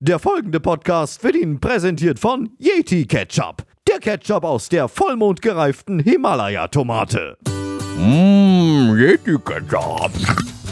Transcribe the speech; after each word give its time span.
Der 0.00 0.18
folgende 0.18 0.60
Podcast 0.60 1.24
wird 1.24 1.36
Ihnen 1.36 1.58
präsentiert 1.58 2.18
von 2.18 2.50
Yeti 2.58 3.06
Ketchup. 3.06 3.64
Der 3.88 3.98
Ketchup 3.98 4.44
aus 4.44 4.68
der 4.68 4.88
vollmondgereiften 4.88 6.00
Himalaya-Tomate. 6.00 7.38
Mmm, 7.96 8.94
Yeti 8.98 9.38
Ketchup. 9.42 10.10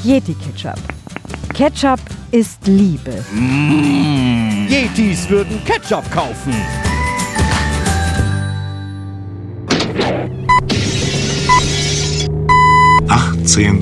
Yeti 0.04 0.34
Ketchup. 0.34 0.79
Ketchup 1.54 2.00
ist 2.32 2.66
Liebe. 2.66 3.24
Yetis 4.68 5.30
würden 5.30 5.59
Ketchup 5.64 6.04
kaufen. 6.12 6.52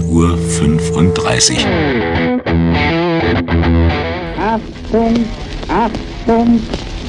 Uhr. 0.08 0.36
fünfunddreißig. 0.36 1.66
Achtung, 4.42 5.24
Achtung, 5.68 6.60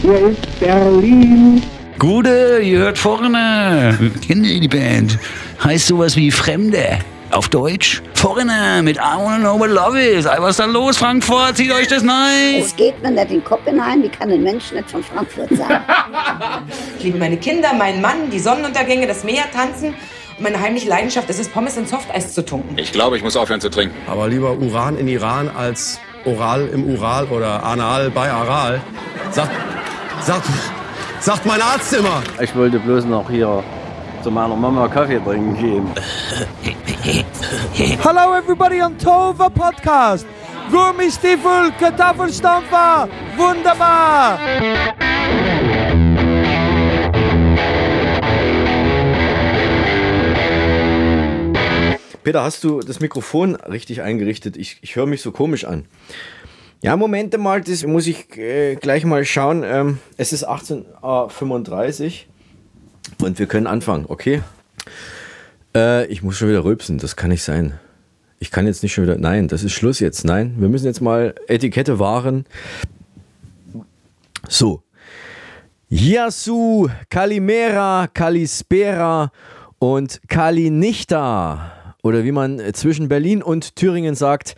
hier 0.04 0.30
ist 0.30 0.60
Berlin. 0.60 1.64
Gude, 1.98 2.60
ihr 2.60 2.78
hört 2.78 3.00
vorne. 3.00 3.98
Kennt 4.28 4.46
ihr 4.46 4.62
die 4.62 4.68
Band? 4.68 5.18
Heißt 5.64 5.88
sowas 5.88 6.16
wie 6.16 6.30
Fremde. 6.30 7.00
Auf 7.32 7.50
Deutsch? 7.50 8.04
Foreigner 8.14 8.84
mit 8.84 8.98
I 8.98 9.18
wanna 9.18 9.40
know 9.40 9.60
what 9.60 9.72
love 9.72 10.00
is. 10.00 10.26
Was 10.26 10.52
ist 10.52 10.60
da 10.60 10.66
los, 10.66 10.98
Frankfurt? 10.98 11.58
Zieht 11.58 11.72
euch 11.72 11.88
das 11.88 12.04
nein? 12.04 12.58
Es 12.60 12.76
geht 12.76 13.02
mir 13.02 13.10
nicht 13.10 13.24
in 13.24 13.40
den 13.40 13.44
Kopf 13.44 13.64
hinein, 13.66 14.04
wie 14.04 14.10
kann 14.10 14.30
ein 14.30 14.44
Mensch 14.44 14.72
nicht 14.72 14.92
von 14.92 15.04
Frankfurt 15.04 15.50
sein? 15.58 15.82
Ich 17.00 17.04
liebe 17.06 17.18
meine 17.18 17.38
Kinder, 17.38 17.74
meinen 17.74 18.00
Mann, 18.00 18.30
die 18.32 18.38
Sonnenuntergänge, 18.38 19.08
das 19.08 19.24
Meer, 19.24 19.46
tanzen. 19.52 19.96
Und 20.38 20.44
meine 20.44 20.62
heimliche 20.62 20.88
Leidenschaft 20.88 21.28
ist 21.32 21.40
es, 21.40 21.50
Pommes 21.50 21.78
in 21.78 21.88
Softeis 21.88 22.32
zu 22.32 22.46
tunken. 22.46 22.78
Ich 22.78 22.92
glaube, 22.92 23.18
ich 23.18 23.24
muss 23.24 23.36
aufhören 23.36 23.60
zu 23.60 23.72
trinken. 23.72 23.96
Aber 24.06 24.28
lieber 24.28 24.56
Uran 24.56 25.00
in 25.00 25.08
Iran 25.08 25.50
als 25.50 26.00
Oral 26.26 26.68
im 26.70 26.86
Ural 26.86 27.26
oder 27.26 27.64
Anal 27.64 28.10
bei 28.10 28.32
Aral. 28.32 28.82
Sagt, 29.32 29.52
sagt, 30.22 30.48
sagt 31.20 31.46
mein 31.46 31.62
Arzt 31.62 31.94
immer. 31.94 32.22
Ich 32.40 32.56
wollte 32.56 32.80
bloß 32.80 33.06
noch 33.06 33.30
hier 33.30 33.64
zu 34.24 34.32
meiner 34.32 34.56
Mama 34.56 34.88
Kaffee 34.88 35.20
trinken 35.20 35.58
gehen. 35.58 35.88
Hello 38.04 38.36
everybody 38.36 38.82
on 38.82 38.98
Tova 38.98 39.50
Podcast. 39.50 40.26
Gummistiefel, 40.72 41.72
Kartoffelstampfer, 41.78 43.10
wunderbar. 43.36 44.40
Peter, 52.24 52.44
hast 52.44 52.64
du 52.64 52.80
das 52.80 53.00
Mikrofon 53.02 53.56
richtig 53.56 54.02
eingerichtet? 54.02 54.56
Ich, 54.56 54.78
ich 54.82 54.96
höre 54.96 55.06
mich 55.06 55.22
so 55.22 55.32
komisch 55.32 55.66
an. 55.66 55.86
Ja, 56.82 56.96
Moment 56.96 57.38
mal, 57.38 57.62
das 57.62 57.86
muss 57.86 58.08
ich 58.08 58.38
äh, 58.38 58.76
gleich 58.76 59.06
mal 59.06 59.26
schauen. 59.26 59.64
Ähm, 59.66 60.00
es 60.18 60.32
ist 60.34 60.48
18.35 60.48 62.14
Uhr 63.22 63.26
und 63.26 63.40
wir 63.40 63.46
können 63.46 63.68
anfangen, 63.68 64.06
okay? 64.08 64.42
Äh, 65.76 66.06
ich 66.08 66.24
muss 66.24 66.38
schon 66.38 66.50
wieder 66.50 66.64
rülpsen, 66.64 66.98
das 66.98 67.16
kann 67.16 67.30
nicht 67.30 67.44
sein. 67.44 67.80
Ich 68.40 68.52
kann 68.52 68.68
jetzt 68.68 68.84
nicht 68.84 68.94
schon 68.94 69.06
wieder. 69.06 69.18
Nein, 69.18 69.48
das 69.48 69.64
ist 69.64 69.74
Schluss 69.74 70.00
jetzt. 70.00 70.26
Nein, 70.26 70.56
wir 70.58 70.68
müssen 70.68 70.86
jetzt 70.86 71.02
mal 71.02 71.36
Etikette 71.48 72.00
wahren. 72.00 72.46
So. 74.48 74.84
Yasu, 75.90 76.90
Kalimera, 77.10 78.08
Kalispera 78.14 79.32
und 79.80 80.22
Kalinichta. 80.28 81.83
Oder 82.06 82.26
wie 82.26 82.34
man 82.34 82.62
zwischen 82.74 83.08
Berlin 83.08 83.42
und 83.42 83.78
Thüringen 83.78 84.14
sagt. 84.14 84.56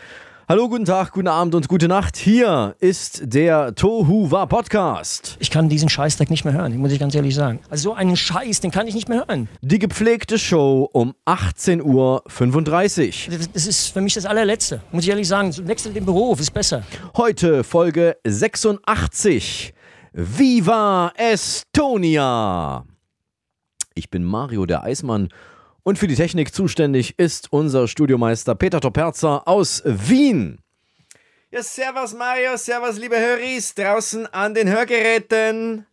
Hallo, 0.49 0.67
guten 0.67 0.85
Tag, 0.85 1.11
guten 1.11 1.27
Abend 1.27 1.53
und 1.53 1.67
gute 1.67 1.87
Nacht. 1.87 2.17
Hier 2.17 2.75
ist 2.79 3.21
der 3.23 3.75
Tohu 3.75 4.31
Wa 4.31 4.47
Podcast. 4.47 5.37
Ich 5.39 5.51
kann 5.51 5.69
diesen 5.69 5.87
Scheißdreck 5.87 6.31
nicht 6.31 6.43
mehr 6.43 6.53
hören, 6.55 6.75
muss 6.77 6.91
ich 6.91 6.99
ganz 6.99 7.13
ehrlich 7.13 7.35
sagen. 7.35 7.59
Also 7.69 7.89
so 7.91 7.93
einen 7.93 8.15
Scheiß, 8.15 8.61
den 8.61 8.71
kann 8.71 8.87
ich 8.87 8.95
nicht 8.95 9.09
mehr 9.09 9.19
hören. 9.27 9.47
Die 9.61 9.77
gepflegte 9.77 10.39
Show 10.39 10.89
um 10.91 11.13
18.35 11.27 11.83
Uhr. 13.31 13.37
Das- 13.53 13.67
ist 13.67 13.89
für 13.89 14.01
mich 14.01 14.15
das 14.15 14.25
allerletzte, 14.25 14.81
muss 14.91 15.03
ich 15.03 15.09
ehrlich 15.11 15.27
sagen. 15.27 15.51
So, 15.51 15.67
Wechsel 15.67 15.93
den 15.93 16.05
Beruf, 16.05 16.39
ist 16.39 16.51
besser. 16.51 16.81
Heute 17.15 17.63
Folge 17.63 18.17
86. 18.25 19.73
Viva 20.13 21.11
Estonia! 21.15 22.85
Ich 23.93 24.09
bin 24.09 24.23
Mario 24.23 24.65
der 24.65 24.83
Eismann 24.83 25.29
und 25.85 25.99
für 25.99 26.07
die 26.07 26.15
Technik 26.15 26.53
zuständig 26.53 27.13
ist 27.17 27.53
unser 27.53 27.87
Studiomeister 27.87 28.55
Peter 28.55 28.81
Toperzer 28.81 29.47
aus 29.47 29.83
Wien. 29.85 30.57
Ja, 31.51 31.61
servus 31.61 32.13
Mario, 32.15 32.57
servus 32.57 32.97
liebe 32.97 33.17
Höris 33.17 33.75
draußen 33.75 34.25
an 34.33 34.55
den 34.55 34.67
Hörgeräten. 34.67 35.85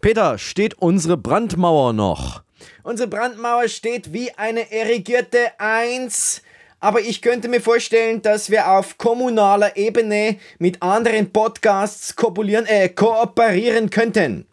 Peter, 0.00 0.38
steht 0.38 0.74
unsere 0.78 1.18
Brandmauer 1.18 1.92
noch? 1.92 2.42
Unsere 2.82 3.08
Brandmauer 3.08 3.68
steht 3.68 4.14
wie 4.14 4.32
eine 4.32 4.72
erigierte 4.72 5.52
Eins. 5.58 6.42
Aber 6.80 7.00
ich 7.00 7.20
könnte 7.20 7.48
mir 7.48 7.60
vorstellen, 7.60 8.22
dass 8.22 8.50
wir 8.50 8.70
auf 8.70 8.96
kommunaler 8.96 9.76
Ebene 9.76 10.38
mit 10.58 10.82
anderen 10.82 11.32
Podcasts 11.32 12.14
äh, 12.16 12.88
kooperieren 12.88 13.90
könnten. 13.90 14.46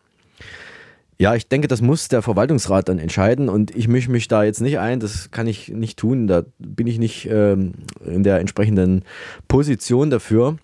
Ja, 1.17 1.33
ich 1.33 1.47
denke, 1.47 1.69
das 1.69 1.81
muss 1.81 2.09
der 2.09 2.21
Verwaltungsrat 2.21 2.89
dann 2.89 2.99
entscheiden 2.99 3.47
und 3.47 3.73
ich 3.73 3.87
mische 3.87 4.11
mich 4.11 4.27
da 4.27 4.43
jetzt 4.43 4.59
nicht 4.59 4.79
ein. 4.79 4.99
Das 4.99 5.31
kann 5.31 5.47
ich 5.47 5.69
nicht 5.69 5.97
tun. 5.97 6.27
Da 6.27 6.43
bin 6.59 6.87
ich 6.87 6.99
nicht 6.99 7.29
ähm, 7.31 7.71
in 8.05 8.23
der 8.23 8.39
entsprechenden 8.39 9.05
Position 9.47 10.09
dafür. 10.09 10.57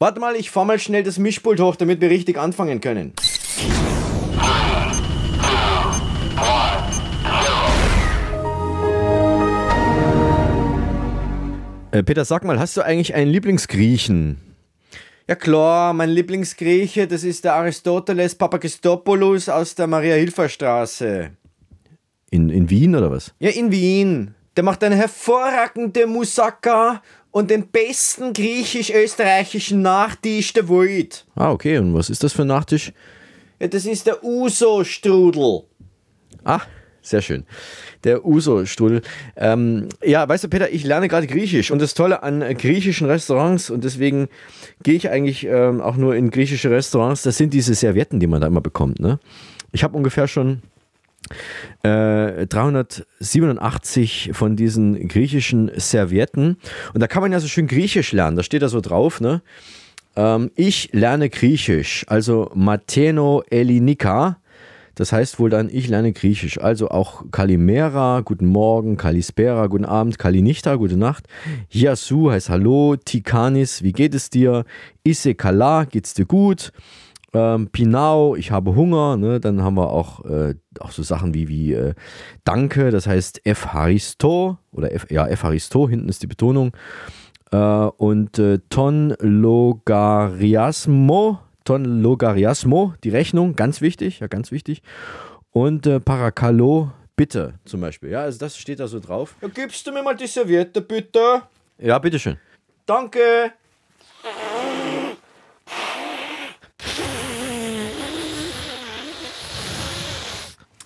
Warte 0.00 0.18
mal, 0.18 0.34
ich 0.34 0.50
fahr 0.50 0.64
mal 0.64 0.80
schnell 0.80 1.04
das 1.04 1.20
Mischpult 1.20 1.60
hoch, 1.60 1.76
damit 1.76 2.00
wir 2.00 2.10
richtig 2.10 2.36
anfangen 2.36 2.80
können. 2.80 3.12
Äh, 11.92 12.02
Peter, 12.02 12.24
sag 12.24 12.42
mal, 12.42 12.58
hast 12.58 12.76
du 12.76 12.82
eigentlich 12.82 13.14
einen 13.14 13.30
Lieblingsgriechen? 13.30 14.51
Ja 15.28 15.36
klar, 15.36 15.92
mein 15.92 16.10
Lieblingsgrieche, 16.10 17.06
das 17.06 17.22
ist 17.22 17.44
der 17.44 17.54
Aristoteles 17.54 18.34
Papagistopoulos 18.34 19.48
aus 19.48 19.74
der 19.74 19.86
Maria-Hilfer-Straße. 19.86 21.30
In, 22.30 22.50
in 22.50 22.68
Wien 22.68 22.96
oder 22.96 23.10
was? 23.10 23.32
Ja, 23.38 23.50
in 23.50 23.70
Wien. 23.70 24.34
Der 24.56 24.64
macht 24.64 24.82
eine 24.82 24.96
hervorragende 24.96 26.06
Moussaka 26.06 27.02
und 27.30 27.50
den 27.50 27.68
besten 27.68 28.32
griechisch-österreichischen 28.32 29.80
Nachtisch 29.80 30.52
der 30.52 30.68
Welt. 30.68 31.24
Ah, 31.34 31.52
okay. 31.52 31.78
Und 31.78 31.94
was 31.94 32.10
ist 32.10 32.22
das 32.24 32.32
für 32.32 32.42
ein 32.42 32.48
Nachtisch? 32.48 32.92
Ja, 33.60 33.68
das 33.68 33.86
ist 33.86 34.06
der 34.06 34.22
Uso-Strudel. 34.24 35.62
Ah, 36.42 36.60
sehr 37.02 37.20
schön. 37.20 37.44
Der 38.04 38.24
Uso-Strudel. 38.24 39.02
Ähm, 39.36 39.88
ja, 40.04 40.28
weißt 40.28 40.44
du, 40.44 40.48
Peter, 40.48 40.72
ich 40.72 40.84
lerne 40.84 41.08
gerade 41.08 41.26
Griechisch 41.26 41.70
und 41.70 41.82
das 41.82 41.94
Tolle 41.94 42.22
an 42.22 42.42
äh, 42.42 42.54
griechischen 42.54 43.06
Restaurants 43.06 43.70
und 43.70 43.84
deswegen 43.84 44.28
gehe 44.82 44.94
ich 44.94 45.10
eigentlich 45.10 45.44
ähm, 45.44 45.80
auch 45.80 45.96
nur 45.96 46.14
in 46.14 46.30
griechische 46.30 46.70
Restaurants. 46.70 47.22
Das 47.22 47.36
sind 47.36 47.52
diese 47.52 47.74
Servietten, 47.74 48.20
die 48.20 48.26
man 48.26 48.40
da 48.40 48.46
immer 48.46 48.60
bekommt. 48.60 49.00
Ne? 49.00 49.18
Ich 49.72 49.84
habe 49.84 49.96
ungefähr 49.96 50.28
schon 50.28 50.62
äh, 51.82 52.46
387 52.46 54.30
von 54.32 54.56
diesen 54.56 55.08
griechischen 55.08 55.70
Servietten 55.76 56.56
und 56.94 57.00
da 57.00 57.06
kann 57.06 57.22
man 57.22 57.32
ja 57.32 57.40
so 57.40 57.48
schön 57.48 57.66
Griechisch 57.66 58.12
lernen. 58.12 58.36
Da 58.36 58.42
steht 58.42 58.62
da 58.62 58.68
so 58.68 58.80
drauf, 58.80 59.20
ne? 59.20 59.42
Ähm, 60.14 60.50
ich 60.56 60.90
lerne 60.92 61.30
Griechisch, 61.30 62.04
also 62.08 62.50
Mateno 62.54 63.42
Elinika. 63.50 64.38
Das 64.94 65.12
heißt 65.12 65.38
wohl 65.38 65.50
dann, 65.50 65.68
ich 65.70 65.88
lerne 65.88 66.12
Griechisch. 66.12 66.60
Also 66.60 66.88
auch 66.88 67.24
Kalimera, 67.30 68.20
guten 68.20 68.46
Morgen, 68.46 68.96
Kalispera, 68.96 69.66
guten 69.66 69.84
Abend, 69.84 70.18
Kalinichta, 70.18 70.76
gute 70.76 70.96
Nacht. 70.96 71.26
Yasu 71.70 72.30
heißt 72.30 72.50
Hallo, 72.50 72.96
Tikanis, 72.96 73.82
wie 73.82 73.92
geht 73.92 74.14
es 74.14 74.30
dir? 74.30 74.64
Isse 75.04 75.34
Kala, 75.34 75.84
geht's 75.84 76.14
dir 76.14 76.26
gut? 76.26 76.72
Ähm, 77.34 77.68
Pinau, 77.68 78.36
ich 78.36 78.50
habe 78.50 78.74
Hunger. 78.74 79.16
Ne? 79.16 79.40
Dann 79.40 79.62
haben 79.62 79.76
wir 79.76 79.90
auch, 79.90 80.22
äh, 80.26 80.54
auch 80.80 80.90
so 80.90 81.02
Sachen 81.02 81.32
wie, 81.34 81.48
wie 81.48 81.72
äh, 81.72 81.94
Danke, 82.44 82.90
das 82.90 83.06
heißt 83.06 83.46
Efharisto 83.46 84.58
oder 84.70 84.92
F, 84.92 85.06
ja, 85.10 85.26
Efharisto, 85.26 85.88
hinten 85.88 86.10
ist 86.10 86.22
die 86.22 86.26
Betonung. 86.26 86.72
Äh, 87.50 87.56
und 87.56 88.38
äh, 88.38 88.58
Ton 88.68 89.14
Logariasmo, 89.20 91.38
Ton 91.64 92.02
Logariasmo, 92.02 92.94
die 93.04 93.10
Rechnung, 93.10 93.56
ganz 93.56 93.80
wichtig, 93.80 94.20
ja, 94.20 94.26
ganz 94.26 94.50
wichtig. 94.50 94.82
Und 95.52 95.86
äh, 95.86 96.00
Paracalo, 96.00 96.90
bitte, 97.16 97.54
zum 97.64 97.80
Beispiel. 97.80 98.10
Ja, 98.10 98.22
also 98.22 98.38
das 98.38 98.56
steht 98.56 98.80
da 98.80 98.88
so 98.88 99.00
drauf. 99.00 99.36
Ja, 99.40 99.48
gibst 99.48 99.86
du 99.86 99.92
mir 99.92 100.02
mal 100.02 100.16
die 100.16 100.26
Serviette, 100.26 100.80
bitte? 100.80 101.42
Ja, 101.78 101.98
bitteschön. 101.98 102.36
Danke. 102.86 103.52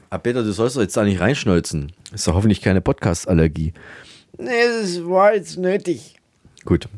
Ah, 0.08 0.18
Peter, 0.18 0.42
du 0.42 0.52
sollst 0.52 0.76
doch 0.76 0.82
jetzt 0.82 0.96
da 0.96 1.04
nicht 1.04 1.20
reinschnolzen. 1.20 1.92
Ist 2.12 2.26
doch 2.28 2.34
hoffentlich 2.34 2.62
keine 2.62 2.80
Podcast-Allergie. 2.80 3.72
Nee, 4.38 4.50
das 4.80 5.04
war 5.04 5.34
jetzt 5.34 5.58
nötig. 5.58 6.16
Gut. 6.64 6.88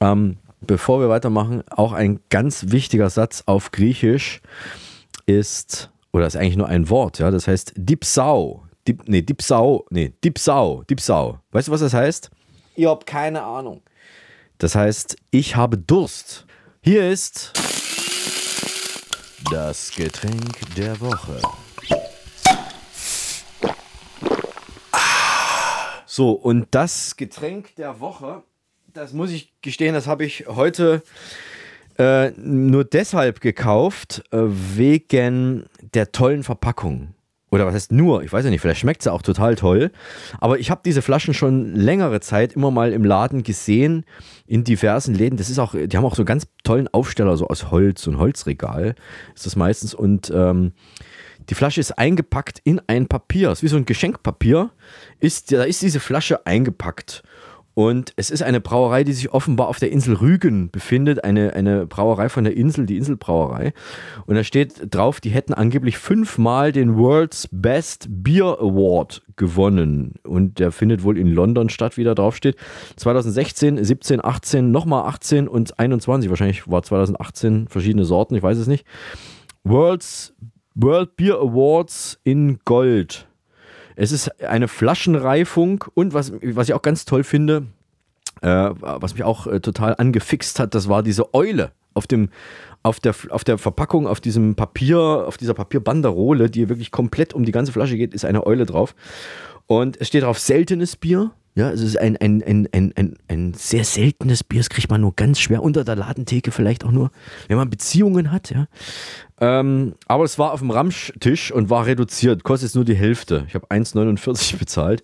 Ähm, 0.00 0.36
bevor 0.60 1.00
wir 1.00 1.08
weitermachen, 1.08 1.62
auch 1.70 1.92
ein 1.92 2.20
ganz 2.28 2.66
wichtiger 2.68 3.10
Satz 3.10 3.42
auf 3.46 3.70
Griechisch 3.72 4.40
ist, 5.26 5.90
oder 6.12 6.26
ist 6.26 6.36
eigentlich 6.36 6.56
nur 6.56 6.68
ein 6.68 6.88
Wort, 6.88 7.18
ja, 7.18 7.30
das 7.30 7.48
heißt 7.48 7.72
Dipsau. 7.76 8.64
Dip, 8.88 9.02
nee, 9.06 9.22
Dipsau, 9.22 9.86
nee, 9.90 10.14
Dipsau, 10.24 10.84
Dipsau. 10.84 11.38
Weißt 11.52 11.68
du, 11.68 11.72
was 11.72 11.80
das 11.80 11.92
heißt? 11.92 12.30
Ich 12.76 12.86
hab 12.86 13.04
keine 13.06 13.42
Ahnung. 13.42 13.82
Das 14.58 14.74
heißt, 14.74 15.16
ich 15.30 15.54
habe 15.56 15.76
Durst. 15.76 16.46
Hier 16.82 17.10
ist 17.10 17.52
das 19.50 19.90
Getränk 19.94 20.74
der 20.76 20.98
Woche. 21.00 21.40
So, 26.06 26.32
und 26.32 26.66
das 26.72 27.16
Getränk 27.16 27.74
der 27.76 28.00
Woche, 28.00 28.42
das 28.94 29.12
muss 29.12 29.30
ich 29.30 29.52
gestehen, 29.62 29.94
das 29.94 30.06
habe 30.06 30.24
ich 30.24 30.46
heute 30.48 31.02
äh, 31.98 32.30
nur 32.30 32.84
deshalb 32.84 33.40
gekauft, 33.40 34.22
äh, 34.30 34.38
wegen 34.42 35.66
der 35.94 36.12
tollen 36.12 36.42
Verpackung. 36.42 37.14
Oder 37.52 37.66
was 37.66 37.74
heißt 37.74 37.92
nur? 37.92 38.22
Ich 38.22 38.32
weiß 38.32 38.44
ja 38.44 38.50
nicht, 38.50 38.60
vielleicht 38.60 38.80
schmeckt 38.80 39.02
sie 39.02 39.12
auch 39.12 39.22
total 39.22 39.56
toll. 39.56 39.90
Aber 40.38 40.60
ich 40.60 40.70
habe 40.70 40.82
diese 40.84 41.02
Flaschen 41.02 41.34
schon 41.34 41.74
längere 41.74 42.20
Zeit 42.20 42.52
immer 42.52 42.70
mal 42.70 42.92
im 42.92 43.04
Laden 43.04 43.42
gesehen, 43.42 44.04
in 44.46 44.62
diversen 44.62 45.16
Läden. 45.16 45.36
Das 45.36 45.50
ist 45.50 45.58
auch, 45.58 45.74
die 45.74 45.96
haben 45.96 46.04
auch 46.04 46.14
so 46.14 46.24
ganz 46.24 46.46
tollen 46.62 46.86
Aufsteller, 46.88 47.36
so 47.36 47.48
aus 47.48 47.72
Holz, 47.72 48.02
so 48.02 48.12
ein 48.12 48.18
Holzregal 48.18 48.94
ist 49.34 49.46
das 49.46 49.56
meistens. 49.56 49.94
Und 49.94 50.30
ähm, 50.32 50.72
die 51.48 51.56
Flasche 51.56 51.80
ist 51.80 51.98
eingepackt 51.98 52.60
in 52.62 52.80
ein 52.86 53.08
Papier. 53.08 53.50
ist 53.50 53.64
wie 53.64 53.68
so 53.68 53.76
ein 53.76 53.84
Geschenkpapier. 53.84 54.70
Ist, 55.18 55.50
da 55.50 55.64
ist 55.64 55.82
diese 55.82 55.98
Flasche 55.98 56.46
eingepackt. 56.46 57.24
Und 57.74 58.12
es 58.16 58.30
ist 58.30 58.42
eine 58.42 58.60
Brauerei, 58.60 59.04
die 59.04 59.12
sich 59.12 59.32
offenbar 59.32 59.68
auf 59.68 59.78
der 59.78 59.92
Insel 59.92 60.14
Rügen 60.14 60.70
befindet. 60.70 61.24
Eine, 61.24 61.54
eine 61.54 61.86
Brauerei 61.86 62.28
von 62.28 62.44
der 62.44 62.56
Insel, 62.56 62.86
die 62.86 62.96
Inselbrauerei. 62.96 63.72
Und 64.26 64.34
da 64.34 64.44
steht 64.44 64.94
drauf, 64.94 65.20
die 65.20 65.30
hätten 65.30 65.54
angeblich 65.54 65.96
fünfmal 65.98 66.72
den 66.72 66.96
World's 66.96 67.48
Best 67.52 68.08
Beer 68.10 68.58
Award 68.60 69.22
gewonnen. 69.36 70.14
Und 70.24 70.58
der 70.58 70.72
findet 70.72 71.04
wohl 71.04 71.16
in 71.16 71.28
London 71.28 71.68
statt, 71.68 71.96
wie 71.96 72.04
da 72.04 72.14
drauf 72.14 72.36
steht. 72.36 72.56
2016, 72.96 73.82
17, 73.82 74.24
18, 74.24 74.70
nochmal 74.70 75.04
18 75.06 75.48
und 75.48 75.78
21. 75.78 76.28
Wahrscheinlich 76.28 76.68
war 76.68 76.82
2018 76.82 77.68
verschiedene 77.68 78.04
Sorten, 78.04 78.34
ich 78.34 78.42
weiß 78.42 78.58
es 78.58 78.66
nicht. 78.66 78.84
World's 79.64 80.34
World 80.74 81.16
Beer 81.16 81.36
Awards 81.36 82.18
in 82.24 82.58
Gold. 82.64 83.29
Es 84.00 84.12
ist 84.12 84.40
eine 84.40 84.66
Flaschenreifung 84.66 85.84
und 85.92 86.14
was, 86.14 86.32
was 86.40 86.68
ich 86.70 86.74
auch 86.74 86.80
ganz 86.80 87.04
toll 87.04 87.22
finde, 87.22 87.66
äh, 88.40 88.70
was 88.80 89.12
mich 89.12 89.24
auch 89.24 89.46
äh, 89.46 89.60
total 89.60 89.94
angefixt 89.94 90.58
hat, 90.58 90.74
das 90.74 90.88
war 90.88 91.02
diese 91.02 91.34
Eule 91.34 91.72
auf 91.92 92.06
dem 92.06 92.30
auf 92.82 92.98
der, 92.98 93.14
auf 93.28 93.44
der 93.44 93.58
Verpackung, 93.58 94.06
auf 94.06 94.22
diesem 94.22 94.54
Papier, 94.54 94.98
auf 94.98 95.36
dieser 95.36 95.52
Papierbanderole, 95.52 96.48
die 96.48 96.70
wirklich 96.70 96.90
komplett 96.90 97.34
um 97.34 97.44
die 97.44 97.52
ganze 97.52 97.72
Flasche 97.72 97.98
geht, 97.98 98.14
ist 98.14 98.24
eine 98.24 98.46
Eule 98.46 98.64
drauf. 98.64 98.94
Und 99.66 100.00
es 100.00 100.08
steht 100.08 100.22
drauf 100.22 100.38
seltenes 100.38 100.96
Bier. 100.96 101.32
Ja, 101.56 101.70
es 101.70 101.80
ist 101.80 101.98
ein, 101.98 102.16
ein, 102.16 102.42
ein, 102.42 102.68
ein, 102.72 102.92
ein, 102.94 103.14
ein 103.28 103.54
sehr 103.54 103.84
seltenes 103.84 104.44
Bier. 104.44 104.60
Das 104.60 104.70
kriegt 104.70 104.88
man 104.88 105.00
nur 105.00 105.14
ganz 105.14 105.40
schwer 105.40 105.62
unter 105.62 105.84
der 105.84 105.96
Ladentheke, 105.96 106.52
vielleicht 106.52 106.84
auch 106.84 106.92
nur, 106.92 107.10
wenn 107.48 107.56
man 107.56 107.68
Beziehungen 107.68 108.30
hat. 108.30 108.50
Ja. 108.50 108.66
Ähm, 109.40 109.94
aber 110.06 110.24
es 110.24 110.38
war 110.38 110.52
auf 110.52 110.60
dem 110.60 110.70
Ramschtisch 110.70 111.50
und 111.50 111.68
war 111.68 111.86
reduziert. 111.86 112.44
Kostet 112.44 112.74
nur 112.74 112.84
die 112.84 112.94
Hälfte. 112.94 113.44
Ich 113.48 113.54
habe 113.54 113.66
1,49 113.66 114.58
bezahlt, 114.58 115.02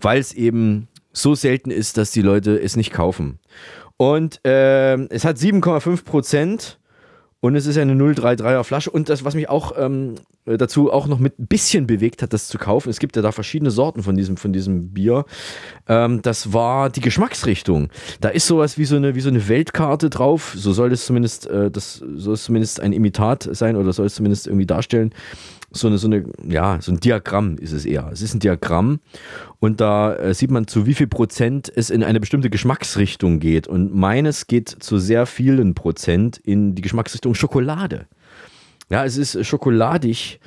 weil 0.00 0.18
es 0.18 0.32
eben 0.32 0.88
so 1.12 1.34
selten 1.34 1.70
ist, 1.70 1.98
dass 1.98 2.10
die 2.10 2.22
Leute 2.22 2.58
es 2.58 2.74
nicht 2.74 2.92
kaufen. 2.92 3.38
Und 3.98 4.44
äh, 4.46 4.96
es 5.08 5.24
hat 5.24 5.36
7,5 5.36 6.04
Prozent 6.04 6.78
und 7.42 7.56
es 7.56 7.66
ist 7.66 7.76
eine 7.76 7.94
033er 7.94 8.62
Flasche. 8.62 8.88
Und 8.88 9.08
das, 9.08 9.24
was 9.24 9.34
mich 9.34 9.48
auch 9.48 9.72
ähm, 9.76 10.14
dazu 10.44 10.92
auch 10.92 11.08
noch 11.08 11.18
mit 11.18 11.40
ein 11.40 11.48
bisschen 11.48 11.88
bewegt 11.88 12.22
hat, 12.22 12.32
das 12.32 12.46
zu 12.46 12.56
kaufen, 12.56 12.88
es 12.88 13.00
gibt 13.00 13.16
ja 13.16 13.22
da 13.22 13.32
verschiedene 13.32 13.72
Sorten 13.72 14.04
von 14.04 14.16
diesem, 14.16 14.36
von 14.36 14.52
diesem 14.52 14.90
Bier. 14.90 15.24
Ähm, 15.88 16.22
das 16.22 16.52
war 16.52 16.88
die 16.88 17.00
Geschmacksrichtung. 17.00 17.88
Da 18.20 18.28
ist 18.28 18.46
sowas 18.46 18.78
wie 18.78 18.84
so 18.84 18.94
eine, 18.94 19.16
wie 19.16 19.20
so 19.20 19.28
eine 19.28 19.48
Weltkarte 19.48 20.08
drauf. 20.08 20.54
So 20.56 20.72
soll 20.72 20.92
es 20.92 21.04
zumindest, 21.04 21.48
äh, 21.48 21.68
das 21.68 21.96
soll 22.14 22.34
es 22.34 22.44
zumindest 22.44 22.78
ein 22.78 22.92
Imitat 22.92 23.48
sein 23.50 23.74
oder 23.74 23.92
soll 23.92 24.06
es 24.06 24.14
zumindest 24.14 24.46
irgendwie 24.46 24.66
darstellen 24.66 25.12
so 25.72 25.88
eine, 25.88 25.98
so 25.98 26.06
eine, 26.06 26.24
ja, 26.48 26.78
so 26.80 26.92
ein 26.92 27.00
Diagramm 27.00 27.56
ist 27.58 27.72
es 27.72 27.84
eher. 27.84 28.08
Es 28.12 28.22
ist 28.22 28.34
ein 28.34 28.40
Diagramm 28.40 29.00
und 29.58 29.80
da 29.80 30.14
äh, 30.14 30.34
sieht 30.34 30.50
man, 30.50 30.66
zu 30.66 30.86
wie 30.86 30.94
viel 30.94 31.06
Prozent 31.06 31.72
es 31.74 31.90
in 31.90 32.04
eine 32.04 32.20
bestimmte 32.20 32.50
Geschmacksrichtung 32.50 33.40
geht. 33.40 33.66
Und 33.66 33.94
meines 33.94 34.46
geht 34.46 34.68
zu 34.68 34.98
sehr 34.98 35.26
vielen 35.26 35.74
Prozent 35.74 36.38
in 36.38 36.74
die 36.74 36.82
Geschmacksrichtung 36.82 37.31
Schokolade. 37.34 38.06
Ja, 38.90 39.04
es 39.04 39.16
ist 39.16 39.46
schokoladig, 39.46 40.40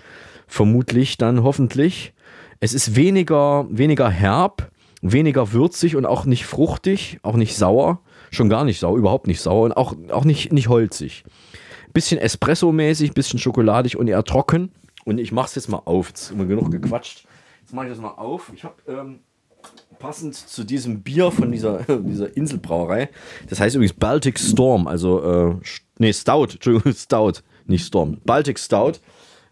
vermutlich 0.48 1.18
dann 1.18 1.44
hoffentlich. 1.44 2.14
Es 2.60 2.74
ist 2.74 2.96
weniger, 2.96 3.66
weniger 3.70 4.10
herb, 4.10 4.72
weniger 5.02 5.52
würzig 5.52 5.96
und 5.96 6.06
auch 6.06 6.26
nicht 6.26 6.46
fruchtig, 6.46 7.20
auch 7.24 7.36
nicht 7.36 7.56
sauer. 7.56 8.02
Schon 8.32 8.50
gar 8.50 8.66
nicht 8.66 8.80
sauer, 8.80 8.98
überhaupt 8.98 9.28
nicht 9.28 9.42
sauer 9.42 9.66
und 9.66 9.72
auch, 9.74 9.96
auch 10.12 10.26
nicht, 10.26 10.52
nicht 10.52 10.68
holzig. 10.68 11.24
Bisschen 11.94 12.20
Espresso-mäßig, 12.20 13.14
bisschen 13.14 13.40
schokoladig 13.40 13.98
und 13.98 14.08
eher 14.08 14.24
trocken. 14.24 14.72
Und 15.06 15.20
ich 15.20 15.32
mache 15.32 15.48
es 15.48 15.56
jetzt 15.56 15.70
mal 15.70 15.82
auf. 15.86 16.10
Jetzt 16.10 16.32
haben 16.32 16.40
wir 16.40 16.46
genug 16.46 16.72
gequatscht. 16.72 17.26
Jetzt 17.62 17.74
mache 17.74 17.86
ich 17.86 17.92
das 17.92 18.02
mal 18.02 18.10
auf. 18.10 18.52
Ich 18.54 18.64
habe 18.64 18.76
ähm, 18.88 19.20
passend 20.00 20.36
zu 20.36 20.64
diesem 20.64 21.02
Bier 21.02 21.32
von 21.32 21.52
dieser, 21.52 21.80
dieser 22.00 22.36
Inselbrauerei, 22.36 23.10
das 23.50 23.60
heißt 23.60 23.76
übrigens 23.76 23.94
Baltic 23.94 24.40
Storm, 24.40 24.88
also, 24.88 25.24
äh, 25.24 25.56
nee, 26.00 26.14
Stout, 26.14 26.48
Entschuldigung, 26.54 26.94
Stout, 26.96 27.42
nicht 27.66 27.86
Storm, 27.86 28.20
Baltic 28.26 28.60
Stout, 28.60 28.94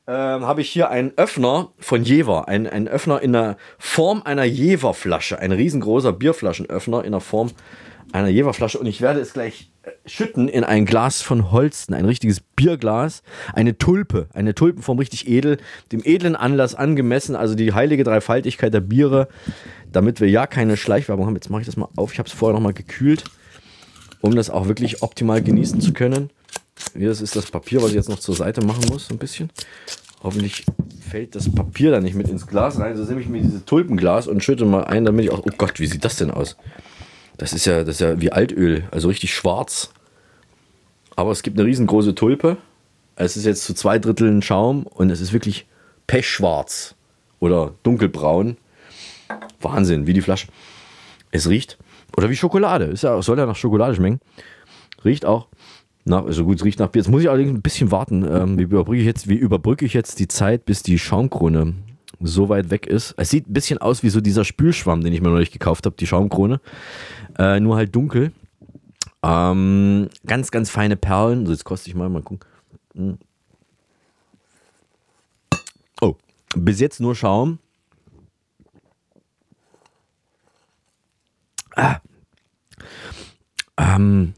ähm, 0.06 0.46
habe 0.46 0.62
ich 0.62 0.70
hier 0.70 0.90
einen 0.90 1.14
Öffner 1.16 1.72
von 1.80 2.04
Jever, 2.04 2.48
einen, 2.48 2.68
einen 2.68 2.88
Öffner 2.88 3.22
in 3.22 3.34
der 3.34 3.58
Form 3.78 4.22
einer 4.24 4.44
Jever-Flasche, 4.44 5.40
ein 5.40 5.52
riesengroßer 5.52 6.12
Bierflaschenöffner 6.12 7.06
in 7.06 7.12
der 7.12 7.22
Form 7.22 7.52
einer 8.14 8.28
Jeverflasche. 8.30 8.80
Und 8.80 8.86
ich 8.86 9.02
werde 9.02 9.20
es 9.20 9.34
gleich 9.34 9.72
äh, 9.84 9.92
schütten 10.06 10.48
in 10.48 10.64
ein 10.64 10.86
Glas 10.86 11.22
von 11.22 11.52
Holsten, 11.52 11.94
ein 11.94 12.06
richtiges 12.06 12.40
Bierglas, 12.42 13.24
eine 13.54 13.78
Tulpe, 13.78 14.28
eine 14.34 14.54
Tulpenform 14.54 15.00
richtig 15.00 15.28
edel, 15.28 15.58
dem 15.92 16.02
edlen 16.04 16.36
Anlass 16.36 16.76
angemessen, 16.76 17.36
also 17.36 17.56
die 17.56 17.74
heilige 17.74 18.04
Dreifaltigkeit 18.04 18.74
der 18.74 18.82
Biere, 18.82 19.28
damit 19.92 20.22
wir 20.22 20.30
ja 20.30 20.48
keine 20.48 20.78
Schleichwerbung 20.78 21.26
haben. 21.26 21.36
Jetzt 21.36 21.50
mache 21.50 21.62
ich 21.62 21.68
das 21.68 21.76
mal 21.76 21.90
auf, 21.96 22.14
ich 22.14 22.20
habe 22.20 22.28
es 22.28 22.34
vorher 22.34 22.54
nochmal 22.54 22.74
gekühlt, 22.74 23.24
um 24.24 24.36
das 24.36 24.50
auch 24.50 24.70
wirklich 24.70 25.04
optimal 25.04 25.44
genießen 25.44 25.82
zu 25.82 25.92
können. 25.92 26.30
Hier, 26.98 27.10
das 27.10 27.20
ist 27.20 27.36
das 27.36 27.52
Papier, 27.52 27.82
was 27.82 27.90
ich 27.90 27.96
jetzt 27.96 28.08
noch 28.08 28.20
zur 28.20 28.36
Seite 28.36 28.66
machen 28.66 28.86
muss, 28.90 29.08
so 29.08 29.14
ein 29.14 29.18
bisschen. 29.18 29.50
Hoffentlich 30.24 30.66
fällt 31.10 31.36
das 31.36 31.54
Papier 31.54 31.92
da 31.92 32.00
nicht 32.00 32.16
mit 32.16 32.30
ins 32.30 32.48
Glas 32.48 32.80
rein. 32.80 32.96
So 32.96 33.04
nehme 33.04 33.20
ich 33.20 33.28
mir 33.28 33.42
dieses 33.42 33.66
Tulpenglas 33.66 34.28
und 34.28 34.42
schütte 34.42 34.64
mal 34.64 34.86
ein, 34.86 35.04
damit 35.04 35.26
ich 35.26 35.32
auch. 35.32 35.42
Oh 35.46 35.52
Gott, 35.58 35.78
wie 35.82 35.88
sieht 35.88 36.06
das 36.06 36.16
denn 36.16 36.32
aus? 36.32 36.56
Das 37.38 37.52
ist 37.52 37.66
ja, 37.66 37.84
das 37.84 37.96
ist 37.96 38.00
ja 38.00 38.22
wie 38.22 38.32
Altöl, 38.32 38.86
also 38.92 39.10
richtig 39.10 39.34
schwarz. 39.34 39.90
Aber 41.18 41.32
es 41.32 41.44
gibt 41.44 41.60
eine 41.60 41.68
riesengroße 41.68 42.16
Tulpe. 42.16 42.56
Es 43.18 43.36
ist 43.36 43.46
jetzt 43.46 43.66
zu 43.66 43.74
zwei 43.74 44.00
Dritteln 44.00 44.42
Schaum 44.42 44.88
und 44.88 45.10
es 45.10 45.20
ist 45.20 45.34
wirklich 45.34 45.68
pechschwarz 46.08 46.96
oder 47.42 47.74
dunkelbraun. 47.84 48.56
Wahnsinn, 49.60 50.08
wie 50.08 50.14
die 50.14 50.22
Flasche. 50.22 50.48
Es 51.32 51.50
riecht, 51.50 51.78
oder 52.18 52.30
wie 52.30 52.36
Schokolade. 52.36 52.86
Ist 52.86 53.04
ja, 53.04 53.22
soll 53.22 53.38
ja 53.38 53.46
nach 53.46 53.56
Schokolade 53.56 53.96
schmecken. 53.96 54.20
Riecht 55.04 55.26
auch 55.26 55.48
nach, 56.06 56.26
also 56.26 56.44
gut, 56.44 56.58
es 56.58 56.66
riecht 56.66 56.80
nach 56.80 56.90
Bier. 56.90 57.02
Jetzt 57.02 57.10
muss 57.10 57.22
ich 57.22 57.30
allerdings 57.30 57.52
ein 57.52 57.62
bisschen 57.62 57.92
warten. 57.92 58.26
Ähm, 58.30 58.58
wie, 58.58 58.64
überbrücke 58.64 59.00
ich 59.00 59.06
jetzt, 59.06 59.28
wie 59.30 59.36
überbrücke 59.36 59.86
ich 59.86 59.94
jetzt 59.94 60.20
die 60.20 60.28
Zeit, 60.28 60.66
bis 60.66 60.84
die 60.84 61.00
Schaumkrone 61.00 61.76
so 62.20 62.50
weit 62.50 62.70
weg 62.70 62.88
ist? 62.88 63.14
Es 63.18 63.30
sieht 63.30 63.50
ein 63.50 63.54
bisschen 63.54 63.78
aus 63.78 64.04
wie 64.04 64.10
so 64.10 64.22
dieser 64.22 64.44
Spülschwamm, 64.44 65.04
den 65.04 65.14
ich 65.14 65.22
mir 65.22 65.30
neulich 65.30 65.52
gekauft 65.52 65.86
habe, 65.86 65.96
die 65.98 66.08
Schaumkrone. 66.08 66.60
Äh, 67.38 67.60
nur 67.60 67.78
halt 67.78 67.96
dunkel. 67.96 68.32
Ähm, 69.24 70.10
ganz, 70.26 70.52
ganz 70.52 70.70
feine 70.70 70.98
Perlen. 70.98 71.46
So, 71.46 71.54
jetzt 71.54 71.64
koste 71.64 71.90
ich 71.90 71.96
mal, 71.96 72.10
mal 72.10 72.22
gucken. 72.22 72.48
Hm. 72.96 73.18
Oh, 76.02 76.16
bis 76.56 76.82
jetzt 76.82 77.00
nur 77.00 77.16
Schaum. 77.16 77.60
Ah. 81.76 81.98
Ähm, 83.78 84.34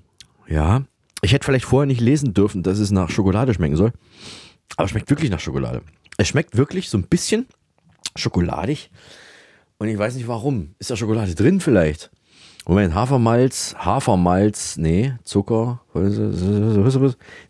ja. 0.48 0.84
Ich 1.22 1.34
hätte 1.34 1.46
vielleicht 1.46 1.66
vorher 1.66 1.88
nicht 1.88 2.02
lesen 2.02 2.34
dürfen, 2.34 2.64
dass 2.64 2.80
es 2.80 2.92
nach 2.92 3.10
Schokolade 3.10 3.54
schmecken 3.54 3.76
soll. 3.76 3.94
Aber 4.78 4.86
es 4.86 4.92
schmeckt 4.92 5.10
wirklich 5.10 5.32
nach 5.32 5.40
Schokolade. 5.40 5.82
Es 6.18 6.28
schmeckt 6.28 6.58
wirklich 6.58 6.90
so 6.90 6.98
ein 6.98 7.08
bisschen 7.08 7.48
schokoladig. 8.16 8.92
Und 9.78 9.88
ich 9.88 9.98
weiß 9.98 10.16
nicht 10.16 10.28
warum. 10.28 10.76
Ist 10.80 10.90
da 10.92 10.96
Schokolade 10.96 11.36
drin 11.36 11.60
vielleicht? 11.60 12.12
Moment, 12.68 12.96
Hafermalz, 12.96 13.76
Hafermalz, 13.78 14.78
nee, 14.78 15.14
Zucker, 15.24 15.82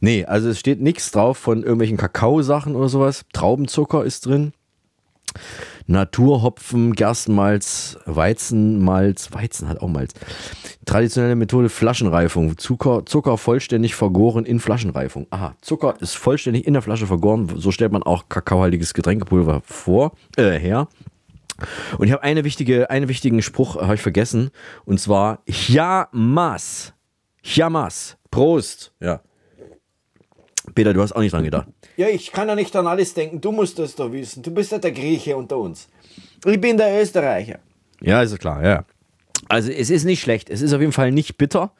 nee, 0.02 0.26
also 0.26 0.50
es 0.50 0.60
steht 0.60 0.82
nichts 0.82 1.12
drauf 1.12 1.38
von 1.38 1.60
irgendwelchen 1.60 1.96
Kakaosachen 1.96 2.76
oder 2.76 2.90
sowas. 2.90 3.24
Traubenzucker 3.32 4.04
ist 4.04 4.26
drin. 4.26 4.52
Naturhopfen, 5.88 6.94
Gerstenmalz, 6.94 7.98
Weizenmalz, 8.06 9.32
Weizen 9.34 9.70
hat 9.70 9.82
auch 9.82 9.88
Malz. 9.88 10.14
Traditionelle 10.86 11.36
Methode 11.36 11.70
Flaschenreifung. 11.70 12.58
Zucker, 12.58 13.06
Zucker 13.06 13.38
vollständig 13.38 13.96
vergoren 13.96 14.46
in 14.46 14.60
Flaschenreifung. 14.60 15.28
Aha, 15.30 15.56
Zucker 15.62 15.96
ist 16.00 16.16
vollständig 16.16 16.66
in 16.66 16.74
der 16.74 16.82
Flasche 16.82 17.06
vergoren. 17.06 17.52
So 17.56 17.72
stellt 17.72 17.92
man 17.92 18.04
auch 18.04 18.30
kakaohaltiges 18.30 18.94
Getränkepulver 18.94 19.62
vor, 19.64 20.14
äh, 20.38 20.58
her. 20.60 20.88
Und 21.98 22.08
ich 22.08 22.12
habe 22.12 22.24
eine 22.24 22.44
wichtige, 22.44 22.90
einen 22.90 23.08
wichtigen 23.08 23.42
Spruch, 23.42 23.76
habe 23.76 23.96
ich 23.96 24.02
vergessen. 24.02 24.50
Und 24.86 25.00
zwar 25.00 25.42
Jamas. 25.46 26.94
Jamas. 27.44 28.18
Prost. 28.32 28.92
Ja. 29.00 29.22
Peter, 30.74 30.94
du 30.94 31.02
hast 31.02 31.14
auch 31.14 31.22
nicht 31.22 31.34
dran 31.34 31.44
gedacht. 31.44 31.68
Ja, 31.98 32.08
ich 32.10 32.32
kann 32.32 32.48
ja 32.48 32.56
nicht 32.56 32.76
an 32.76 32.88
alles 32.88 33.14
denken. 33.14 33.42
Du 33.42 33.52
musst 33.52 33.80
das 33.80 33.96
doch 33.96 34.12
wissen. 34.12 34.44
Du 34.44 34.52
bist 34.52 34.72
ja 34.72 34.78
der 34.78 34.92
Grieche 34.92 35.38
unter 35.38 35.58
uns. 35.58 35.88
Ich 36.46 36.60
bin 36.60 36.78
der 36.78 37.02
Österreicher. 37.02 37.60
Ja, 38.02 38.22
ist 38.22 38.38
klar, 38.40 38.64
ja. 38.64 38.86
Also 39.48 39.72
es 39.72 39.90
ist 39.90 40.04
nicht 40.04 40.22
schlecht. 40.22 40.50
Es 40.50 40.62
ist 40.62 40.74
auf 40.74 40.82
jeden 40.82 40.92
Fall 40.92 41.12
nicht 41.12 41.38
bitter. 41.38 41.72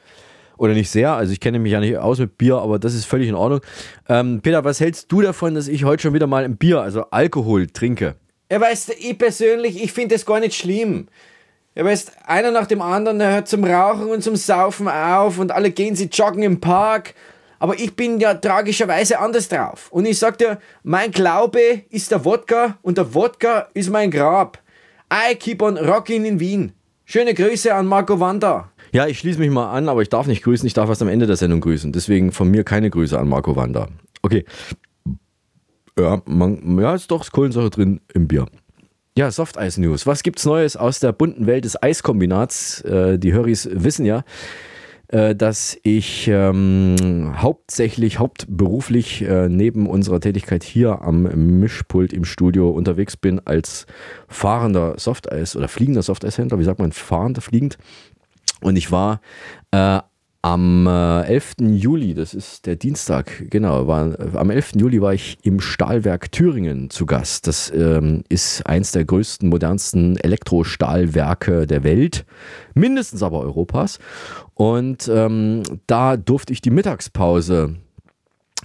Oder 0.58 0.72
nicht 0.72 0.90
sehr. 0.90 1.12
Also 1.12 1.32
ich 1.32 1.40
kenne 1.40 1.58
mich 1.58 1.72
ja 1.72 1.80
nicht 1.80 1.98
aus 1.98 2.18
mit 2.18 2.38
Bier, 2.38 2.56
aber 2.56 2.78
das 2.78 2.94
ist 2.94 3.04
völlig 3.04 3.28
in 3.28 3.34
Ordnung. 3.34 3.60
Ähm, 4.08 4.40
Peter, 4.40 4.64
was 4.64 4.80
hältst 4.80 5.12
du 5.12 5.20
davon, 5.20 5.54
dass 5.54 5.68
ich 5.68 5.84
heute 5.84 6.02
schon 6.02 6.14
wieder 6.14 6.26
mal 6.26 6.44
ein 6.44 6.56
Bier, 6.56 6.80
also 6.80 7.04
Alkohol, 7.10 7.66
trinke? 7.66 8.14
Ja, 8.50 8.60
weißt 8.60 8.88
du, 8.88 8.92
ich 8.94 9.18
persönlich, 9.18 9.82
ich 9.82 9.92
finde 9.92 10.14
das 10.14 10.24
gar 10.24 10.40
nicht 10.40 10.54
schlimm. 10.54 11.08
Ja, 11.74 11.84
weißt, 11.84 12.12
einer 12.24 12.52
nach 12.52 12.66
dem 12.66 12.80
anderen, 12.80 13.18
der 13.18 13.32
hört 13.32 13.48
zum 13.48 13.64
Rauchen 13.64 14.08
und 14.08 14.22
zum 14.22 14.34
Saufen 14.36 14.88
auf 14.88 15.38
und 15.38 15.52
alle 15.52 15.70
gehen 15.70 15.94
sie 15.94 16.06
joggen 16.06 16.42
im 16.42 16.58
Park. 16.58 17.12
Aber 17.58 17.78
ich 17.78 17.94
bin 17.96 18.20
ja 18.20 18.34
tragischerweise 18.34 19.18
anders 19.18 19.48
drauf. 19.48 19.90
Und 19.90 20.06
ich 20.06 20.18
sag 20.18 20.38
dir, 20.38 20.58
mein 20.82 21.10
Glaube 21.10 21.60
ist 21.90 22.10
der 22.10 22.24
Wodka 22.24 22.78
und 22.82 22.98
der 22.98 23.14
Wodka 23.14 23.68
ist 23.74 23.90
mein 23.90 24.10
Grab. 24.10 24.58
I 25.12 25.34
keep 25.34 25.62
on 25.62 25.78
rocking 25.78 26.24
in 26.24 26.40
Wien. 26.40 26.72
Schöne 27.04 27.34
Grüße 27.34 27.72
an 27.72 27.86
Marco 27.86 28.18
Wanda. 28.18 28.72
Ja, 28.92 29.06
ich 29.06 29.18
schließe 29.18 29.38
mich 29.38 29.50
mal 29.50 29.70
an, 29.70 29.88
aber 29.88 30.02
ich 30.02 30.08
darf 30.08 30.26
nicht 30.26 30.42
grüßen, 30.42 30.66
ich 30.66 30.74
darf 30.74 30.88
erst 30.88 31.02
am 31.02 31.08
Ende 31.08 31.26
der 31.26 31.36
Sendung 31.36 31.60
grüßen. 31.60 31.92
Deswegen 31.92 32.32
von 32.32 32.50
mir 32.50 32.64
keine 32.64 32.90
Grüße 32.90 33.18
an 33.18 33.28
Marco 33.28 33.54
Wanda. 33.54 33.88
Okay. 34.22 34.44
Ja, 35.98 36.20
man, 36.26 36.78
ja 36.78 36.94
ist 36.94 37.10
doch 37.10 37.30
Kohlensäure 37.30 37.70
drin 37.70 38.00
im 38.12 38.26
Bier. 38.26 38.46
Ja, 39.16 39.30
Softeis 39.30 39.78
News. 39.78 40.06
Was 40.06 40.22
gibt's 40.22 40.44
Neues 40.44 40.76
aus 40.76 41.00
der 41.00 41.12
bunten 41.12 41.46
Welt 41.46 41.64
des 41.64 41.82
Eiskombinats? 41.82 42.82
Äh, 42.82 43.18
die 43.18 43.34
Hurries 43.34 43.68
wissen 43.72 44.04
ja, 44.04 44.24
dass 45.08 45.78
ich 45.82 46.28
ähm, 46.28 47.34
hauptsächlich, 47.36 48.18
hauptberuflich 48.18 49.22
äh, 49.22 49.48
neben 49.48 49.86
unserer 49.86 50.20
Tätigkeit 50.20 50.64
hier 50.64 51.02
am 51.02 51.22
Mischpult 51.60 52.12
im 52.12 52.24
Studio 52.24 52.70
unterwegs 52.70 53.16
bin 53.16 53.40
als 53.44 53.86
fahrender 54.28 54.98
Softeis 54.98 55.54
oder 55.56 55.68
fliegender 55.68 56.02
Softeishändler. 56.02 56.58
Wie 56.58 56.64
sagt 56.64 56.80
man, 56.80 56.92
fahrender, 56.92 57.40
fliegend? 57.40 57.78
Und 58.62 58.76
ich 58.76 58.90
war 58.90 59.20
äh, 59.70 60.00
am 60.46 60.86
äh, 60.86 61.22
11. 61.22 61.54
Juli, 61.60 62.14
das 62.14 62.32
ist 62.32 62.66
der 62.66 62.76
Dienstag, 62.76 63.50
genau, 63.50 63.88
war, 63.88 64.18
äh, 64.18 64.36
am 64.36 64.50
11. 64.50 64.74
Juli 64.76 65.02
war 65.02 65.12
ich 65.12 65.38
im 65.42 65.58
Stahlwerk 65.58 66.30
Thüringen 66.30 66.88
zu 66.88 67.04
Gast. 67.04 67.48
Das 67.48 67.72
ähm, 67.74 68.22
ist 68.28 68.64
eins 68.64 68.92
der 68.92 69.04
größten, 69.04 69.48
modernsten 69.48 70.16
Elektrostahlwerke 70.16 71.66
der 71.66 71.82
Welt, 71.82 72.24
mindestens 72.74 73.24
aber 73.24 73.40
Europas. 73.40 73.98
Und 74.56 75.06
ähm, 75.12 75.62
da 75.86 76.16
durfte 76.16 76.54
ich 76.54 76.62
die 76.62 76.70
Mittagspause 76.70 77.76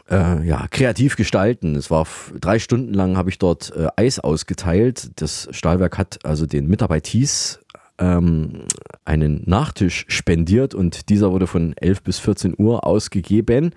äh, 0.09 0.47
ja, 0.47 0.67
kreativ 0.71 1.17
gestalten. 1.17 1.75
Es 1.75 1.91
war 1.91 2.07
drei 2.39 2.59
Stunden 2.59 2.93
lang 2.93 3.17
habe 3.17 3.29
ich 3.29 3.39
dort 3.39 3.73
äh, 3.75 3.87
Eis 3.97 4.17
ausgeteilt. 4.17 5.11
Das 5.17 5.49
Stahlwerk 5.51 5.97
hat 5.97 6.19
also 6.23 6.45
den 6.45 6.67
Mitarbeitees 6.67 7.59
ähm, 7.99 8.63
einen 9.03 9.43
Nachtisch 9.45 10.05
spendiert 10.07 10.73
und 10.73 11.09
dieser 11.09 11.31
wurde 11.33 11.45
von 11.45 11.75
11 11.75 12.03
bis 12.03 12.19
14 12.19 12.55
Uhr 12.57 12.87
ausgegeben. 12.87 13.75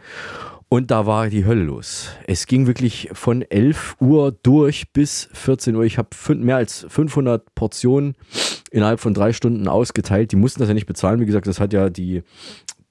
Und 0.69 0.91
da 0.93 1.07
war 1.07 1.29
die 1.29 1.45
Hölle 1.45 1.63
los. 1.63 2.09
Es 2.27 2.47
ging 2.47 2.67
wirklich 2.69 3.11
von 3.13 3.43
11 3.43 3.97
Uhr 4.01 4.33
durch 4.43 4.93
bis 4.93 5.29
14 5.33 5.77
Uhr. 5.77 5.85
Ich 5.85 5.99
habe 5.99 6.11
mehr 6.37 6.57
als 6.57 6.87
500 6.89 7.55
Portionen 7.55 8.15
innerhalb 8.75 8.99
von 8.99 9.15
drei 9.15 9.33
Stunden 9.33 9.69
ausgeteilt. 9.69 10.33
Die 10.33 10.37
mussten 10.37 10.59
das 10.59 10.69
ja 10.69 10.75
nicht 10.75 10.87
bezahlen. 10.87 11.21
Wie 11.21 11.27
gesagt, 11.27 11.47
das 11.47 11.61
hat 11.61 11.73
ja 11.73 11.91
die 11.91 12.23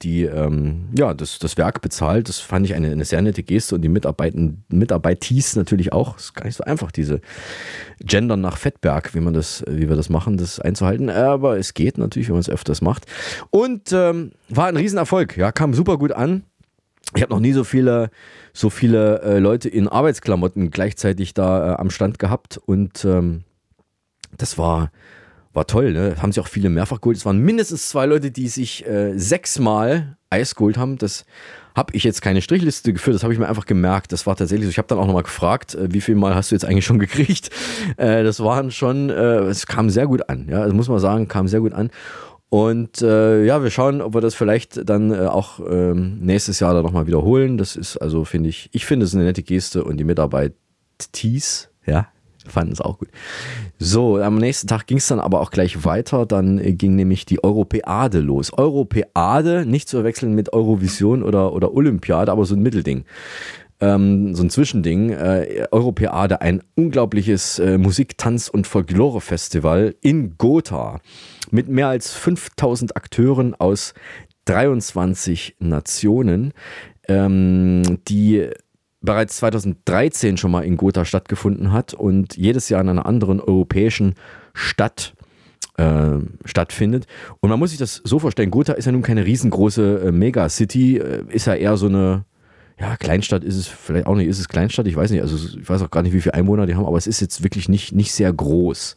die 0.02 0.24
ähm, 0.24 0.88
ja, 0.98 1.14
das, 1.14 1.38
das 1.38 1.56
Werk 1.56 1.80
bezahlt. 1.80 2.28
Das 2.28 2.38
fand 2.38 2.66
ich 2.66 2.74
eine, 2.74 2.90
eine 2.90 3.04
sehr 3.04 3.22
nette 3.22 3.42
Geste 3.42 3.74
und 3.74 3.82
die 3.82 3.88
Mitarbeiten, 3.88 4.64
natürlich 4.68 5.92
auch. 5.92 6.16
Es 6.16 6.24
ist 6.24 6.34
gar 6.34 6.44
nicht 6.44 6.56
so 6.56 6.64
einfach, 6.64 6.90
diese 6.90 7.20
Gendern 8.00 8.40
nach 8.40 8.58
Fettberg, 8.58 9.14
wie 9.14 9.20
man 9.20 9.34
das, 9.34 9.62
wie 9.68 9.88
wir 9.88 9.96
das 9.96 10.10
machen, 10.10 10.36
das 10.36 10.58
einzuhalten. 10.58 11.08
Aber 11.08 11.58
es 11.58 11.74
geht 11.74 11.96
natürlich, 11.96 12.28
wenn 12.28 12.34
man 12.34 12.40
es 12.40 12.50
öfters 12.50 12.82
macht. 12.82 13.06
Und 13.50 13.92
ähm, 13.92 14.32
war 14.48 14.66
ein 14.66 14.76
Riesenerfolg. 14.76 15.36
Ja, 15.36 15.52
kam 15.52 15.74
super 15.74 15.96
gut 15.96 16.12
an. 16.12 16.44
Ich 17.14 17.22
habe 17.22 17.32
noch 17.32 17.40
nie 17.40 17.52
so 17.52 17.64
viele, 17.64 18.10
so 18.52 18.68
viele 18.68 19.20
äh, 19.22 19.38
Leute 19.38 19.68
in 19.68 19.88
Arbeitsklamotten 19.88 20.70
gleichzeitig 20.70 21.34
da 21.34 21.72
äh, 21.72 21.76
am 21.76 21.90
Stand 21.90 22.18
gehabt 22.18 22.58
und 22.58 23.04
ähm, 23.04 23.44
das 24.36 24.58
war 24.58 24.90
war 25.54 25.66
toll, 25.66 25.92
ne? 25.92 26.16
Haben 26.20 26.32
sich 26.32 26.42
auch 26.42 26.48
viele 26.48 26.68
mehrfach 26.68 27.00
geholt. 27.00 27.16
Es 27.16 27.24
waren 27.24 27.38
mindestens 27.38 27.88
zwei 27.88 28.06
Leute, 28.06 28.30
die 28.30 28.48
sich 28.48 28.86
äh, 28.86 29.16
sechsmal 29.16 30.16
Eis 30.30 30.54
geholt 30.54 30.76
haben. 30.76 30.98
Das 30.98 31.24
habe 31.74 31.94
ich 31.94 32.04
jetzt 32.04 32.22
keine 32.22 32.40
Strichliste 32.40 32.92
geführt, 32.92 33.14
das 33.16 33.22
habe 33.24 33.32
ich 33.32 33.38
mir 33.38 33.48
einfach 33.48 33.66
gemerkt. 33.66 34.12
Das 34.12 34.26
war 34.26 34.36
tatsächlich 34.36 34.66
so. 34.66 34.70
Ich 34.70 34.78
habe 34.78 34.88
dann 34.88 34.98
auch 34.98 35.06
nochmal 35.06 35.22
gefragt, 35.22 35.74
äh, 35.74 35.92
wie 35.92 36.00
viel 36.00 36.14
Mal 36.14 36.34
hast 36.34 36.50
du 36.50 36.54
jetzt 36.54 36.64
eigentlich 36.64 36.84
schon 36.84 36.98
gekriegt? 36.98 37.50
Äh, 37.96 38.24
das 38.24 38.40
waren 38.40 38.70
schon, 38.70 39.10
äh, 39.10 39.40
es 39.44 39.66
kam 39.66 39.88
sehr 39.88 40.06
gut 40.06 40.28
an. 40.28 40.48
Ja, 40.48 40.64
das 40.64 40.72
muss 40.72 40.88
man 40.88 40.98
sagen, 40.98 41.28
kam 41.28 41.46
sehr 41.48 41.60
gut 41.60 41.72
an. 41.72 41.90
Und 42.48 43.02
äh, 43.02 43.44
ja, 43.44 43.62
wir 43.62 43.70
schauen, 43.70 44.00
ob 44.00 44.14
wir 44.14 44.20
das 44.20 44.34
vielleicht 44.34 44.88
dann 44.88 45.12
äh, 45.12 45.26
auch 45.26 45.60
ähm, 45.60 46.18
nächstes 46.20 46.60
Jahr 46.60 46.74
dann 46.74 46.82
nochmal 46.82 47.06
wiederholen. 47.06 47.56
Das 47.56 47.76
ist 47.76 47.96
also, 47.96 48.24
finde 48.24 48.48
ich, 48.48 48.68
ich 48.72 48.86
finde 48.86 49.06
es 49.06 49.14
eine 49.14 49.24
nette 49.24 49.42
Geste 49.42 49.84
und 49.84 49.96
die 49.98 50.04
Mitarbeit 50.04 50.54
Tees, 51.12 51.70
ja, 51.86 52.08
fanden 52.48 52.72
es 52.72 52.80
auch 52.80 52.98
gut. 52.98 53.08
So, 53.78 54.18
am 54.18 54.36
nächsten 54.36 54.68
Tag 54.68 54.86
ging 54.86 54.98
es 54.98 55.06
dann 55.06 55.20
aber 55.20 55.40
auch 55.40 55.50
gleich 55.50 55.84
weiter. 55.84 56.26
Dann 56.26 56.58
äh, 56.58 56.72
ging 56.72 56.96
nämlich 56.96 57.26
die 57.26 57.42
Europäade 57.42 58.20
los. 58.20 58.52
Europäade, 58.52 59.66
nicht 59.66 59.88
zu 59.88 59.98
verwechseln 59.98 60.34
mit 60.34 60.52
Eurovision 60.52 61.22
oder, 61.22 61.52
oder 61.52 61.74
Olympiade, 61.74 62.30
aber 62.30 62.44
so 62.44 62.54
ein 62.54 62.62
Mittelding. 62.62 63.04
Ähm, 63.80 64.34
so 64.34 64.42
ein 64.42 64.50
Zwischending. 64.50 65.10
Äh, 65.10 65.66
Europäade, 65.70 66.40
ein 66.40 66.62
unglaubliches 66.76 67.58
äh, 67.58 67.78
Musik-, 67.78 68.18
Tanz- 68.18 68.48
und 68.48 68.66
Folklore-Festival 68.66 69.94
in 70.00 70.36
Gotha 70.38 71.00
mit 71.50 71.68
mehr 71.68 71.88
als 71.88 72.12
5000 72.14 72.96
Akteuren 72.96 73.54
aus 73.54 73.94
23 74.46 75.56
Nationen, 75.58 76.52
ähm, 77.08 77.98
die 78.08 78.48
bereits 79.04 79.36
2013 79.36 80.36
schon 80.36 80.50
mal 80.50 80.64
in 80.64 80.76
Gotha 80.76 81.04
stattgefunden 81.04 81.72
hat 81.72 81.94
und 81.94 82.36
jedes 82.36 82.68
Jahr 82.68 82.80
in 82.80 82.88
einer 82.88 83.06
anderen 83.06 83.40
europäischen 83.40 84.14
Stadt 84.54 85.14
äh, 85.76 86.18
stattfindet. 86.44 87.06
Und 87.40 87.50
man 87.50 87.58
muss 87.58 87.70
sich 87.70 87.78
das 87.78 88.00
so 88.04 88.18
vorstellen, 88.18 88.50
Gotha 88.50 88.74
ist 88.74 88.86
ja 88.86 88.92
nun 88.92 89.02
keine 89.02 89.24
riesengroße 89.24 90.06
äh, 90.06 90.12
Megacity, 90.12 90.98
äh, 90.98 91.24
ist 91.28 91.46
ja 91.46 91.54
eher 91.54 91.76
so 91.76 91.86
eine, 91.86 92.24
ja, 92.78 92.96
Kleinstadt 92.96 93.44
ist 93.44 93.56
es 93.56 93.66
vielleicht 93.66 94.06
auch 94.06 94.14
nicht, 94.14 94.28
ist 94.28 94.38
es 94.38 94.48
Kleinstadt, 94.48 94.86
ich 94.86 94.96
weiß 94.96 95.10
nicht, 95.10 95.22
also 95.22 95.36
ich 95.36 95.68
weiß 95.68 95.82
auch 95.82 95.90
gar 95.90 96.02
nicht, 96.02 96.12
wie 96.12 96.20
viele 96.20 96.34
Einwohner 96.34 96.66
die 96.66 96.74
haben, 96.74 96.86
aber 96.86 96.98
es 96.98 97.06
ist 97.06 97.20
jetzt 97.20 97.42
wirklich 97.42 97.68
nicht, 97.68 97.92
nicht 97.92 98.12
sehr 98.12 98.32
groß. 98.32 98.96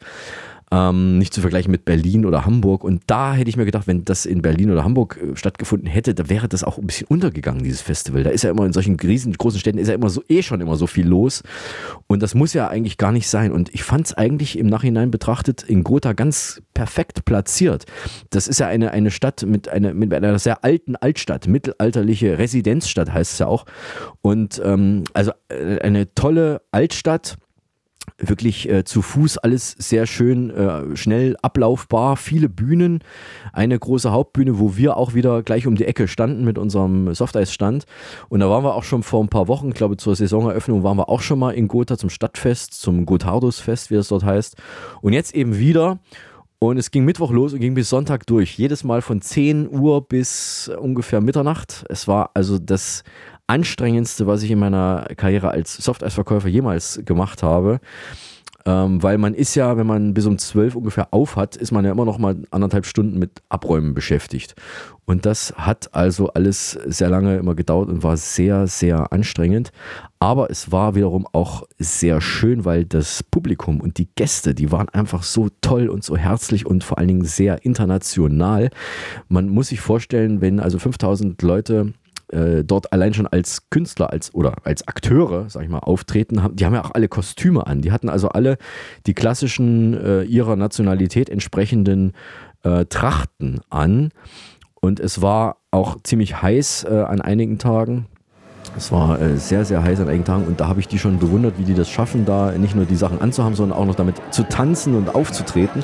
Ähm, 0.70 1.18
nicht 1.18 1.34
zu 1.34 1.40
vergleichen 1.40 1.72
mit 1.72 1.86
Berlin 1.86 2.26
oder 2.26 2.46
Hamburg. 2.46 2.84
Und 2.84 3.04
da 3.08 3.34
hätte 3.34 3.50
ich 3.50 3.56
mir 3.56 3.64
gedacht, 3.64 3.88
wenn 3.88 4.04
das 4.04 4.26
in 4.26 4.42
Berlin 4.42 4.70
oder 4.70 4.84
Hamburg 4.84 5.18
äh, 5.18 5.36
stattgefunden 5.36 5.88
hätte, 5.88 6.14
da 6.14 6.28
wäre 6.28 6.50
das 6.50 6.66
auch 6.66 6.78
ein 6.78 6.86
bisschen 6.86 7.08
untergegangen, 7.08 7.64
dieses 7.64 7.82
Festival. 7.82 8.24
Da 8.24 8.32
ist 8.32 8.44
ja 8.44 8.52
immer 8.52 8.66
in 8.66 8.74
solchen 8.74 9.00
riesengroßen 9.00 9.60
Städten 9.60 9.78
ist 9.78 9.88
ja 9.88 9.94
immer 9.94 10.10
so 10.10 10.24
eh 10.28 10.42
schon 10.42 10.60
immer 10.60 10.76
so 10.76 10.86
viel 10.86 11.08
los. 11.08 11.44
Und 12.08 12.22
das 12.22 12.36
muss 12.36 12.54
ja 12.54 12.68
eigentlich 12.68 12.98
gar 12.98 13.14
nicht 13.14 13.30
sein. 13.30 13.54
Und 13.54 13.74
ich 13.74 13.84
fand 13.84 14.08
es 14.08 14.14
eigentlich 14.14 14.58
im 14.58 14.68
Nachhinein 14.68 15.10
betrachtet 15.10 15.64
in 15.64 15.84
Gotha 15.84 16.12
ganz 16.12 16.62
perfekt 16.74 17.24
platziert. 17.24 17.86
Das 18.30 18.48
ist 18.50 18.60
ja 18.60 18.68
eine, 18.68 18.92
eine 18.92 19.12
Stadt 19.12 19.44
mit, 19.44 19.70
eine, 19.70 19.94
mit 19.94 20.14
einer 20.14 20.38
sehr 20.38 20.66
alten 20.66 20.96
Altstadt, 20.96 21.48
mittelalterliche 21.48 22.38
Residenzstadt 22.38 23.14
heißt 23.14 23.34
es 23.34 23.40
ja 23.40 23.48
auch. 23.48 23.66
Und 24.22 24.62
ähm, 24.64 25.06
also 25.14 25.32
äh, 25.50 25.80
eine 25.80 26.14
tolle 26.14 26.62
Altstadt 26.72 27.38
wirklich 28.18 28.70
äh, 28.70 28.84
zu 28.84 29.02
Fuß 29.02 29.38
alles 29.38 29.72
sehr 29.72 30.08
schön 30.08 30.50
äh, 30.50 30.96
schnell 30.96 31.38
ablaufbar, 31.42 32.18
viele 32.18 32.50
Bühnen, 32.50 33.00
eine 33.54 33.78
große 33.78 34.12
Hauptbühne, 34.12 34.60
wo 34.60 34.76
wir 34.76 34.98
auch 34.98 35.14
wieder 35.14 35.44
gleich 35.44 35.68
um 35.68 35.76
die 35.76 35.86
Ecke 35.86 36.08
standen 36.08 36.44
mit 36.44 36.58
unserem 36.58 37.14
Softeis-Stand. 37.14 37.86
Und 38.30 38.40
da 38.40 38.50
waren 38.50 38.64
wir 38.64 38.76
auch 38.76 38.84
schon 38.84 39.04
vor 39.04 39.24
ein 39.24 39.30
paar 39.30 39.48
Wochen, 39.48 39.70
ich 39.70 39.76
glaube 39.76 39.98
zur 39.98 40.16
Saisoneröffnung 40.16 40.84
waren 40.84 40.98
wir 40.98 41.10
auch 41.10 41.22
schon 41.22 41.40
mal 41.40 41.52
in 41.52 41.68
Gotha 41.68 41.98
zum 41.98 42.10
Stadtfest, 42.10 42.74
zum 42.74 43.06
Gotthardusfest, 43.06 43.92
wie 43.92 43.96
es 43.96 44.08
dort 44.08 44.24
heißt. 44.24 44.56
Und 45.02 45.14
jetzt 45.14 45.36
eben 45.36 45.58
wieder. 45.58 46.00
Und 46.60 46.78
es 46.78 46.90
ging 46.90 47.06
Mittwoch 47.06 47.32
los 47.32 47.54
und 47.54 47.60
ging 47.60 47.76
bis 47.76 47.90
Sonntag 47.90 48.26
durch. 48.26 48.58
Jedes 48.58 48.84
Mal 48.84 49.04
von 49.04 49.22
10 49.22 49.70
Uhr 49.70 50.08
bis 50.08 50.72
ungefähr 50.80 51.22
Mitternacht. 51.22 51.86
Es 51.88 52.08
war 52.08 52.32
also 52.34 52.58
das 52.58 53.04
anstrengendste, 53.48 54.28
was 54.28 54.44
ich 54.44 54.52
in 54.52 54.60
meiner 54.60 55.08
Karriere 55.16 55.50
als 55.50 55.76
Softeisverkäufer 55.78 56.50
jemals 56.50 57.02
gemacht 57.06 57.44
habe. 57.44 57.80
Ähm, 58.68 59.02
weil 59.02 59.18
man 59.18 59.34
ist 59.34 59.56
ja, 59.56 59.78
wenn 59.78 59.88
man 59.88 60.14
bis 60.14 60.26
um 60.26 60.38
12 60.38 60.76
ungefähr 60.76 61.08
auf 61.12 61.38
hat, 61.38 61.56
ist 61.56 61.72
man 61.72 61.86
ja 61.86 61.92
immer 61.92 62.04
noch 62.04 62.18
mal 62.18 62.36
anderthalb 62.52 62.86
Stunden 62.86 63.18
mit 63.18 63.42
Abräumen 63.48 63.94
beschäftigt. 63.94 64.56
Und 65.06 65.26
das 65.26 65.54
hat 65.56 65.96
also 65.96 66.28
alles 66.34 66.72
sehr 66.72 67.10
lange 67.10 67.38
immer 67.38 67.56
gedauert 67.56 67.88
und 67.88 68.04
war 68.04 68.18
sehr, 68.18 68.68
sehr 68.68 69.14
anstrengend. 69.14 69.72
Aber 70.20 70.52
es 70.52 70.70
war 70.70 70.96
wiederum 70.96 71.26
auch 71.32 71.64
sehr 71.80 72.20
schön, 72.20 72.66
weil 72.66 72.84
das 72.84 73.24
Publikum 73.24 73.80
und 73.80 74.00
die 74.00 74.10
Gäste, 74.16 74.54
die 74.54 74.70
waren 74.70 74.90
einfach 74.90 75.24
so 75.24 75.48
toll 75.62 75.88
und 75.88 76.04
so 76.04 76.18
herzlich 76.18 76.66
und 76.66 76.84
vor 76.84 76.98
allen 76.98 77.08
Dingen 77.08 77.24
sehr 77.24 77.64
international. 77.64 78.70
Man 79.30 79.48
muss 79.48 79.70
sich 79.70 79.80
vorstellen, 79.80 80.42
wenn 80.42 80.60
also 80.60 80.78
5000 80.78 81.42
Leute 81.42 81.94
äh, 82.30 82.64
dort 82.64 82.92
allein 82.92 83.14
schon 83.14 83.28
als 83.28 83.70
Künstler 83.70 84.12
als 84.12 84.34
oder 84.34 84.56
als 84.64 84.88
Akteure, 84.88 85.50
sag 85.50 85.64
ich 85.64 85.70
mal, 85.70 85.80
auftreten, 85.80 86.44
haben, 86.44 86.56
die 86.56 86.66
haben 86.66 86.74
ja 86.74 86.84
auch 86.84 86.92
alle 86.94 87.08
Kostüme 87.08 87.66
an. 87.68 87.82
Die 87.82 87.92
hatten 87.92 88.10
also 88.10 88.30
alle 88.30 88.58
die 89.06 89.14
klassischen 89.14 89.94
äh, 89.94 90.24
ihrer 90.24 90.56
Nationalität 90.56 91.30
entsprechenden 91.30 92.14
äh, 92.64 92.86
Trachten 92.86 93.62
an. 93.70 94.12
Und 94.76 95.00
es 95.00 95.22
war 95.22 95.58
auch 95.72 95.98
ziemlich 96.04 96.42
heiß 96.42 96.86
äh, 96.90 97.02
an 97.02 97.22
einigen 97.22 97.58
Tagen. 97.58 98.08
Es 98.76 98.92
war 98.92 99.20
äh, 99.22 99.38
sehr, 99.38 99.66
sehr 99.66 99.82
heiß 99.82 100.02
an 100.02 100.10
einigen 100.10 100.26
Tagen 100.26 100.46
und 100.46 100.60
da 100.60 100.68
habe 100.68 100.80
ich 100.80 100.88
die 100.88 101.00
schon 101.00 101.20
bewundert, 101.20 101.58
wie 101.58 101.64
die 101.64 101.74
das 101.74 101.90
schaffen, 101.90 102.26
da 102.26 102.52
nicht 102.52 102.76
nur 102.76 102.86
die 102.86 102.96
Sachen 102.96 103.22
anzuhaben, 103.22 103.56
sondern 103.56 103.78
auch 103.78 103.86
noch 103.86 103.96
damit 103.96 104.16
zu 104.32 104.44
tanzen 104.44 104.96
und 104.96 105.16
aufzutreten. 105.16 105.84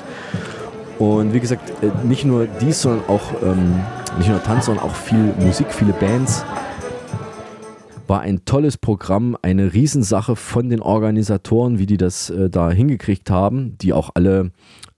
Und 1.00 1.34
wie 1.34 1.40
gesagt, 1.40 1.72
äh, 1.82 2.06
nicht 2.06 2.26
nur 2.26 2.48
dies, 2.48 2.82
sondern 2.82 3.08
auch 3.08 3.42
ähm, 3.42 3.80
nicht 4.18 4.30
nur 4.30 4.44
Tanz, 4.44 4.66
sondern 4.66 4.86
auch 4.86 4.96
viel 4.96 5.34
Musik, 5.40 5.68
viele 5.72 5.94
Bands. 5.94 6.46
War 8.08 8.22
ein 8.22 8.46
tolles 8.46 8.78
Programm, 8.78 9.38
eine 9.42 9.74
Riesensache 9.74 10.36
von 10.36 10.70
den 10.70 10.82
Organisatoren, 10.82 11.80
wie 11.80 11.86
die 11.86 11.98
das 11.98 12.30
äh, 12.30 12.50
da 12.50 12.70
hingekriegt 12.70 13.30
haben, 13.30 13.78
die 13.80 13.94
auch 13.94 14.12
alle 14.14 14.52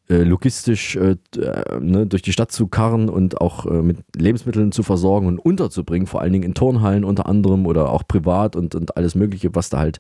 äh, 0.07 0.17
logistisch 0.17 0.95
äh, 0.95 1.15
äh, 1.35 1.79
ne, 1.79 2.05
durch 2.05 2.21
die 2.21 2.31
Stadt 2.31 2.51
zu 2.51 2.67
karren 2.67 3.09
und 3.09 3.41
auch 3.41 3.65
äh, 3.65 3.81
mit 3.81 3.97
Lebensmitteln 4.15 4.71
zu 4.71 4.83
versorgen 4.83 5.25
und 5.25 5.39
unterzubringen, 5.39 6.05
vor 6.05 6.21
allen 6.21 6.31
Dingen 6.31 6.43
in 6.43 6.53
Turnhallen 6.53 7.03
unter 7.03 7.25
anderem 7.25 7.65
oder 7.65 7.89
auch 7.89 8.03
privat 8.07 8.55
und, 8.55 8.75
und 8.75 8.97
alles 8.97 9.15
Mögliche, 9.15 9.55
was 9.55 9.69
da 9.69 9.79
halt 9.79 9.99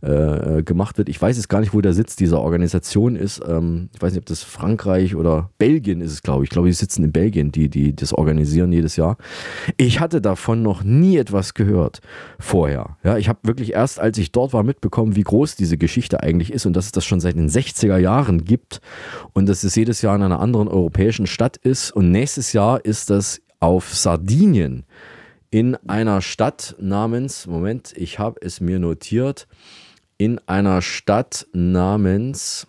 äh, 0.00 0.64
gemacht 0.64 0.98
wird. 0.98 1.08
Ich 1.08 1.22
weiß 1.22 1.36
jetzt 1.36 1.48
gar 1.48 1.60
nicht, 1.60 1.72
wo 1.72 1.80
der 1.80 1.92
Sitz 1.92 2.16
dieser 2.16 2.40
Organisation 2.40 3.14
ist. 3.14 3.42
Ähm, 3.46 3.90
ich 3.94 4.02
weiß 4.02 4.12
nicht, 4.12 4.22
ob 4.22 4.26
das 4.26 4.42
Frankreich 4.42 5.14
oder 5.14 5.50
Belgien 5.58 6.00
ist 6.00 6.10
es, 6.10 6.22
glaube 6.22 6.42
ich. 6.42 6.48
Ich 6.48 6.50
glaube, 6.50 6.66
die 6.66 6.74
sitzen 6.74 7.04
in 7.04 7.12
Belgien, 7.12 7.52
die, 7.52 7.68
die 7.68 7.94
das 7.94 8.12
organisieren 8.12 8.72
jedes 8.72 8.96
Jahr. 8.96 9.16
Ich 9.76 10.00
hatte 10.00 10.20
davon 10.20 10.62
noch 10.62 10.82
nie 10.82 11.16
etwas 11.16 11.54
gehört 11.54 12.00
vorher. 12.40 12.96
Ja, 13.04 13.18
ich 13.18 13.28
habe 13.28 13.38
wirklich 13.44 13.74
erst, 13.74 14.00
als 14.00 14.18
ich 14.18 14.32
dort 14.32 14.52
war, 14.52 14.64
mitbekommen, 14.64 15.14
wie 15.14 15.22
groß 15.22 15.54
diese 15.54 15.78
Geschichte 15.78 16.24
eigentlich 16.24 16.52
ist 16.52 16.66
und 16.66 16.74
dass 16.74 16.86
es 16.86 16.92
das 16.92 17.04
schon 17.04 17.20
seit 17.20 17.36
den 17.36 17.48
60er 17.48 17.98
Jahren 17.98 18.44
gibt. 18.44 18.80
Und 19.32 19.43
und 19.44 19.50
dass 19.50 19.62
es 19.62 19.74
jedes 19.74 20.00
Jahr 20.00 20.16
in 20.16 20.22
einer 20.22 20.40
anderen 20.40 20.68
europäischen 20.68 21.26
Stadt 21.26 21.58
ist. 21.58 21.90
Und 21.90 22.10
nächstes 22.10 22.54
Jahr 22.54 22.82
ist 22.82 23.10
das 23.10 23.42
auf 23.60 23.94
Sardinien 23.94 24.86
in 25.50 25.76
einer 25.86 26.22
Stadt 26.22 26.74
namens, 26.80 27.46
Moment, 27.46 27.92
ich 27.94 28.18
habe 28.18 28.40
es 28.40 28.62
mir 28.62 28.78
notiert, 28.78 29.46
in 30.16 30.40
einer 30.46 30.80
Stadt 30.80 31.46
namens 31.52 32.66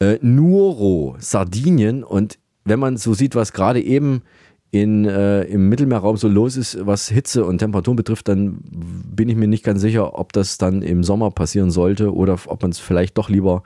äh, 0.00 0.18
Nuoro, 0.22 1.16
Sardinien. 1.18 2.04
Und 2.04 2.38
wenn 2.64 2.80
man 2.80 2.96
so 2.96 3.12
sieht, 3.12 3.34
was 3.34 3.52
gerade 3.52 3.82
eben 3.82 4.22
in, 4.70 5.04
äh, 5.04 5.42
im 5.42 5.68
Mittelmeerraum 5.68 6.16
so 6.16 6.26
los 6.26 6.56
ist, 6.56 6.86
was 6.86 7.08
Hitze 7.08 7.44
und 7.44 7.58
Temperaturen 7.58 7.96
betrifft, 7.96 8.28
dann 8.28 8.60
bin 8.62 9.28
ich 9.28 9.36
mir 9.36 9.46
nicht 9.46 9.62
ganz 9.62 9.82
sicher, 9.82 10.18
ob 10.18 10.32
das 10.32 10.56
dann 10.56 10.80
im 10.80 11.04
Sommer 11.04 11.30
passieren 11.30 11.70
sollte 11.70 12.14
oder 12.14 12.38
ob 12.46 12.62
man 12.62 12.70
es 12.70 12.78
vielleicht 12.78 13.18
doch 13.18 13.28
lieber 13.28 13.62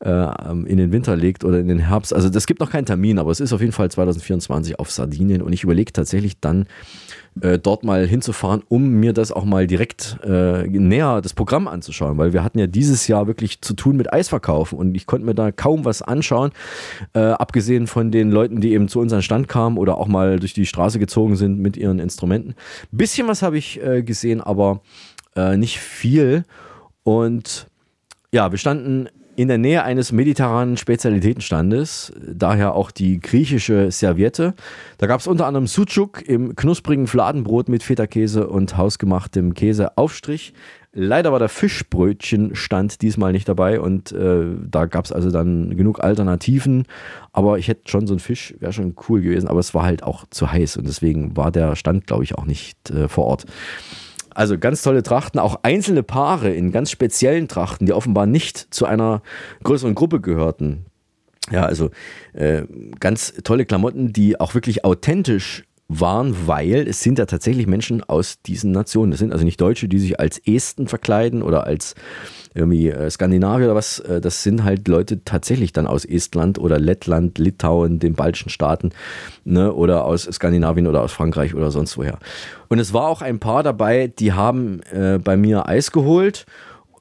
äh, 0.00 0.50
in 0.50 0.76
den 0.76 0.92
Winter 0.92 1.16
legt 1.16 1.44
oder 1.44 1.58
in 1.58 1.68
den 1.68 1.78
Herbst. 1.78 2.14
Also 2.14 2.28
das 2.28 2.46
gibt 2.46 2.60
noch 2.60 2.70
keinen 2.70 2.86
Termin, 2.86 3.18
aber 3.18 3.30
es 3.30 3.40
ist 3.40 3.52
auf 3.52 3.60
jeden 3.60 3.72
Fall 3.72 3.90
2024 3.90 4.78
auf 4.78 4.90
Sardinien 4.90 5.42
und 5.42 5.52
ich 5.52 5.62
überlege 5.62 5.92
tatsächlich 5.92 6.40
dann 6.40 6.66
äh, 7.40 7.58
dort 7.58 7.84
mal 7.84 8.06
hinzufahren, 8.06 8.62
um 8.68 8.88
mir 8.94 9.12
das 9.12 9.30
auch 9.30 9.44
mal 9.44 9.66
direkt 9.66 10.18
äh, 10.24 10.66
näher 10.66 11.20
das 11.20 11.34
Programm 11.34 11.68
anzuschauen, 11.68 12.18
weil 12.18 12.32
wir 12.32 12.42
hatten 12.42 12.58
ja 12.58 12.66
dieses 12.66 13.06
Jahr 13.06 13.26
wirklich 13.26 13.60
zu 13.60 13.74
tun 13.74 13.96
mit 13.96 14.12
Eisverkaufen 14.12 14.78
und 14.78 14.94
ich 14.96 15.06
konnte 15.06 15.26
mir 15.26 15.34
da 15.34 15.52
kaum 15.52 15.84
was 15.84 16.02
anschauen, 16.02 16.50
äh, 17.14 17.20
abgesehen 17.20 17.86
von 17.86 18.10
den 18.10 18.30
Leuten, 18.30 18.60
die 18.60 18.72
eben 18.72 18.88
zu 18.88 19.00
unseren 19.00 19.22
Stand 19.22 19.48
kamen 19.48 19.78
oder 19.78 19.98
auch 19.98 20.08
mal 20.08 20.40
durch 20.40 20.54
die 20.54 20.66
Straße 20.66 20.98
gezogen 20.98 21.36
sind 21.36 21.58
mit 21.60 21.76
ihren 21.76 21.98
Instrumenten. 21.98 22.54
Bisschen 22.90 23.28
was 23.28 23.42
habe 23.42 23.58
ich 23.58 23.82
äh, 23.82 24.02
gesehen, 24.02 24.40
aber 24.40 24.80
äh, 25.36 25.56
nicht 25.56 25.78
viel 25.78 26.44
und 27.04 27.68
ja, 28.32 28.50
wir 28.50 28.58
standen 28.58 29.08
in 29.40 29.48
der 29.48 29.56
Nähe 29.56 29.84
eines 29.84 30.12
mediterranen 30.12 30.76
Spezialitätenstandes, 30.76 32.12
daher 32.30 32.74
auch 32.74 32.90
die 32.90 33.20
griechische 33.20 33.90
Serviette. 33.90 34.52
Da 34.98 35.06
gab 35.06 35.20
es 35.20 35.26
unter 35.26 35.46
anderem 35.46 35.66
Sucuk 35.66 36.28
im 36.28 36.54
knusprigen 36.56 37.06
Fladenbrot 37.06 37.70
mit 37.70 37.82
Feta-Käse 37.82 38.48
und 38.48 38.76
hausgemachtem 38.76 39.54
Käseaufstrich. 39.54 40.52
Leider 40.92 41.32
war 41.32 41.38
der 41.38 41.48
Fischbrötchenstand 41.48 43.00
diesmal 43.00 43.32
nicht 43.32 43.48
dabei 43.48 43.80
und 43.80 44.12
äh, 44.12 44.44
da 44.70 44.84
gab 44.84 45.06
es 45.06 45.12
also 45.12 45.30
dann 45.30 45.74
genug 45.74 46.04
Alternativen. 46.04 46.84
Aber 47.32 47.56
ich 47.56 47.68
hätte 47.68 47.90
schon 47.90 48.06
so 48.06 48.12
ein 48.12 48.18
Fisch, 48.18 48.54
wäre 48.58 48.74
schon 48.74 48.94
cool 49.08 49.22
gewesen, 49.22 49.48
aber 49.48 49.60
es 49.60 49.72
war 49.72 49.84
halt 49.84 50.02
auch 50.02 50.26
zu 50.28 50.52
heiß 50.52 50.76
und 50.76 50.86
deswegen 50.86 51.34
war 51.34 51.50
der 51.50 51.76
Stand, 51.76 52.06
glaube 52.06 52.24
ich, 52.24 52.34
auch 52.34 52.44
nicht 52.44 52.90
äh, 52.90 53.08
vor 53.08 53.24
Ort. 53.24 53.46
Also 54.34 54.58
ganz 54.58 54.82
tolle 54.82 55.02
Trachten, 55.02 55.38
auch 55.38 55.60
einzelne 55.62 56.02
Paare 56.02 56.50
in 56.50 56.72
ganz 56.72 56.90
speziellen 56.90 57.48
Trachten, 57.48 57.86
die 57.86 57.92
offenbar 57.92 58.26
nicht 58.26 58.72
zu 58.72 58.86
einer 58.86 59.22
größeren 59.64 59.94
Gruppe 59.94 60.20
gehörten. 60.20 60.86
Ja, 61.50 61.64
also 61.64 61.90
äh, 62.32 62.62
ganz 63.00 63.34
tolle 63.42 63.64
Klamotten, 63.66 64.12
die 64.12 64.38
auch 64.38 64.54
wirklich 64.54 64.84
authentisch 64.84 65.64
waren, 65.88 66.46
weil 66.46 66.86
es 66.88 67.00
sind 67.00 67.18
ja 67.18 67.26
tatsächlich 67.26 67.66
Menschen 67.66 68.04
aus 68.04 68.40
diesen 68.42 68.70
Nationen. 68.70 69.10
Das 69.10 69.18
sind 69.18 69.32
also 69.32 69.44
nicht 69.44 69.60
Deutsche, 69.60 69.88
die 69.88 69.98
sich 69.98 70.20
als 70.20 70.38
Esten 70.38 70.86
verkleiden 70.86 71.42
oder 71.42 71.66
als 71.66 71.96
irgendwie 72.54 72.88
äh, 72.88 73.10
Skandinavier 73.10 73.66
oder 73.66 73.74
was. 73.74 74.00
Äh, 74.00 74.20
das 74.20 74.42
sind 74.42 74.64
halt 74.64 74.88
Leute 74.88 75.24
tatsächlich 75.24 75.72
dann 75.72 75.86
aus 75.86 76.04
Estland 76.04 76.58
oder 76.58 76.78
Lettland, 76.78 77.38
Litauen, 77.38 77.98
den 77.98 78.14
baltischen 78.14 78.50
Staaten 78.50 78.90
ne, 79.44 79.72
oder 79.72 80.04
aus 80.04 80.24
Skandinavien 80.24 80.86
oder 80.86 81.02
aus 81.02 81.12
Frankreich 81.12 81.54
oder 81.54 81.70
sonst 81.70 81.96
woher. 81.96 82.18
Und 82.68 82.78
es 82.78 82.92
war 82.92 83.08
auch 83.08 83.22
ein 83.22 83.38
paar 83.38 83.62
dabei, 83.62 84.08
die 84.08 84.32
haben 84.32 84.80
äh, 84.92 85.18
bei 85.18 85.36
mir 85.36 85.68
Eis 85.68 85.92
geholt. 85.92 86.46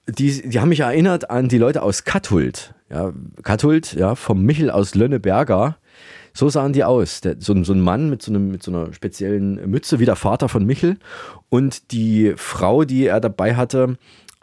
Die, 0.08 0.50
die 0.50 0.60
haben 0.60 0.70
mich 0.70 0.80
erinnert 0.80 1.30
an 1.30 1.50
die 1.50 1.58
Leute 1.58 1.82
aus 1.82 2.04
Kathult. 2.04 2.74
Ja, 2.90 3.14
Kathult, 3.44 3.94
ja, 3.94 4.16
vom 4.16 4.44
Michel 4.44 4.72
aus 4.72 4.96
Lönneberger 4.96 5.78
so 6.34 6.50
sahen 6.50 6.74
die 6.74 6.84
aus. 6.84 7.22
Der, 7.22 7.36
so, 7.40 7.64
so, 7.64 7.74
ein 7.74 7.82
Mann 7.82 8.10
mit 8.10 8.22
so, 8.22 8.32
einem, 8.32 8.50
mit 8.52 8.64
so 8.64 8.72
einer 8.72 8.94
speziellen 8.94 9.70
Mütze, 9.70 10.00
wie 10.00 10.06
der 10.06 10.16
Vater 10.16 10.50
von 10.50 10.66
Michel. 10.66 10.98
Und 11.50 11.92
die 11.92 12.34
Frau, 12.38 12.86
die 12.86 13.06
er 13.06 13.20
dabei 13.20 13.56
hatte, 13.56 13.98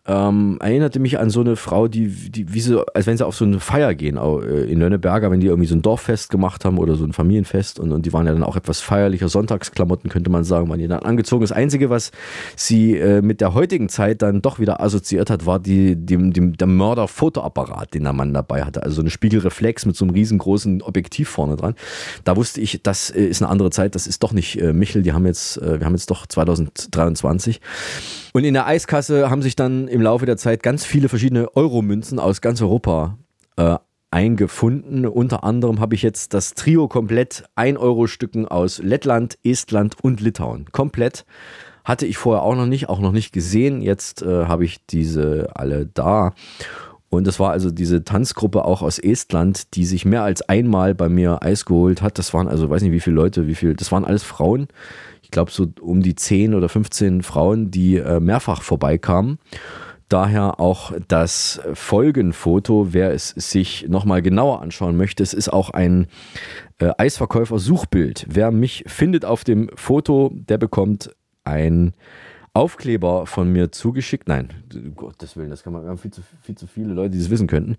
ähm, 0.06 0.58
erinnerte 0.60 1.00
mich 1.00 1.18
an 1.18 1.30
so 1.30 1.40
eine 1.40 1.56
Frau, 1.56 1.88
die, 1.88 2.08
die 2.08 2.52
wie 2.52 2.60
so, 2.60 2.84
als 2.86 3.06
wenn 3.06 3.16
sie 3.16 3.26
auf 3.26 3.34
so 3.34 3.44
eine 3.44 3.58
Feier 3.58 3.94
gehen 3.94 4.16
äh, 4.16 4.64
in 4.64 4.78
Lönneberger, 4.78 5.30
wenn 5.30 5.40
die 5.40 5.48
irgendwie 5.48 5.66
so 5.66 5.74
ein 5.74 5.82
Dorffest 5.82 6.30
gemacht 6.30 6.64
haben 6.64 6.78
oder 6.78 6.94
so 6.94 7.04
ein 7.04 7.12
Familienfest 7.12 7.80
und, 7.80 7.92
und 7.92 8.06
die 8.06 8.12
waren 8.12 8.26
ja 8.26 8.32
dann 8.32 8.44
auch 8.44 8.56
etwas 8.56 8.80
feierlicher, 8.80 9.28
Sonntagsklamotten 9.28 10.08
könnte 10.08 10.30
man 10.30 10.44
sagen, 10.44 10.68
waren 10.68 10.78
die 10.78 10.86
dann 10.86 11.00
angezogen. 11.00 11.42
Das 11.42 11.52
Einzige, 11.52 11.90
was 11.90 12.12
sie 12.54 12.96
äh, 12.96 13.20
mit 13.20 13.40
der 13.40 13.54
heutigen 13.54 13.88
Zeit 13.88 14.22
dann 14.22 14.42
doch 14.42 14.60
wieder 14.60 14.80
assoziiert 14.80 15.28
hat, 15.28 15.44
war 15.44 15.58
die, 15.58 15.96
die, 15.96 16.30
die 16.30 16.52
der 16.52 16.68
Mörder-Fotoapparat, 16.68 17.94
den 17.94 18.04
der 18.04 18.12
Mann 18.12 18.32
dabei 18.32 18.64
hatte. 18.64 18.82
Also 18.82 18.96
so 18.96 19.00
eine 19.02 19.10
Spiegelreflex 19.10 19.86
mit 19.86 19.96
so 19.96 20.04
einem 20.04 20.14
riesengroßen 20.14 20.82
Objektiv 20.82 21.28
vorne 21.28 21.56
dran. 21.56 21.74
Da 22.24 22.36
wusste 22.36 22.60
ich, 22.60 22.80
das 22.82 23.10
äh, 23.10 23.24
ist 23.24 23.42
eine 23.42 23.50
andere 23.50 23.70
Zeit, 23.70 23.94
das 23.94 24.06
ist 24.06 24.22
doch 24.22 24.32
nicht 24.32 24.60
äh, 24.60 24.72
Michel, 24.72 25.02
die 25.02 25.12
haben 25.12 25.26
jetzt, 25.26 25.60
äh, 25.60 25.80
wir 25.80 25.86
haben 25.86 25.94
jetzt 25.94 26.10
doch 26.10 26.26
2023. 26.26 27.60
Und 28.36 28.44
in 28.44 28.52
der 28.52 28.66
Eiskasse 28.66 29.30
haben 29.30 29.40
sich 29.40 29.56
dann 29.56 29.88
im 29.88 30.02
Laufe 30.02 30.26
der 30.26 30.36
Zeit 30.36 30.62
ganz 30.62 30.84
viele 30.84 31.08
verschiedene 31.08 31.56
Euromünzen 31.56 32.18
aus 32.18 32.42
ganz 32.42 32.60
Europa 32.60 33.16
äh, 33.56 33.78
eingefunden. 34.10 35.06
Unter 35.06 35.42
anderem 35.42 35.80
habe 35.80 35.94
ich 35.94 36.02
jetzt 36.02 36.34
das 36.34 36.52
Trio 36.52 36.86
komplett 36.86 37.44
1-Euro-Stücken 37.56 38.46
aus 38.46 38.76
Lettland, 38.76 39.38
Estland 39.42 39.96
und 40.02 40.20
Litauen. 40.20 40.66
Komplett. 40.70 41.24
Hatte 41.82 42.04
ich 42.04 42.18
vorher 42.18 42.42
auch 42.42 42.54
noch 42.54 42.66
nicht, 42.66 42.90
auch 42.90 43.00
noch 43.00 43.12
nicht 43.12 43.32
gesehen. 43.32 43.80
Jetzt 43.80 44.20
äh, 44.20 44.44
habe 44.44 44.66
ich 44.66 44.84
diese 44.84 45.48
alle 45.54 45.86
da. 45.86 46.34
Und 47.08 47.26
das 47.26 47.40
war 47.40 47.52
also 47.52 47.70
diese 47.70 48.04
Tanzgruppe 48.04 48.66
auch 48.66 48.82
aus 48.82 48.98
Estland, 48.98 49.74
die 49.76 49.86
sich 49.86 50.04
mehr 50.04 50.24
als 50.24 50.42
einmal 50.42 50.94
bei 50.94 51.08
mir 51.08 51.42
Eis 51.42 51.64
geholt 51.64 52.02
hat. 52.02 52.18
Das 52.18 52.34
waren 52.34 52.48
also, 52.48 52.68
weiß 52.68 52.82
nicht 52.82 52.92
wie 52.92 53.00
viele 53.00 53.16
Leute, 53.16 53.46
wie 53.46 53.54
viel, 53.54 53.74
das 53.74 53.92
waren 53.92 54.04
alles 54.04 54.24
Frauen, 54.24 54.68
ich 55.26 55.32
glaube, 55.32 55.50
so 55.50 55.66
um 55.80 56.02
die 56.02 56.14
10 56.14 56.54
oder 56.54 56.68
15 56.68 57.24
Frauen, 57.24 57.72
die 57.72 57.96
äh, 57.96 58.20
mehrfach 58.20 58.62
vorbeikamen. 58.62 59.40
Daher 60.08 60.60
auch 60.60 60.92
das 61.08 61.60
Folgenfoto, 61.74 62.92
wer 62.92 63.10
es 63.10 63.30
sich 63.30 63.88
nochmal 63.88 64.22
genauer 64.22 64.62
anschauen 64.62 64.96
möchte. 64.96 65.24
Es 65.24 65.34
ist 65.34 65.52
auch 65.52 65.70
ein 65.70 66.06
äh, 66.78 66.92
Eisverkäufer-Suchbild. 66.96 68.26
Wer 68.28 68.52
mich 68.52 68.84
findet 68.86 69.24
auf 69.24 69.42
dem 69.42 69.68
Foto, 69.74 70.30
der 70.32 70.58
bekommt 70.58 71.10
ein 71.42 71.92
Aufkleber 72.54 73.26
von 73.26 73.52
mir 73.52 73.72
zugeschickt. 73.72 74.28
Nein, 74.28 74.50
um 74.76 74.94
Gottes 74.94 75.36
Willen, 75.36 75.50
das 75.50 75.64
kann 75.64 75.72
man, 75.72 75.82
wir 75.82 75.90
haben 75.90 75.98
viel 75.98 76.12
zu, 76.12 76.22
viel 76.40 76.54
zu 76.54 76.68
viele 76.68 76.94
Leute, 76.94 77.10
die 77.10 77.18
das 77.18 77.30
wissen 77.30 77.48
könnten. 77.48 77.74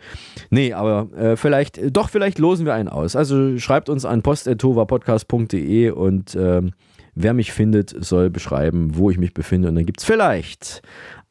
Nee, 0.50 0.74
aber 0.74 1.08
äh, 1.18 1.38
vielleicht, 1.38 1.96
doch, 1.96 2.10
vielleicht 2.10 2.40
losen 2.40 2.66
wir 2.66 2.74
einen 2.74 2.90
aus. 2.90 3.16
Also 3.16 3.58
schreibt 3.58 3.88
uns 3.88 4.04
an 4.04 4.22
post.tovapodcast.de 4.22 5.92
und 5.92 6.36
ähm, 6.36 6.74
wer 7.18 7.34
mich 7.34 7.52
findet, 7.52 7.96
soll 8.04 8.30
beschreiben, 8.30 8.96
wo 8.96 9.10
ich 9.10 9.18
mich 9.18 9.34
befinde. 9.34 9.70
Und 9.70 9.76
dann 9.76 9.86
gibt 9.86 10.00
es 10.00 10.06
vielleicht 10.06 10.82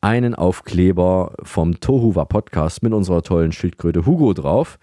einen 0.00 0.34
Aufkleber 0.34 1.34
vom 1.42 1.80
Tohuwa 1.80 2.24
Podcast 2.24 2.82
mit 2.82 2.92
unserer 2.92 3.22
tollen 3.22 3.52
Schildkröte 3.52 4.06
Hugo 4.06 4.32
drauf. 4.34 4.78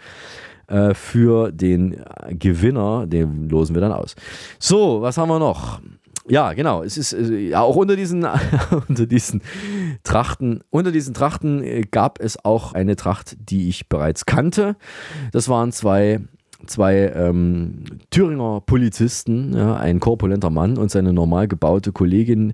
Äh, 0.67 0.93
für 0.93 1.51
den 1.51 2.01
Gewinner, 2.29 3.05
den 3.05 3.49
losen 3.49 3.75
wir 3.75 3.81
dann 3.81 3.91
aus. 3.91 4.15
So, 4.59 5.01
was 5.01 5.17
haben 5.17 5.29
wir 5.29 5.39
noch? 5.39 5.81
Ja, 6.27 6.53
genau. 6.53 6.83
Es 6.83 6.97
ist 6.97 7.13
äh, 7.13 7.49
ja 7.49 7.61
auch 7.61 7.75
unter 7.75 7.95
diesen, 7.95 8.25
unter 8.87 9.05
diesen 9.05 9.41
Trachten, 10.03 10.61
unter 10.69 10.91
diesen 10.91 11.13
Trachten 11.13 11.63
äh, 11.63 11.81
gab 11.81 12.19
es 12.19 12.43
auch 12.43 12.73
eine 12.73 12.95
Tracht, 12.95 13.35
die 13.39 13.67
ich 13.67 13.89
bereits 13.89 14.25
kannte. 14.25 14.77
Das 15.31 15.49
waren 15.49 15.71
zwei 15.73 16.21
zwei 16.65 17.11
ähm, 17.15 17.83
Thüringer 18.09 18.61
Polizisten, 18.65 19.55
ja, 19.55 19.75
ein 19.75 19.99
korpulenter 19.99 20.49
Mann 20.49 20.77
und 20.77 20.91
seine 20.91 21.13
normal 21.13 21.47
gebaute 21.47 21.91
Kollegin, 21.91 22.53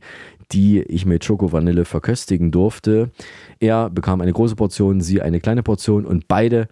die 0.51 0.81
ich 0.81 1.05
mit 1.05 1.23
Schoko-Vanille 1.23 1.85
verköstigen 1.85 2.51
durfte. 2.51 3.11
Er 3.59 3.89
bekam 3.89 4.21
eine 4.21 4.33
große 4.33 4.55
Portion, 4.55 5.01
sie 5.01 5.21
eine 5.21 5.39
kleine 5.39 5.63
Portion 5.63 6.05
und 6.05 6.27
beide 6.27 6.67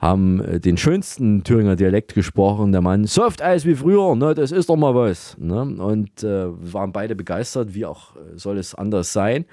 haben 0.00 0.40
äh, 0.40 0.60
den 0.60 0.76
schönsten 0.76 1.44
Thüringer 1.44 1.76
Dialekt 1.76 2.14
gesprochen. 2.14 2.72
Der 2.72 2.80
Mann, 2.80 3.04
Soft-Eis 3.04 3.66
wie 3.66 3.74
früher, 3.74 4.16
ne, 4.16 4.34
das 4.34 4.50
ist 4.50 4.70
doch 4.70 4.76
mal 4.76 4.94
was. 4.94 5.36
Ne? 5.38 5.60
Und 5.60 6.24
äh, 6.24 6.46
waren 6.72 6.92
beide 6.92 7.14
begeistert, 7.14 7.74
wie 7.74 7.84
auch 7.84 8.16
äh, 8.16 8.36
soll 8.36 8.58
es 8.58 8.74
anders 8.74 9.12
sein. 9.12 9.44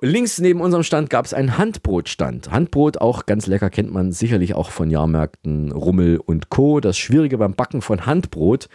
Links 0.00 0.38
neben 0.38 0.60
unserem 0.60 0.84
Stand 0.84 1.10
gab 1.10 1.24
es 1.24 1.34
einen 1.34 1.58
Handbrotstand. 1.58 2.52
Handbrot, 2.52 2.98
auch 2.98 3.26
ganz 3.26 3.46
lecker, 3.46 3.68
kennt 3.68 3.92
man 3.92 4.12
sicherlich 4.12 4.54
auch 4.54 4.70
von 4.70 4.90
Jahrmärkten 4.90 5.72
Rummel 5.72 6.18
und 6.18 6.50
Co. 6.50 6.78
Das 6.78 6.96
Schwierige 6.96 7.38
beim 7.38 7.54
Backen 7.54 7.82
von 7.82 8.06
Handbrot 8.06 8.68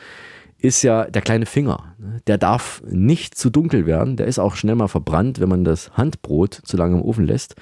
ist 0.58 0.82
ja 0.82 1.06
der 1.06 1.22
kleine 1.22 1.46
Finger. 1.46 1.96
Der 2.28 2.38
darf 2.38 2.82
nicht 2.86 3.36
zu 3.36 3.50
dunkel 3.50 3.86
werden. 3.86 4.18
Der 4.18 4.28
ist 4.28 4.40
auch 4.40 4.56
schnell 4.56 4.76
mal 4.76 4.90
verbrannt, 4.90 5.40
wenn 5.40 5.50
man 5.50 5.64
das 5.64 5.92
Handbrot 5.96 6.60
zu 6.64 6.76
lange 6.76 6.98
im 6.98 7.02
Ofen 7.02 7.26
lässt. 7.26 7.56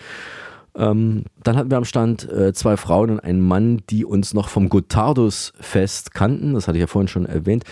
Ähm, 0.76 1.26
dann 1.44 1.58
hatten 1.58 1.70
wir 1.70 1.78
am 1.78 1.86
Stand 1.86 2.32
äh, 2.32 2.54
zwei 2.54 2.78
Frauen 2.78 3.12
und 3.12 3.20
einen 3.20 3.42
Mann, 3.42 3.82
die 3.90 4.06
uns 4.06 4.34
noch 4.34 4.50
vom 4.50 4.70
Gotthardus-Fest 4.70 6.14
kannten. 6.14 6.54
Das 6.54 6.68
hatte 6.68 6.78
ich 6.78 6.82
ja 6.82 6.88
vorhin 6.88 7.10
schon 7.10 7.26
erwähnt. 7.26 7.66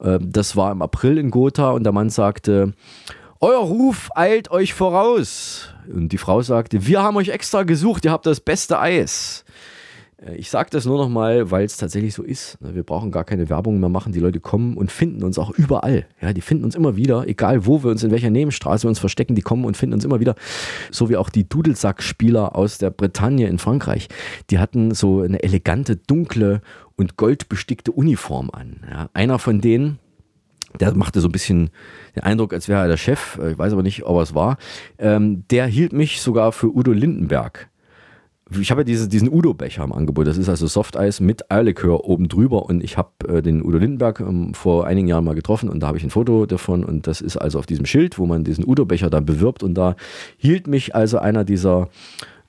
Äh, 0.00 0.18
das 0.20 0.54
war 0.56 0.70
im 0.70 0.82
April 0.82 1.18
in 1.18 1.30
Gotha 1.30 1.70
und 1.70 1.84
der 1.84 1.92
Mann 1.92 2.10
sagte, 2.10 2.74
euer 3.42 3.60
Ruf 3.60 4.08
eilt 4.14 4.50
euch 4.50 4.72
voraus. 4.72 5.68
Und 5.92 6.10
die 6.10 6.18
Frau 6.18 6.40
sagte, 6.42 6.86
wir 6.86 7.02
haben 7.02 7.16
euch 7.16 7.28
extra 7.28 7.64
gesucht, 7.64 8.04
ihr 8.04 8.12
habt 8.12 8.24
das 8.24 8.40
beste 8.40 8.78
Eis. 8.78 9.44
Äh, 10.24 10.36
ich 10.36 10.48
sage 10.48 10.70
das 10.70 10.84
nur 10.84 10.96
noch 10.96 11.08
mal, 11.08 11.50
weil 11.50 11.64
es 11.64 11.76
tatsächlich 11.76 12.14
so 12.14 12.22
ist. 12.22 12.60
Ne? 12.60 12.76
Wir 12.76 12.84
brauchen 12.84 13.10
gar 13.10 13.24
keine 13.24 13.48
Werbung 13.48 13.80
mehr 13.80 13.88
machen. 13.88 14.12
Die 14.12 14.20
Leute 14.20 14.38
kommen 14.38 14.76
und 14.76 14.92
finden 14.92 15.24
uns 15.24 15.38
auch 15.38 15.50
überall. 15.50 16.06
Ja, 16.20 16.32
die 16.32 16.40
finden 16.40 16.64
uns 16.64 16.76
immer 16.76 16.96
wieder, 16.96 17.26
egal 17.26 17.66
wo 17.66 17.82
wir 17.82 17.90
uns, 17.90 18.04
in 18.04 18.12
welcher 18.12 18.30
Nebenstraße 18.30 18.84
wir 18.84 18.90
uns 18.90 19.00
verstecken, 19.00 19.34
die 19.34 19.42
kommen 19.42 19.64
und 19.64 19.76
finden 19.76 19.94
uns 19.94 20.04
immer 20.04 20.20
wieder. 20.20 20.36
So 20.92 21.08
wie 21.10 21.16
auch 21.16 21.28
die 21.28 21.48
Dudelsack-Spieler 21.48 22.54
aus 22.54 22.78
der 22.78 22.90
Bretagne 22.90 23.48
in 23.48 23.58
Frankreich. 23.58 24.08
Die 24.50 24.60
hatten 24.60 24.94
so 24.94 25.20
eine 25.20 25.42
elegante, 25.42 25.96
dunkle 25.96 26.62
und 26.96 27.16
goldbestickte 27.16 27.90
Uniform 27.90 28.50
an. 28.50 28.76
Ja, 28.88 29.10
einer 29.14 29.40
von 29.40 29.60
denen, 29.60 29.98
der 30.80 30.94
machte 30.94 31.20
so 31.20 31.28
ein 31.28 31.32
bisschen 31.32 31.70
den 32.16 32.22
Eindruck, 32.22 32.52
als 32.52 32.68
wäre 32.68 32.82
er 32.82 32.88
der 32.88 32.96
Chef, 32.96 33.38
ich 33.50 33.58
weiß 33.58 33.72
aber 33.72 33.82
nicht, 33.82 34.04
ob 34.04 34.16
er 34.16 34.22
es 34.22 34.34
war. 34.34 34.58
Ähm, 34.98 35.44
der 35.50 35.66
hielt 35.66 35.92
mich 35.92 36.20
sogar 36.20 36.52
für 36.52 36.74
Udo 36.74 36.92
Lindenberg 36.92 37.68
ich 38.60 38.70
habe 38.70 38.82
ja 38.82 38.84
diese, 38.84 39.08
diesen 39.08 39.32
Udo-Becher 39.32 39.84
im 39.84 39.92
Angebot. 39.92 40.26
Das 40.26 40.36
ist 40.36 40.48
also 40.48 40.66
Softeis 40.66 41.20
mit 41.20 41.50
Eierlikör 41.50 42.04
oben 42.04 42.28
drüber. 42.28 42.64
Und 42.64 42.82
ich 42.82 42.96
habe 42.96 43.10
äh, 43.28 43.42
den 43.42 43.64
Udo 43.64 43.78
Lindenberg 43.78 44.20
ähm, 44.20 44.54
vor 44.54 44.86
einigen 44.86 45.08
Jahren 45.08 45.24
mal 45.24 45.34
getroffen 45.34 45.68
und 45.68 45.80
da 45.80 45.88
habe 45.88 45.98
ich 45.98 46.04
ein 46.04 46.10
Foto 46.10 46.46
davon. 46.46 46.84
Und 46.84 47.06
das 47.06 47.20
ist 47.20 47.36
also 47.36 47.58
auf 47.58 47.66
diesem 47.66 47.86
Schild, 47.86 48.18
wo 48.18 48.26
man 48.26 48.44
diesen 48.44 48.66
Udo-Becher 48.66 49.10
dann 49.10 49.24
bewirbt. 49.24 49.62
Und 49.62 49.74
da 49.74 49.96
hielt 50.36 50.66
mich 50.66 50.94
also 50.94 51.18
einer 51.18 51.44
dieser 51.44 51.88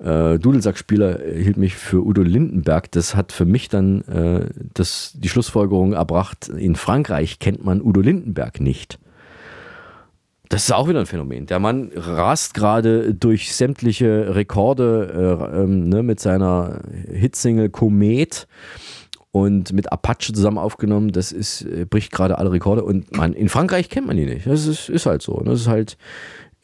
äh, 0.04 0.38
Dudelsackspieler 0.38 1.26
äh, 1.26 1.44
hielt 1.44 1.58
mich 1.58 1.76
für 1.76 2.06
Udo 2.06 2.22
Lindenberg. 2.22 2.92
Das 2.92 3.16
hat 3.16 3.32
für 3.32 3.46
mich 3.46 3.70
dann 3.70 4.02
äh, 4.02 4.50
das, 4.74 5.14
die 5.16 5.30
Schlussfolgerung 5.30 5.94
erbracht, 5.94 6.50
in 6.50 6.76
Frankreich 6.76 7.40
kennt 7.40 7.64
man 7.64 7.82
Udo 7.82 8.02
Lindenberg 8.02 8.60
nicht. 8.60 9.00
Das 10.50 10.66
ist 10.66 10.72
auch 10.72 10.88
wieder 10.88 11.00
ein 11.00 11.06
Phänomen. 11.06 11.48
Der 11.48 11.60
Mann 11.60 11.92
rast 11.96 12.54
gerade 12.54 13.14
durch 13.14 13.56
sämtliche 13.56 14.36
Rekorde 14.36 15.50
äh, 15.52 15.62
ähm, 15.62 15.90
ne, 15.90 16.04
mit 16.04 16.20
seiner 16.20 16.82
Hitsingle 17.12 17.70
Komet 17.70 18.48
und 19.32 19.74
mit 19.74 19.92
Apache 19.92 20.32
zusammen 20.32 20.60
aufgenommen. 20.60 21.12
Das 21.12 21.32
ist, 21.32 21.64
äh, 21.64 21.86
bricht 21.86 22.12
gerade 22.12 22.38
alle 22.38 22.52
Rekorde. 22.52 22.84
Und 22.84 23.18
man, 23.18 23.34
in 23.34 23.50
Frankreich 23.50 23.90
kennt 23.90 24.06
man 24.06 24.18
ihn 24.18 24.30
nicht. 24.30 24.46
Das 24.46 24.68
ist, 24.68 24.90
ist 24.90 25.08
halt 25.08 25.24
so. 25.24 25.42
Das 25.44 25.62
ist 25.62 25.68
halt 25.68 25.98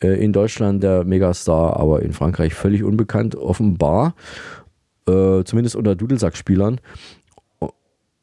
in 0.08 0.34
Deutschland 0.34 0.84
der 0.84 1.04
Megastar, 1.04 1.78
aber 1.78 2.02
in 2.02 2.14
Frankreich 2.14 2.54
völlig 2.54 2.84
unbekannt, 2.84 3.36
offenbar. 3.36 4.16
Äh, 5.08 5.44
zumindest 5.44 5.76
unter 5.76 5.96
Dudelsackspielern. 5.96 6.80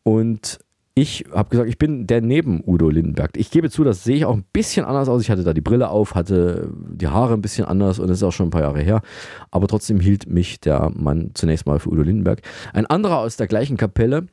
Und 0.03 0.59
ich 0.95 1.27
habe 1.31 1.51
gesagt, 1.51 1.69
ich 1.69 1.77
bin 1.77 2.07
der 2.07 2.23
neben 2.23 2.63
Udo 2.65 2.89
Lindenberg. 2.89 3.33
Ich 3.37 3.51
gebe 3.51 3.69
zu, 3.69 3.85
das 3.85 4.03
sehe 4.03 4.17
ich 4.17 4.25
auch 4.25 4.35
ein 4.35 4.47
bisschen 4.53 4.87
anders 4.87 5.11
aus. 5.11 5.21
Ich 5.21 5.31
hatte 5.31 5.45
da 5.45 5.53
die 5.53 5.61
Brille 5.61 5.91
auf, 5.91 6.15
hatte 6.15 6.71
die 6.73 7.09
Haare 7.09 7.35
ein 7.35 7.43
bisschen 7.43 7.67
anders 7.67 7.99
und 7.99 8.09
das 8.09 8.19
ist 8.19 8.23
auch 8.23 8.33
schon 8.33 8.47
ein 8.47 8.51
paar 8.51 8.63
Jahre 8.63 8.81
her. 8.81 9.03
Aber 9.51 9.67
trotzdem 9.67 10.01
hielt 10.01 10.27
mich 10.27 10.61
der 10.61 10.91
Mann 10.95 11.33
zunächst 11.35 11.67
mal 11.67 11.81
für 11.81 11.91
Udo 11.91 12.03
Lindenberg. 12.03 12.41
Ein 12.73 12.87
anderer 12.87 13.19
aus 13.19 13.37
der 13.37 13.47
gleichen 13.47 13.77
Kapelle 13.77 14.29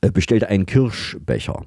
äh, 0.00 0.10
bestellte 0.10 0.48
einen 0.48 0.64
Kirschbecher. 0.64 1.66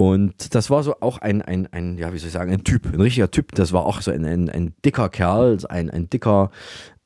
Und 0.00 0.54
das 0.54 0.70
war 0.70 0.82
so 0.82 0.94
auch 1.00 1.18
ein, 1.18 1.42
ein, 1.42 1.68
ein, 1.72 1.98
ja, 1.98 2.10
wie 2.14 2.16
soll 2.16 2.28
ich 2.28 2.32
sagen, 2.32 2.50
ein 2.50 2.64
Typ, 2.64 2.86
ein 2.86 3.02
richtiger 3.02 3.30
Typ. 3.30 3.54
Das 3.54 3.74
war 3.74 3.84
auch 3.84 4.00
so 4.00 4.10
ein, 4.10 4.24
ein, 4.24 4.48
ein 4.48 4.72
dicker 4.82 5.10
Kerl, 5.10 5.58
ein, 5.68 5.90
ein 5.90 6.08
dicker, 6.08 6.50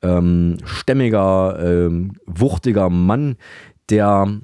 ähm, 0.01 0.59
stämmiger, 0.63 1.59
ähm, 1.59 2.13
wuchtiger 2.25 2.89
Mann, 2.89 3.35
der 3.89 4.39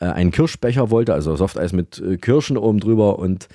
äh, 0.00 0.06
einen 0.06 0.30
Kirschbecher 0.30 0.90
wollte, 0.90 1.12
also 1.12 1.36
Softeis 1.36 1.74
mit 1.74 1.98
äh, 1.98 2.16
Kirschen 2.16 2.56
oben 2.56 2.80
drüber 2.80 3.18
und 3.18 3.48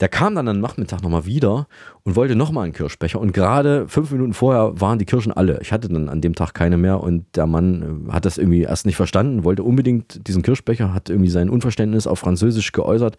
der 0.00 0.08
kam 0.08 0.34
dann 0.34 0.48
am 0.48 0.60
Nachmittag 0.60 1.02
nochmal 1.02 1.26
wieder 1.26 1.66
und 2.04 2.16
wollte 2.16 2.34
nochmal 2.34 2.64
einen 2.64 2.72
Kirschbecher. 2.72 3.20
Und 3.20 3.32
gerade 3.32 3.86
fünf 3.86 4.10
Minuten 4.10 4.32
vorher 4.32 4.80
waren 4.80 4.98
die 4.98 5.04
Kirschen 5.04 5.30
alle. 5.30 5.58
Ich 5.60 5.72
hatte 5.72 5.88
dann 5.88 6.08
an 6.08 6.22
dem 6.22 6.34
Tag 6.34 6.54
keine 6.54 6.78
mehr 6.78 7.02
und 7.02 7.24
der 7.36 7.46
Mann 7.46 8.06
äh, 8.08 8.12
hat 8.12 8.24
das 8.24 8.38
irgendwie 8.38 8.62
erst 8.62 8.86
nicht 8.86 8.96
verstanden, 8.96 9.44
wollte 9.44 9.62
unbedingt 9.62 10.26
diesen 10.26 10.42
Kirschbecher, 10.42 10.94
hat 10.94 11.10
irgendwie 11.10 11.28
sein 11.28 11.50
Unverständnis 11.50 12.06
auf 12.06 12.18
Französisch 12.18 12.72
geäußert. 12.72 13.18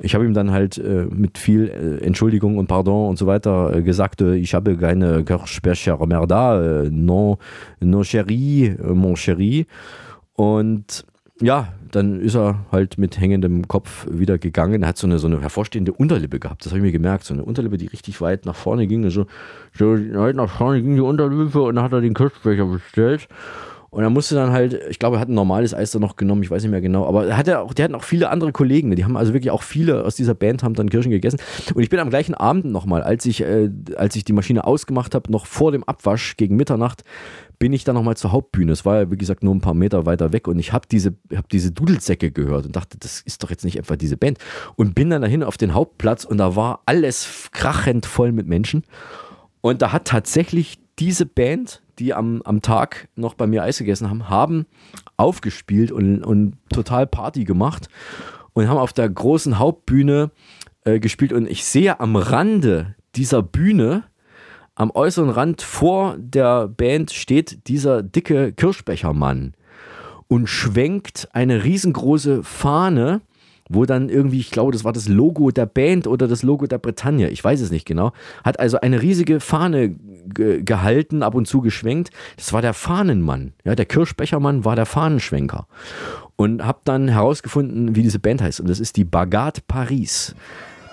Ich 0.00 0.14
habe 0.14 0.24
ihm 0.24 0.32
dann 0.32 0.50
halt 0.50 0.78
äh, 0.78 1.06
mit 1.10 1.36
viel 1.36 1.68
äh, 1.68 2.04
Entschuldigung 2.04 2.56
und 2.56 2.66
Pardon 2.66 3.10
und 3.10 3.18
so 3.18 3.26
weiter 3.26 3.76
äh, 3.76 3.82
gesagt, 3.82 4.22
ich 4.22 4.54
habe 4.54 4.76
keine 4.76 5.22
Kirschbecher 5.24 6.04
mehr 6.06 6.26
da, 6.26 6.84
non, 6.90 7.36
non 7.80 8.02
chéri, 8.02 8.74
mon 8.94 9.14
chéri. 9.14 9.66
Und 10.34 11.04
ja, 11.40 11.74
dann 11.90 12.20
ist 12.20 12.34
er 12.34 12.64
halt 12.72 12.98
mit 12.98 13.20
hängendem 13.20 13.68
Kopf 13.68 14.06
wieder 14.10 14.38
gegangen. 14.38 14.82
Er 14.82 14.88
hat 14.88 14.98
so 14.98 15.06
eine, 15.06 15.18
so 15.18 15.26
eine 15.26 15.40
hervorstehende 15.40 15.92
Unterlippe 15.92 16.38
gehabt. 16.38 16.64
Das 16.64 16.72
habe 16.72 16.78
ich 16.78 16.84
mir 16.84 16.92
gemerkt. 16.92 17.24
So 17.24 17.34
eine 17.34 17.44
Unterlippe, 17.44 17.76
die 17.76 17.86
richtig 17.86 18.20
weit 18.20 18.46
nach 18.46 18.56
vorne 18.56 18.86
ging. 18.86 19.08
So, 19.10 19.26
so 19.72 19.86
weit 19.94 20.36
nach 20.36 20.50
vorne 20.50 20.82
ging 20.82 20.94
die 20.94 21.02
Unterlippe 21.02 21.62
und 21.62 21.76
dann 21.76 21.84
hat 21.84 21.92
er 21.92 22.00
den 22.00 22.14
Kirschbecher 22.14 22.66
bestellt. 22.66 23.28
Und 23.90 24.02
er 24.02 24.10
musste 24.10 24.34
dann 24.34 24.52
halt, 24.52 24.78
ich 24.90 24.98
glaube, 24.98 25.16
er 25.16 25.20
hat 25.20 25.30
ein 25.30 25.34
normales 25.34 25.72
Eis 25.72 25.90
da 25.90 25.98
noch 25.98 26.16
genommen, 26.16 26.42
ich 26.42 26.50
weiß 26.50 26.62
nicht 26.62 26.70
mehr 26.70 26.82
genau, 26.82 27.06
aber 27.06 27.28
er 27.28 27.36
hatte 27.38 27.60
auch, 27.60 27.72
die 27.72 27.82
hatten 27.82 27.94
auch 27.94 28.02
viele 28.04 28.28
andere 28.28 28.52
Kollegen, 28.52 28.94
die 28.94 29.04
haben 29.04 29.16
also 29.16 29.32
wirklich 29.32 29.50
auch 29.50 29.62
viele 29.62 30.04
aus 30.04 30.16
dieser 30.16 30.34
Band 30.34 30.62
haben 30.62 30.74
dann 30.74 30.90
Kirschen 30.90 31.10
gegessen. 31.10 31.38
Und 31.72 31.82
ich 31.82 31.88
bin 31.88 31.98
am 32.00 32.10
gleichen 32.10 32.34
Abend 32.34 32.66
nochmal, 32.66 33.02
als 33.02 33.24
ich, 33.24 33.40
äh, 33.40 33.70
als 33.96 34.14
ich 34.16 34.24
die 34.24 34.34
Maschine 34.34 34.66
ausgemacht 34.66 35.14
habe, 35.14 35.32
noch 35.32 35.46
vor 35.46 35.72
dem 35.72 35.82
Abwasch 35.84 36.36
gegen 36.36 36.56
Mitternacht, 36.56 37.04
bin 37.58 37.72
ich 37.72 37.84
dann 37.84 37.94
nochmal 37.94 38.16
zur 38.16 38.32
Hauptbühne. 38.32 38.72
Es 38.72 38.84
war 38.84 39.00
ja, 39.00 39.10
wie 39.10 39.16
gesagt, 39.16 39.42
nur 39.42 39.54
ein 39.54 39.60
paar 39.60 39.74
Meter 39.74 40.06
weiter 40.06 40.32
weg 40.32 40.48
und 40.48 40.58
ich 40.58 40.72
habe 40.72 40.86
diese, 40.90 41.14
hab 41.34 41.48
diese 41.48 41.72
Dudelsäcke 41.72 42.30
gehört 42.30 42.66
und 42.66 42.76
dachte, 42.76 42.98
das 42.98 43.20
ist 43.20 43.42
doch 43.42 43.50
jetzt 43.50 43.64
nicht 43.64 43.78
etwa 43.78 43.96
diese 43.96 44.16
Band. 44.16 44.38
Und 44.76 44.94
bin 44.94 45.10
dann 45.10 45.22
dahin 45.22 45.42
auf 45.42 45.56
den 45.56 45.74
Hauptplatz 45.74 46.24
und 46.24 46.38
da 46.38 46.56
war 46.56 46.82
alles 46.86 47.48
krachend 47.52 48.06
voll 48.06 48.32
mit 48.32 48.46
Menschen. 48.46 48.84
Und 49.60 49.82
da 49.82 49.92
hat 49.92 50.06
tatsächlich 50.06 50.78
diese 50.98 51.26
Band, 51.26 51.82
die 51.98 52.14
am, 52.14 52.42
am 52.42 52.62
Tag 52.62 53.08
noch 53.16 53.34
bei 53.34 53.46
mir 53.46 53.62
Eis 53.62 53.78
gegessen 53.78 54.08
haben, 54.08 54.28
haben 54.28 54.66
aufgespielt 55.16 55.92
und, 55.92 56.22
und 56.22 56.56
total 56.70 57.06
Party 57.06 57.44
gemacht 57.44 57.88
und 58.52 58.68
haben 58.68 58.78
auf 58.78 58.92
der 58.92 59.08
großen 59.08 59.58
Hauptbühne 59.58 60.30
äh, 60.84 61.00
gespielt. 61.00 61.32
Und 61.32 61.48
ich 61.48 61.64
sehe 61.64 62.00
am 62.00 62.16
Rande 62.16 62.94
dieser 63.14 63.42
Bühne, 63.42 64.04
am 64.76 64.90
äußeren 64.92 65.30
Rand 65.30 65.62
vor 65.62 66.16
der 66.18 66.68
Band 66.68 67.10
steht 67.10 67.66
dieser 67.66 68.02
dicke 68.02 68.52
Kirschbechermann 68.52 69.54
und 70.28 70.46
schwenkt 70.46 71.28
eine 71.32 71.64
riesengroße 71.64 72.44
Fahne 72.44 73.20
wo 73.68 73.84
dann 73.84 74.08
irgendwie, 74.08 74.40
ich 74.40 74.50
glaube, 74.50 74.72
das 74.72 74.84
war 74.84 74.92
das 74.92 75.08
Logo 75.08 75.50
der 75.50 75.66
Band 75.66 76.06
oder 76.06 76.28
das 76.28 76.42
Logo 76.42 76.66
der 76.66 76.78
Bretagne, 76.78 77.28
ich 77.30 77.42
weiß 77.42 77.60
es 77.60 77.70
nicht 77.70 77.86
genau, 77.86 78.12
hat 78.44 78.60
also 78.60 78.80
eine 78.80 79.02
riesige 79.02 79.40
Fahne 79.40 79.90
ge 79.90 80.62
gehalten, 80.62 81.22
ab 81.22 81.34
und 81.34 81.46
zu 81.46 81.60
geschwenkt. 81.60 82.10
Das 82.36 82.52
war 82.52 82.62
der 82.62 82.74
Fahnenmann. 82.74 83.52
Ja, 83.64 83.74
der 83.74 83.86
Kirschbechermann 83.86 84.64
war 84.64 84.76
der 84.76 84.86
Fahnenschwenker. 84.86 85.66
Und 86.36 86.64
habe 86.64 86.80
dann 86.84 87.08
herausgefunden, 87.08 87.96
wie 87.96 88.02
diese 88.02 88.18
Band 88.18 88.42
heißt. 88.42 88.60
Und 88.60 88.68
das 88.68 88.80
ist 88.80 88.96
die 88.96 89.04
Bagat 89.04 89.66
Paris. 89.66 90.34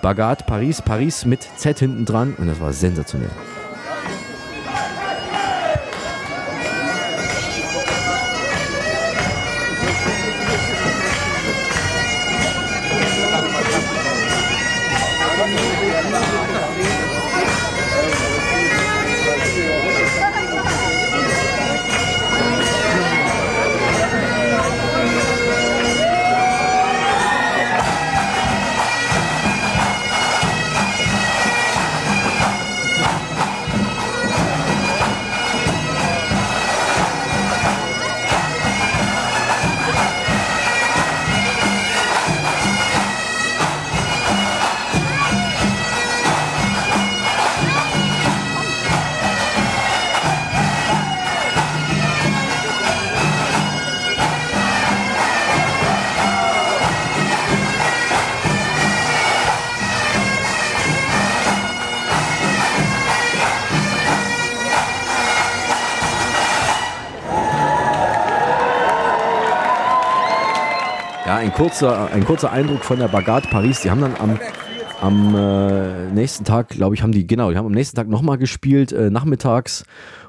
Bagat 0.02 0.46
Paris, 0.46 0.80
Paris 0.80 1.26
mit 1.26 1.42
Z 1.56 1.78
hinten 1.78 2.04
dran. 2.04 2.34
Und 2.38 2.46
das 2.46 2.60
war 2.60 2.72
sensationell. 2.72 3.30
Ja, 71.26 71.36
ein 71.36 71.54
kurzer, 71.54 72.12
ein 72.12 72.22
kurzer 72.26 72.52
Eindruck 72.52 72.84
von 72.84 72.98
der 72.98 73.08
Bagat 73.08 73.48
Paris. 73.48 73.80
Die 73.80 73.90
haben 73.90 74.02
dann 74.02 74.14
am, 74.16 74.38
am 75.00 75.34
äh, 75.34 76.10
nächsten 76.10 76.44
Tag, 76.44 76.68
glaube 76.68 76.94
ich, 76.94 77.02
haben 77.02 77.12
die, 77.12 77.26
genau, 77.26 77.50
die 77.50 77.56
haben 77.56 77.64
am 77.64 77.72
nächsten 77.72 77.96
Tag 77.96 78.08
nochmal 78.08 78.36
gespielt, 78.36 78.92
äh, 78.92 79.08
nachmittags. 79.08 79.86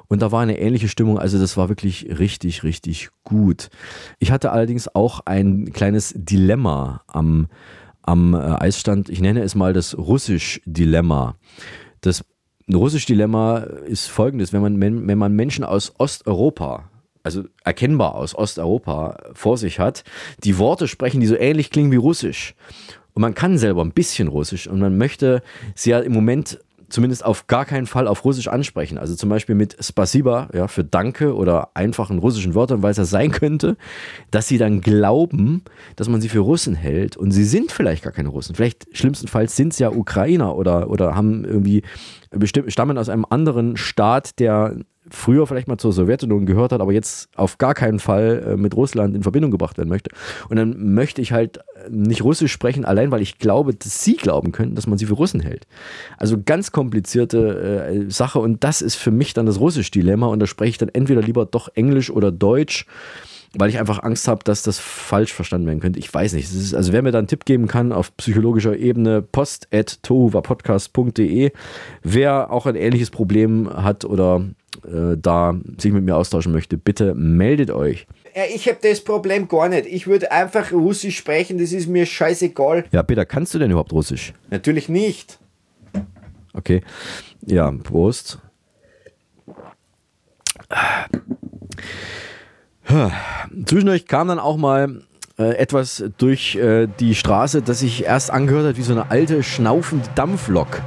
Und 0.08 0.21
da 0.21 0.31
war 0.31 0.41
eine 0.41 0.58
ähnliche 0.58 0.88
Stimmung. 0.88 1.19
Also 1.19 1.38
das 1.38 1.58
war 1.58 1.67
wirklich 1.67 2.17
richtig, 2.17 2.63
richtig 2.63 3.10
gut. 3.25 3.69
Ich 4.19 4.31
hatte 4.31 4.53
allerdings 4.53 4.88
auch 4.95 5.19
ein 5.25 5.73
kleines 5.73 6.13
Dilemma 6.15 7.01
am, 7.08 7.47
am 8.01 8.34
äh, 8.34 8.38
Eisstand. 8.38 9.10
Ich 9.10 9.19
nenne 9.19 9.41
es 9.41 9.53
mal 9.53 9.73
das 9.73 9.97
Russisch-Dilemma. 9.97 11.36
Das 11.99 12.23
Russisch-Dilemma 12.73 13.58
ist 13.58 14.08
folgendes. 14.08 14.53
Wenn 14.53 14.62
man, 14.62 14.79
wenn, 14.79 15.08
wenn 15.10 15.17
man 15.17 15.34
Menschen 15.34 15.65
aus 15.65 15.93
Osteuropa 15.97 16.89
also 17.25 17.43
erkennbar 17.63 18.15
aus 18.15 18.35
Osteuropa 18.35 19.17
vor 19.33 19.57
sich 19.57 19.79
hat, 19.79 20.03
die 20.43 20.57
Worte 20.57 20.88
sprechen, 20.88 21.19
die 21.19 21.27
so 21.27 21.35
ähnlich 21.35 21.71
klingen 21.71 21.91
wie 21.91 21.97
Russisch. 21.97 22.55
Und 23.13 23.21
man 23.21 23.33
kann 23.33 23.57
selber 23.57 23.83
ein 23.83 23.93
bisschen 23.93 24.27
Russisch 24.27 24.67
und 24.67 24.79
man 24.79 24.97
möchte 24.97 25.41
sie 25.73 25.91
ja 25.91 25.99
im 25.99 26.13
Moment 26.13 26.59
zumindest 26.89 27.25
auf 27.25 27.47
gar 27.47 27.65
keinen 27.65 27.88
Fall 27.88 28.07
auf 28.07 28.23
Russisch 28.25 28.47
ansprechen. 28.47 28.97
Also 28.97 29.15
zum 29.15 29.29
Beispiel 29.29 29.55
mit 29.55 29.75
Spasiba, 29.83 30.49
ja, 30.53 30.67
für 30.67 30.83
Danke 30.83 31.35
oder 31.35 31.69
einfachen 31.73 32.19
russischen 32.19 32.55
Wörtern, 32.55 32.83
weil 32.83 32.91
es 32.91 32.97
ja 32.97 33.05
sein 33.05 33.31
könnte, 33.31 33.77
dass 34.31 34.47
sie 34.47 34.57
dann 34.57 34.81
glauben, 34.81 35.63
dass 35.95 36.09
man 36.09 36.21
sie 36.21 36.29
für 36.29 36.39
Russen 36.39 36.75
hält 36.75 37.17
und 37.17 37.31
sie 37.31 37.45
sind 37.45 37.71
vielleicht 37.71 38.03
gar 38.03 38.13
keine 38.13 38.29
Russen. 38.29 38.55
Vielleicht 38.55 38.85
schlimmstenfalls 38.95 39.55
sind 39.55 39.73
es 39.73 39.79
ja 39.79 39.89
Ukrainer 39.91 40.55
oder, 40.55 40.89
oder 40.89 41.15
haben 41.15 41.43
irgendwie 41.43 41.81
bestimmt, 42.39 42.71
stammen 42.71 42.97
aus 42.97 43.09
einem 43.09 43.25
anderen 43.29 43.77
Staat, 43.77 44.39
der 44.39 44.75
früher 45.09 45.45
vielleicht 45.45 45.67
mal 45.67 45.77
zur 45.77 45.93
Sowjetunion 45.93 46.45
gehört 46.45 46.71
hat, 46.71 46.81
aber 46.81 46.91
jetzt 46.91 47.29
auf 47.35 47.57
gar 47.57 47.73
keinen 47.73 47.99
Fall 47.99 48.43
äh, 48.47 48.57
mit 48.57 48.75
Russland 48.75 49.15
in 49.15 49.23
Verbindung 49.23 49.51
gebracht 49.51 49.77
werden 49.77 49.89
möchte. 49.89 50.09
Und 50.49 50.57
dann 50.57 50.93
möchte 50.93 51.21
ich 51.21 51.31
halt 51.31 51.59
nicht 51.89 52.23
Russisch 52.23 52.51
sprechen, 52.51 52.85
allein 52.85 53.11
weil 53.11 53.21
ich 53.21 53.37
glaube, 53.37 53.75
dass 53.75 54.03
sie 54.03 54.15
glauben 54.15 54.51
können, 54.51 54.75
dass 54.75 54.87
man 54.87 54.97
sie 54.97 55.05
für 55.05 55.13
Russen 55.13 55.41
hält. 55.41 55.67
Also 56.17 56.37
ganz 56.43 56.71
komplizierte 56.71 57.87
äh, 57.87 58.11
Sache 58.11 58.39
und 58.39 58.63
das 58.63 58.81
ist 58.81 58.95
für 58.95 59.11
mich 59.11 59.33
dann 59.33 59.45
das 59.45 59.59
Russisch-Dilemma 59.59 60.27
und 60.27 60.39
da 60.39 60.47
spreche 60.47 60.71
ich 60.71 60.77
dann 60.77 60.89
entweder 60.89 61.21
lieber 61.21 61.45
doch 61.45 61.69
Englisch 61.75 62.09
oder 62.09 62.31
Deutsch 62.31 62.85
weil 63.57 63.69
ich 63.69 63.79
einfach 63.79 64.03
Angst 64.03 64.27
habe, 64.27 64.43
dass 64.43 64.63
das 64.63 64.79
falsch 64.79 65.31
verstanden 65.33 65.67
werden 65.67 65.79
könnte. 65.79 65.99
Ich 65.99 66.13
weiß 66.13 66.33
nicht. 66.33 66.53
Ist, 66.53 66.75
also 66.75 66.91
wer 66.93 67.01
mir 67.01 67.11
da 67.11 67.17
einen 67.19 67.27
Tipp 67.27 67.45
geben 67.45 67.67
kann 67.67 67.91
auf 67.91 68.15
psychologischer 68.17 68.77
Ebene, 68.77 69.21
post.tohuwapodcast.de, 69.21 71.51
wer 72.03 72.51
auch 72.51 72.65
ein 72.65 72.75
ähnliches 72.75 73.11
Problem 73.11 73.69
hat 73.69 74.05
oder 74.05 74.43
äh, 74.85 75.17
da 75.17 75.55
sich 75.77 75.93
mit 75.93 76.03
mir 76.03 76.15
austauschen 76.15 76.51
möchte, 76.51 76.77
bitte 76.77 77.15
meldet 77.15 77.71
euch. 77.71 78.07
Ich 78.53 78.67
habe 78.67 78.79
das 78.81 78.99
Problem 79.01 79.47
gar 79.47 79.69
nicht. 79.69 79.85
Ich 79.85 80.07
würde 80.07 80.29
einfach 80.31 80.73
Russisch 80.73 81.17
sprechen, 81.17 81.57
das 81.57 81.71
ist 81.71 81.87
mir 81.87 82.05
scheißegal. 82.05 82.83
Ja, 82.91 83.01
Peter, 83.01 83.25
kannst 83.25 83.53
du 83.53 83.59
denn 83.59 83.71
überhaupt 83.71 83.93
Russisch? 83.93 84.33
Natürlich 84.49 84.89
nicht. 84.89 85.39
Okay. 86.53 86.81
Ja, 87.45 87.71
Prost. 87.71 88.39
Zwischendurch 93.65 94.07
kam 94.07 94.27
dann 94.27 94.39
auch 94.39 94.57
mal 94.57 95.01
äh, 95.37 95.57
etwas 95.57 96.03
durch 96.17 96.55
äh, 96.55 96.87
die 96.99 97.15
Straße, 97.15 97.61
das 97.61 97.79
sich 97.79 98.05
erst 98.05 98.31
angehört 98.31 98.67
hat 98.67 98.77
wie 98.77 98.83
so 98.83 98.93
eine 98.93 99.11
alte, 99.11 99.43
schnaufende 99.43 100.07
Dampflok. 100.15 100.81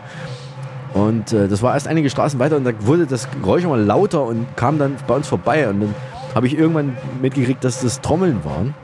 Und 0.95 1.33
äh, 1.33 1.49
das 1.49 1.63
war 1.63 1.75
erst 1.75 1.87
einige 1.87 2.09
Straßen 2.09 2.39
weiter 2.39 2.57
und 2.57 2.65
da 2.65 2.73
wurde 2.81 3.07
das 3.07 3.29
Geräusch 3.31 3.65
mal 3.65 3.81
lauter 3.81 4.25
und 4.25 4.47
kam 4.57 4.79
dann 4.79 4.97
bei 5.07 5.15
uns 5.15 5.29
vorbei. 5.29 5.69
Und 5.69 5.81
dann 5.81 5.95
habe 6.35 6.47
ich 6.47 6.57
irgendwann 6.57 6.97
mitgekriegt, 7.21 7.63
dass 7.63 7.83
das 7.83 8.01
Trommeln 8.01 8.45
waren, 8.45 8.75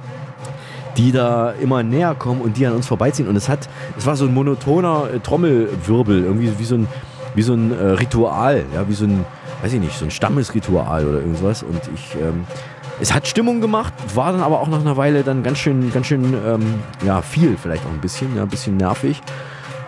die 0.96 1.12
da 1.12 1.53
immer 1.53 1.83
näher 1.83 2.14
kommen 2.14 2.40
und 2.40 2.57
die 2.57 2.66
an 2.66 2.74
uns 2.74 2.87
vorbeiziehen. 2.87 3.29
Und 3.29 3.37
es 3.37 3.48
hat, 3.48 3.68
es 3.96 4.07
war 4.07 4.16
so 4.16 4.27
ein 4.27 4.35
monotoner 4.35 5.09
äh, 5.14 5.20
Trommelwirbel, 5.20 6.24
irgendwie 6.24 6.53
wie 6.59 6.64
so 6.64 6.74
ein, 6.77 6.88
wie 7.35 7.42
so 7.42 7.55
ein 7.55 7.72
äh, 7.72 7.85
Ritual, 7.92 8.64
ja, 8.74 8.88
wie 8.88 8.94
so 8.94 9.07
ein, 9.07 9.24
weiß 9.62 9.72
ich 9.72 9.81
nicht, 9.81 9.98
so 9.98 10.05
ein 10.05 10.11
Stammesritual 10.11 11.07
oder 11.07 11.20
irgendwas. 11.20 11.62
Und 11.62 11.81
ich, 11.94 12.16
ähm, 12.20 12.44
es 13.01 13.13
hat 13.13 13.27
Stimmung 13.27 13.61
gemacht, 13.61 13.93
war 14.15 14.33
dann 14.33 14.41
aber 14.41 14.61
auch 14.61 14.69
nach 14.69 14.81
einer 14.81 14.97
Weile 14.97 15.23
dann 15.23 15.43
ganz 15.43 15.59
schön, 15.59 15.93
ganz 15.93 16.07
schön, 16.07 16.35
ähm, 16.47 16.75
ja, 17.05 17.23
viel 17.23 17.57
vielleicht 17.57 17.85
auch 17.85 17.91
ein 17.91 18.01
bisschen, 18.01 18.37
ja, 18.37 18.43
ein 18.43 18.49
bisschen 18.49 18.77
nervig. 18.77 19.21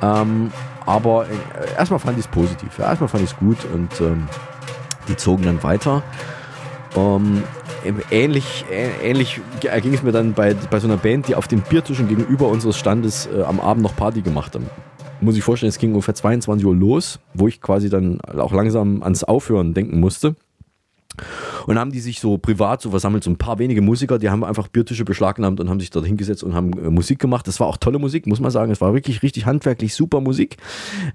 Ähm, 0.03 0.53
aber 0.85 1.27
äh, 1.27 1.79
erstmal 1.79 2.01
fand 2.01 2.19
ich 2.19 2.25
es 2.25 2.31
positiv. 2.31 2.79
Ja, 2.79 2.87
erstmal 2.87 3.09
fand 3.09 3.25
ich 3.25 3.31
es 3.31 3.37
gut 3.37 3.59
und 3.73 4.01
ähm, 4.01 4.29
die 5.09 5.17
zogen 5.17 5.45
dann 5.45 5.63
weiter. 5.63 6.03
Ähm, 6.97 7.43
ähnlich 8.11 8.65
äh, 8.71 9.09
ähnlich 9.09 9.41
ging 9.61 9.95
es 9.95 10.03
mir 10.03 10.13
dann 10.13 10.33
bei, 10.33 10.55
bei 10.55 10.81
so 10.81 10.89
einer 10.89 10.97
Band, 10.97 11.29
die 11.29 11.35
auf 11.35 11.49
den 11.49 11.61
Biertischen 11.61 12.09
gegenüber 12.09 12.49
unseres 12.49 12.77
Standes 12.77 13.27
äh, 13.27 13.43
am 13.43 13.61
Abend 13.61 13.83
noch 13.83 13.95
Party 13.97 14.23
gemacht 14.23 14.55
haben. 14.55 14.67
Muss 15.21 15.37
ich 15.37 15.43
vorstellen, 15.43 15.71
es 15.71 15.79
ging 15.79 15.91
ungefähr 15.91 16.15
22 16.15 16.67
Uhr 16.67 16.75
los, 16.75 17.21
wo 17.35 17.49
ich 17.49 17.61
quasi 17.61 17.89
dann 17.89 18.21
auch 18.21 18.53
langsam 18.53 19.03
ans 19.03 19.25
Aufhören 19.25 19.73
denken 19.73 19.99
musste. 19.99 20.37
Und 21.67 21.79
haben 21.79 21.93
die 21.93 22.01
sich 22.01 22.21
so 22.21 22.39
privat 22.39 22.81
so 22.83 22.91
versammelt, 22.91 23.25
so 23.25 23.31
ein 23.31 23.37
paar 23.37 23.59
wenige 23.59 23.81
Musiker, 23.81 24.19
die 24.19 24.31
haben 24.31 24.45
einfach 24.45 24.69
Biertische 24.69 25.05
beschlagnahmt 25.05 25.61
und 25.61 25.71
haben 25.71 25.81
sich 25.81 25.91
dort 25.91 26.07
hingesetzt 26.07 26.43
und 26.43 26.55
haben 26.55 26.73
äh, 26.73 26.91
Musik 26.91 27.19
gemacht. 27.19 27.47
Das 27.49 27.61
war 27.61 27.67
auch 27.67 27.77
tolle 27.77 27.99
Musik, 27.99 28.27
muss 28.27 28.41
man 28.41 28.51
sagen. 28.51 28.73
Es 28.73 28.81
war 28.81 28.95
wirklich 28.95 29.23
richtig 29.23 29.45
handwerklich 29.47 29.95
super 29.95 30.21
Musik. 30.21 30.57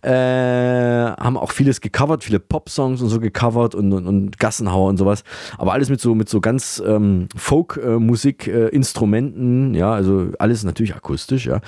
Äh, 0.01 0.11
haben 0.11 1.37
auch 1.37 1.51
vieles 1.51 1.81
gecovert, 1.81 2.23
viele 2.23 2.39
Pop-Songs 2.39 3.01
und 3.01 3.09
so 3.09 3.19
gecovert 3.19 3.75
und, 3.75 3.91
und, 3.93 4.07
und, 4.07 4.39
Gassenhauer 4.39 4.89
und 4.89 4.97
sowas. 4.97 5.23
Aber 5.57 5.73
alles 5.73 5.89
mit 5.89 5.99
so, 6.01 6.15
mit 6.15 6.29
so 6.29 6.41
ganz 6.41 6.81
ähm, 6.85 7.27
Folk-Musik-Instrumenten, 7.35 9.75
äh, 9.75 9.79
ja, 9.79 9.91
also 9.91 10.29
alles 10.39 10.63
natürlich 10.63 10.95
akustisch, 10.95 11.45
ja. 11.45 11.59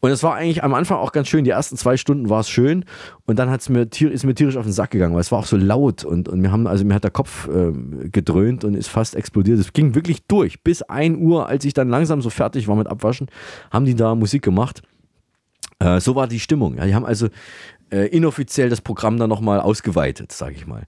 Und 0.00 0.10
es 0.10 0.22
war 0.22 0.34
eigentlich 0.34 0.64
am 0.64 0.74
Anfang 0.74 0.98
auch 0.98 1.12
ganz 1.12 1.28
schön. 1.28 1.44
Die 1.44 1.50
ersten 1.50 1.76
zwei 1.76 1.96
Stunden 1.96 2.30
war 2.30 2.40
es 2.40 2.48
schön 2.48 2.84
und 3.26 3.38
dann 3.38 3.50
hat's 3.50 3.68
mir, 3.68 3.82
ist 3.82 4.24
mir 4.24 4.34
tierisch 4.34 4.56
auf 4.56 4.64
den 4.64 4.72
Sack 4.72 4.90
gegangen, 4.90 5.14
weil 5.14 5.20
es 5.20 5.30
war 5.30 5.38
auch 5.38 5.46
so 5.46 5.56
laut 5.56 6.04
und, 6.04 6.28
und 6.28 6.40
mir 6.40 6.50
haben, 6.50 6.66
also 6.66 6.84
mir 6.84 6.94
hat 6.94 7.04
der 7.04 7.10
Kopf 7.10 7.48
äh, 7.48 7.72
gedröhnt 8.08 8.64
und 8.64 8.74
ist 8.74 8.88
fast 8.88 9.14
explodiert. 9.14 9.58
Es 9.58 9.72
ging 9.72 9.94
wirklich 9.94 10.26
durch. 10.26 10.62
Bis 10.62 10.82
1 10.82 11.18
Uhr, 11.18 11.46
als 11.46 11.64
ich 11.64 11.74
dann 11.74 11.90
langsam 11.90 12.22
so 12.22 12.30
fertig 12.30 12.66
war 12.66 12.76
mit 12.76 12.86
Abwaschen, 12.86 13.28
haben 13.70 13.84
die 13.84 13.94
da 13.94 14.14
Musik 14.14 14.42
gemacht. 14.42 14.82
Äh, 15.78 16.00
so 16.00 16.14
war 16.14 16.26
die 16.26 16.40
Stimmung. 16.40 16.78
Ja, 16.78 16.86
die 16.86 16.94
haben 16.94 17.04
also 17.04 17.28
äh, 17.90 18.06
inoffiziell 18.08 18.70
das 18.70 18.80
Programm 18.80 19.18
dann 19.18 19.28
nochmal 19.28 19.60
ausgeweitet, 19.60 20.32
sage 20.32 20.54
ich 20.54 20.66
mal. 20.66 20.84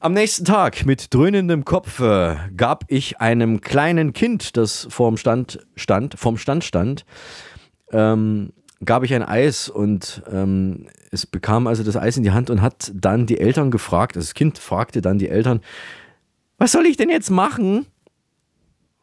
Am 0.00 0.12
nächsten 0.12 0.44
Tag 0.44 0.86
mit 0.86 1.12
dröhnendem 1.12 1.64
Kopf 1.64 1.98
äh, 1.98 2.36
gab 2.56 2.84
ich 2.86 3.20
einem 3.20 3.60
kleinen 3.60 4.12
Kind, 4.12 4.56
das 4.56 4.86
vorm 4.90 5.16
Stand 5.16 5.58
stand, 5.74 6.14
vom 6.16 6.36
Stand 6.36 6.62
stand, 6.62 7.04
ähm, 7.92 8.52
gab 8.84 9.02
ich 9.02 9.14
ein 9.14 9.22
Eis 9.22 9.68
und 9.68 10.22
ähm, 10.30 10.86
es 11.10 11.26
bekam 11.26 11.66
also 11.66 11.82
das 11.82 11.96
Eis 11.96 12.16
in 12.16 12.22
die 12.22 12.30
Hand 12.30 12.50
und 12.50 12.62
hat 12.62 12.92
dann 12.94 13.26
die 13.26 13.40
Eltern 13.40 13.70
gefragt, 13.70 14.16
also 14.16 14.26
das 14.26 14.34
Kind 14.34 14.58
fragte 14.58 15.02
dann 15.02 15.18
die 15.18 15.28
Eltern, 15.28 15.60
was 16.58 16.72
soll 16.72 16.86
ich 16.86 16.96
denn 16.96 17.10
jetzt 17.10 17.30
machen? 17.30 17.86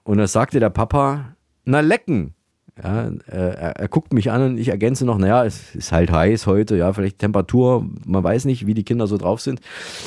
Und 0.04 0.18
da 0.18 0.28
sagte 0.28 0.60
der 0.60 0.70
Papa, 0.70 1.36
na 1.64 1.80
lecken. 1.80 2.34
Ja, 2.82 3.10
er, 3.28 3.78
er, 3.78 3.88
guckt 3.88 4.12
mich 4.12 4.32
an 4.32 4.42
und 4.42 4.58
ich 4.58 4.68
ergänze 4.68 5.06
noch, 5.06 5.18
naja, 5.18 5.46
es 5.46 5.74
ist 5.76 5.94
halt 5.94 6.12
heiß 6.12 6.46
heute, 6.46 6.76
ja, 6.76 6.92
vielleicht 6.92 7.20
Temperatur, 7.20 7.88
man 8.06 8.22
weiß 8.22 8.44
nicht, 8.44 8.68
wie 8.68 8.74
die 8.74 8.84
Kinder 8.84 9.08
so 9.08 9.18
drauf 9.18 9.40
sind. 9.40 9.62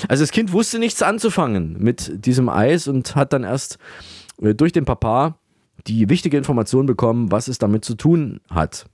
Also 0.07 0.23
das 0.23 0.33
Kind 0.33 0.53
wusste 0.53 0.79
nichts 0.79 1.03
anzufangen 1.03 1.77
mit 1.79 2.27
diesem 2.27 2.51
Eis 2.51 2.87
und 2.87 3.17
hat 3.17 3.33
dann 3.33 3.43
erst 3.43 3.79
äh, 4.43 4.55
durch 4.55 4.73
den 4.73 4.85
Papa 4.85 5.39
die 5.89 6.09
wichtige 6.09 6.37
Information 6.37 6.87
bekommen, 6.87 7.33
was 7.33 7.49
es 7.49 7.59
damit 7.59 7.85
zu 7.85 7.95
tun 7.95 8.41
hat. 8.51 8.87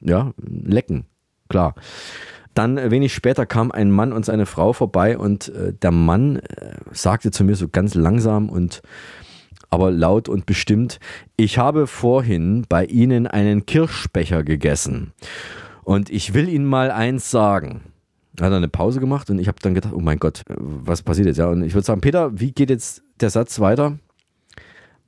Ja, 0.00 0.32
lecken, 0.38 1.06
klar. 1.48 1.74
Dann 2.54 2.78
äh, 2.78 2.90
wenig 2.90 3.14
später 3.14 3.46
kam 3.46 3.70
ein 3.70 3.90
Mann 3.90 4.12
und 4.12 4.24
seine 4.24 4.46
Frau 4.46 4.72
vorbei 4.72 5.18
und 5.18 5.48
äh, 5.48 5.72
der 5.72 5.92
Mann 5.92 6.36
äh, 6.36 6.76
sagte 6.92 7.30
zu 7.30 7.44
mir 7.44 7.56
so 7.56 7.68
ganz 7.68 7.94
langsam 7.94 8.48
und 8.48 8.82
aber 9.70 9.90
laut 9.90 10.28
und 10.28 10.46
bestimmt, 10.46 10.98
ich 11.36 11.58
habe 11.58 11.86
vorhin 11.86 12.64
bei 12.68 12.86
Ihnen 12.86 13.26
einen 13.26 13.66
Kirschbecher 13.66 14.42
gegessen. 14.42 15.12
Und 15.84 16.10
ich 16.10 16.32
will 16.32 16.48
Ihnen 16.48 16.64
mal 16.64 16.90
eins 16.90 17.30
sagen. 17.30 17.82
Er 18.38 18.46
hat 18.46 18.52
eine 18.52 18.68
Pause 18.68 19.00
gemacht 19.00 19.28
und 19.30 19.38
ich 19.38 19.48
habe 19.48 19.58
dann 19.60 19.74
gedacht, 19.74 19.92
oh 19.94 20.00
mein 20.00 20.18
Gott, 20.18 20.42
was 20.48 21.02
passiert 21.02 21.26
jetzt? 21.26 21.36
Ja, 21.36 21.48
und 21.48 21.62
ich 21.62 21.74
würde 21.74 21.84
sagen, 21.84 22.00
Peter, 22.00 22.38
wie 22.38 22.52
geht 22.52 22.70
jetzt 22.70 23.02
der 23.20 23.30
Satz 23.30 23.60
weiter? 23.60 23.98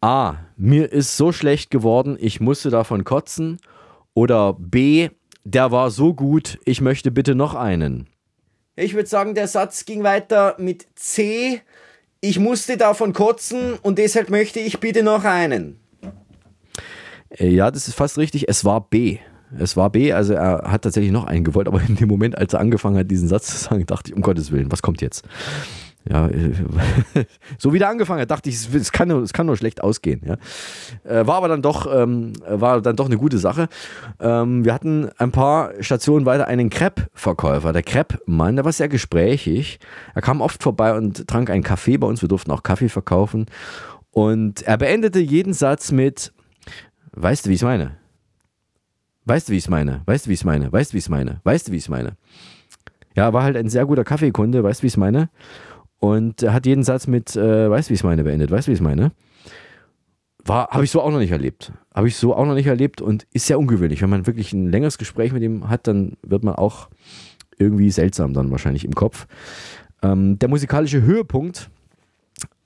A, 0.00 0.36
mir 0.56 0.90
ist 0.90 1.16
so 1.16 1.30
schlecht 1.30 1.70
geworden, 1.70 2.16
ich 2.18 2.40
musste 2.40 2.70
davon 2.70 3.04
kotzen. 3.04 3.58
Oder 4.14 4.54
B, 4.54 5.10
der 5.44 5.70
war 5.70 5.90
so 5.90 6.14
gut, 6.14 6.58
ich 6.64 6.80
möchte 6.80 7.10
bitte 7.10 7.34
noch 7.34 7.54
einen. 7.54 8.08
Ich 8.76 8.94
würde 8.94 9.08
sagen, 9.08 9.34
der 9.34 9.46
Satz 9.46 9.84
ging 9.84 10.02
weiter 10.02 10.56
mit 10.58 10.86
C, 10.94 11.60
ich 12.20 12.38
musste 12.38 12.76
davon 12.76 13.12
kotzen 13.12 13.74
und 13.82 13.98
deshalb 13.98 14.30
möchte 14.30 14.58
ich 14.58 14.80
bitte 14.80 15.02
noch 15.02 15.24
einen. 15.24 15.78
Äh, 17.30 17.48
ja, 17.48 17.70
das 17.70 17.88
ist 17.88 17.94
fast 17.94 18.18
richtig. 18.18 18.48
Es 18.48 18.64
war 18.64 18.88
B. 18.88 19.18
Es 19.58 19.76
war 19.76 19.90
B, 19.90 20.12
also 20.12 20.32
er 20.34 20.62
hat 20.70 20.82
tatsächlich 20.82 21.12
noch 21.12 21.24
einen 21.24 21.44
gewollt, 21.44 21.66
aber 21.66 21.82
in 21.82 21.96
dem 21.96 22.08
Moment, 22.08 22.38
als 22.38 22.54
er 22.54 22.60
angefangen 22.60 22.96
hat, 22.96 23.10
diesen 23.10 23.28
Satz 23.28 23.46
zu 23.46 23.56
sagen, 23.56 23.84
dachte 23.84 24.10
ich, 24.10 24.16
um 24.16 24.22
Gottes 24.22 24.52
Willen, 24.52 24.70
was 24.70 24.80
kommt 24.80 25.02
jetzt? 25.02 25.24
Ja, 26.08 26.30
so 27.58 27.72
wie 27.72 27.78
der 27.78 27.90
angefangen 27.90 28.22
hat, 28.22 28.30
dachte 28.30 28.48
ich, 28.48 28.74
es 28.74 28.90
kann, 28.90 29.08
nur, 29.08 29.22
es 29.22 29.32
kann 29.32 29.46
nur 29.46 29.56
schlecht 29.56 29.82
ausgehen. 29.82 30.22
Ja. 30.24 30.36
Äh, 31.04 31.26
war 31.26 31.36
aber 31.36 31.48
dann 31.48 31.60
doch, 31.60 31.86
ähm, 31.94 32.32
war 32.46 32.80
dann 32.80 32.96
doch 32.96 33.06
eine 33.06 33.18
gute 33.18 33.38
Sache. 33.38 33.68
Ähm, 34.18 34.64
wir 34.64 34.72
hatten 34.72 35.10
ein 35.18 35.30
paar 35.30 35.72
Stationen 35.80 36.24
weiter 36.24 36.46
einen 36.46 36.70
Crepe-Verkäufer. 36.70 37.72
Der 37.72 37.82
Crepe-Mann, 37.82 38.56
der 38.56 38.64
war 38.64 38.72
sehr 38.72 38.88
gesprächig. 38.88 39.78
Er 40.14 40.22
kam 40.22 40.40
oft 40.40 40.62
vorbei 40.62 40.96
und 40.96 41.28
trank 41.28 41.50
einen 41.50 41.62
Kaffee 41.62 41.98
bei 41.98 42.06
uns. 42.06 42.22
Wir 42.22 42.28
durften 42.28 42.50
auch 42.50 42.62
Kaffee 42.62 42.88
verkaufen. 42.88 43.46
Und 44.10 44.62
er 44.62 44.78
beendete 44.78 45.20
jeden 45.20 45.52
Satz 45.52 45.92
mit: 45.92 46.32
Weißt 47.12 47.44
du, 47.44 47.50
wie 47.50 47.54
ich 47.54 47.60
es 47.60 47.64
meine? 47.64 47.96
Weißt 49.26 49.48
du, 49.48 49.52
wie 49.52 49.58
ich 49.58 49.64
es 49.64 49.70
meine? 49.70 50.00
Weißt 50.06 50.26
du, 50.26 50.30
wie 50.30 50.34
ich 50.34 50.40
es 50.40 50.44
meine? 50.44 50.72
Weißt 50.72 50.92
du, 50.92 50.94
wie 50.94 50.98
ich 50.98 51.04
es 51.04 51.08
meine? 51.10 51.40
Weißt 51.44 51.68
du, 51.68 51.72
wie 51.72 51.76
ich 51.76 51.84
es 51.84 51.88
meine? 51.90 52.16
Ja, 53.14 53.32
war 53.32 53.42
halt 53.42 53.56
ein 53.56 53.68
sehr 53.68 53.84
guter 53.86 54.02
Kaffeekunde. 54.04 54.64
Weißt 54.64 54.80
du, 54.80 54.84
wie 54.84 54.86
ich 54.88 54.94
es 54.94 54.96
meine? 54.96 55.28
Und 56.00 56.42
hat 56.42 56.66
jeden 56.66 56.82
Satz 56.82 57.06
mit, 57.06 57.36
äh, 57.36 57.70
weißt 57.70 57.88
du, 57.88 57.90
wie 57.90 57.94
ich 57.94 58.00
es 58.00 58.04
meine, 58.04 58.24
beendet. 58.24 58.50
Weißt 58.50 58.66
du, 58.66 58.70
wie 58.70 58.74
ich 58.74 58.80
es 58.80 58.84
meine? 58.84 59.12
Habe 60.48 60.84
ich 60.84 60.90
so 60.90 61.02
auch 61.02 61.10
noch 61.10 61.18
nicht 61.18 61.30
erlebt. 61.30 61.72
Habe 61.94 62.08
ich 62.08 62.16
so 62.16 62.34
auch 62.34 62.46
noch 62.46 62.54
nicht 62.54 62.66
erlebt 62.66 63.00
und 63.00 63.26
ist 63.32 63.46
sehr 63.46 63.58
ungewöhnlich. 63.58 64.02
Wenn 64.02 64.10
man 64.10 64.26
wirklich 64.26 64.52
ein 64.52 64.70
längeres 64.70 64.98
Gespräch 64.98 65.32
mit 65.32 65.42
ihm 65.42 65.68
hat, 65.68 65.86
dann 65.86 66.16
wird 66.22 66.42
man 66.42 66.54
auch 66.54 66.88
irgendwie 67.58 67.90
seltsam 67.90 68.32
dann 68.32 68.50
wahrscheinlich 68.50 68.84
im 68.84 68.94
Kopf. 68.94 69.26
Ähm, 70.02 70.38
der 70.38 70.48
musikalische 70.48 71.02
Höhepunkt 71.02 71.70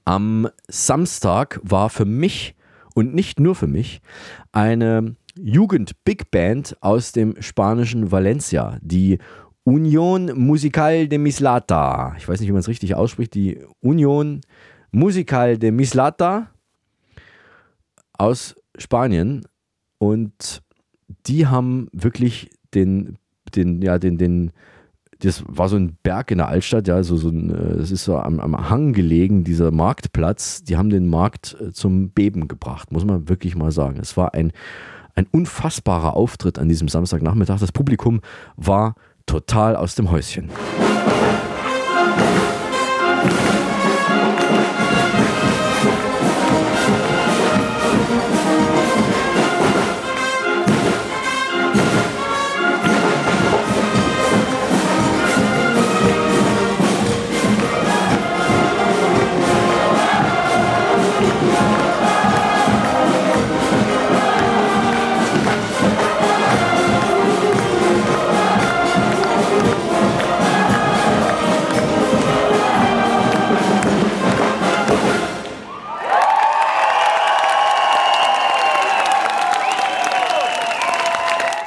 am 0.05 0.49
Samstag 0.68 1.61
war 1.62 1.90
für 1.90 2.05
mich 2.05 2.55
und 2.94 3.14
nicht 3.14 3.40
nur 3.40 3.55
für 3.57 3.66
mich 3.66 4.01
eine 4.53 5.16
Jugend-Big 5.37 6.31
Band 6.31 6.77
aus 6.81 7.11
dem 7.11 7.35
spanischen 7.42 8.12
Valencia, 8.12 8.79
die 8.83 9.18
Union 9.64 10.31
Musical 10.35 11.09
de 11.09 11.18
Mislata. 11.18 12.14
Ich 12.18 12.29
weiß 12.29 12.38
nicht, 12.40 12.48
wie 12.48 12.53
man 12.53 12.61
es 12.61 12.68
richtig 12.68 12.94
ausspricht. 12.94 13.35
Die 13.35 13.59
Union 13.81 14.42
Musical 14.92 15.59
de 15.59 15.70
Mislata 15.70 16.50
aus 18.12 18.55
Spanien. 18.77 19.46
Und 19.98 20.62
die 21.27 21.46
haben 21.46 21.88
wirklich 21.92 22.50
den, 22.74 23.16
den, 23.55 23.81
ja, 23.81 23.98
den, 23.98 24.18
den, 24.18 24.53
das 25.20 25.42
war 25.46 25.68
so 25.68 25.77
ein 25.77 25.96
Berg 26.03 26.31
in 26.31 26.38
der 26.38 26.48
Altstadt, 26.48 26.87
ja, 26.87 27.03
so, 27.03 27.16
so 27.16 27.31
ein, 27.31 27.50
es 27.50 27.90
ist 27.90 28.05
so 28.05 28.18
am, 28.18 28.40
am 28.40 28.68
Hang 28.68 28.92
gelegen, 28.92 29.44
dieser 29.44 29.70
Marktplatz. 29.70 30.62
Die 30.62 30.77
haben 30.77 30.90
den 30.90 31.09
Markt 31.09 31.57
äh, 31.61 31.72
zum 31.72 32.11
Beben 32.11 32.48
gebracht, 32.48 32.92
muss 32.92 33.05
man 33.05 33.29
wirklich 33.29 33.57
mal 33.57 33.72
sagen. 33.72 33.98
Es 33.98 34.16
war 34.16 34.35
ein, 34.35 34.53
ein 35.14 35.27
unfassbarer 35.31 36.14
Auftritt 36.14 36.59
an 36.59 36.68
diesem 36.68 36.88
Samstagnachmittag. 36.88 37.61
Das 37.61 37.72
Publikum 37.72 38.20
war 38.57 38.94
total 39.27 39.77
aus 39.77 39.95
dem 39.95 40.11
Häuschen. 40.11 40.51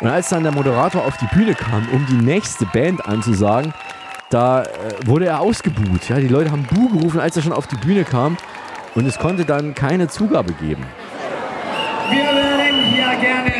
Und 0.08 0.13
als 0.13 0.30
dann 0.30 0.43
der 0.43 0.54
Moderator 0.54 1.04
auf 1.04 1.17
die 1.17 1.26
Bühne 1.36 1.54
kam, 1.54 1.86
um 1.91 2.06
die 2.06 2.15
nächste 2.15 2.65
Band 2.65 3.06
anzusagen, 3.06 3.74
da 4.30 4.63
äh, 4.63 4.65
wurde 5.06 5.26
er 5.26 5.41
ausgebuht. 5.41 6.08
Ja, 6.08 6.15
die 6.15 6.30
Leute 6.30 6.50
haben 6.50 6.63
Bu 6.63 6.88
gerufen, 6.98 7.20
als 7.20 7.36
er 7.36 7.43
schon 7.43 7.52
auf 7.52 7.67
die 7.67 7.76
Bühne 7.76 8.06
kam. 8.06 8.38
Und 8.96 9.06
es 9.06 9.20
konnte 9.20 9.43
dann 9.43 9.76
keine 9.76 10.08
Zugabe 10.08 10.54
geben. 10.54 10.86
Wir 12.10 12.24
würden 12.24 12.84
hier 12.86 13.20
gerne 13.20 13.52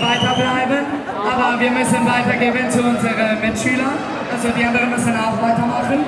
weiterbleiben, 0.00 0.86
aber 1.18 1.58
wir 1.58 1.70
müssen 1.72 2.06
weitergeben 2.06 2.70
zu 2.70 2.78
unseren 2.78 3.40
Mitschülern. 3.40 3.98
Also 4.32 4.50
die 4.56 4.64
anderen 4.64 4.90
müssen 4.90 5.16
auch 5.16 5.42
weitermachen. 5.42 6.04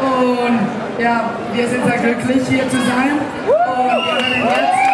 Und 0.00 0.60
ja, 0.98 1.28
wir 1.52 1.68
sind 1.68 1.84
sehr 1.84 1.98
glücklich 1.98 2.48
hier 2.48 2.66
zu 2.70 2.76
sein. 2.78 3.20
Und 3.44 3.84
wir 3.84 4.48
werden 4.48 4.70
jetzt 4.72 4.85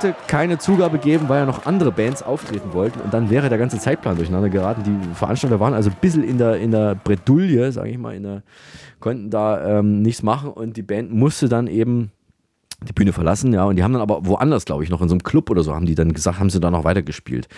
konnte 0.00 0.16
keine 0.26 0.58
Zugabe 0.58 0.98
geben, 0.98 1.28
weil 1.28 1.40
ja 1.40 1.46
noch 1.46 1.66
andere 1.66 1.92
Bands 1.92 2.22
auftreten 2.22 2.72
wollten 2.72 3.00
und 3.00 3.12
dann 3.12 3.28
wäre 3.28 3.48
der 3.48 3.58
ganze 3.58 3.78
Zeitplan 3.78 4.16
durcheinander 4.16 4.48
geraten. 4.48 4.82
Die 4.82 5.14
Veranstalter 5.14 5.60
waren 5.60 5.74
also 5.74 5.90
ein 5.90 5.96
bisschen 6.00 6.24
in 6.24 6.38
der, 6.38 6.56
in 6.56 6.70
der 6.70 6.94
Bredouille, 6.94 7.70
sage 7.72 7.90
ich 7.90 7.98
mal, 7.98 8.18
der, 8.18 8.42
konnten 8.98 9.30
da 9.30 9.78
ähm, 9.78 10.02
nichts 10.02 10.22
machen 10.22 10.50
und 10.50 10.76
die 10.76 10.82
Band 10.82 11.12
musste 11.12 11.48
dann 11.48 11.66
eben 11.66 12.12
die 12.82 12.92
Bühne 12.92 13.12
verlassen, 13.12 13.52
ja, 13.52 13.64
und 13.64 13.76
die 13.76 13.82
haben 13.82 13.92
dann 13.92 14.02
aber 14.02 14.26
woanders, 14.26 14.64
glaube 14.64 14.84
ich, 14.84 14.90
noch 14.90 15.02
in 15.02 15.08
so 15.08 15.14
einem 15.14 15.22
Club 15.22 15.50
oder 15.50 15.62
so, 15.62 15.74
haben 15.74 15.86
die 15.86 15.94
dann 15.94 16.12
gesagt, 16.12 16.38
haben 16.38 16.50
sie 16.50 16.60
da 16.60 16.70
noch 16.70 16.84
weitergespielt. 16.84 17.48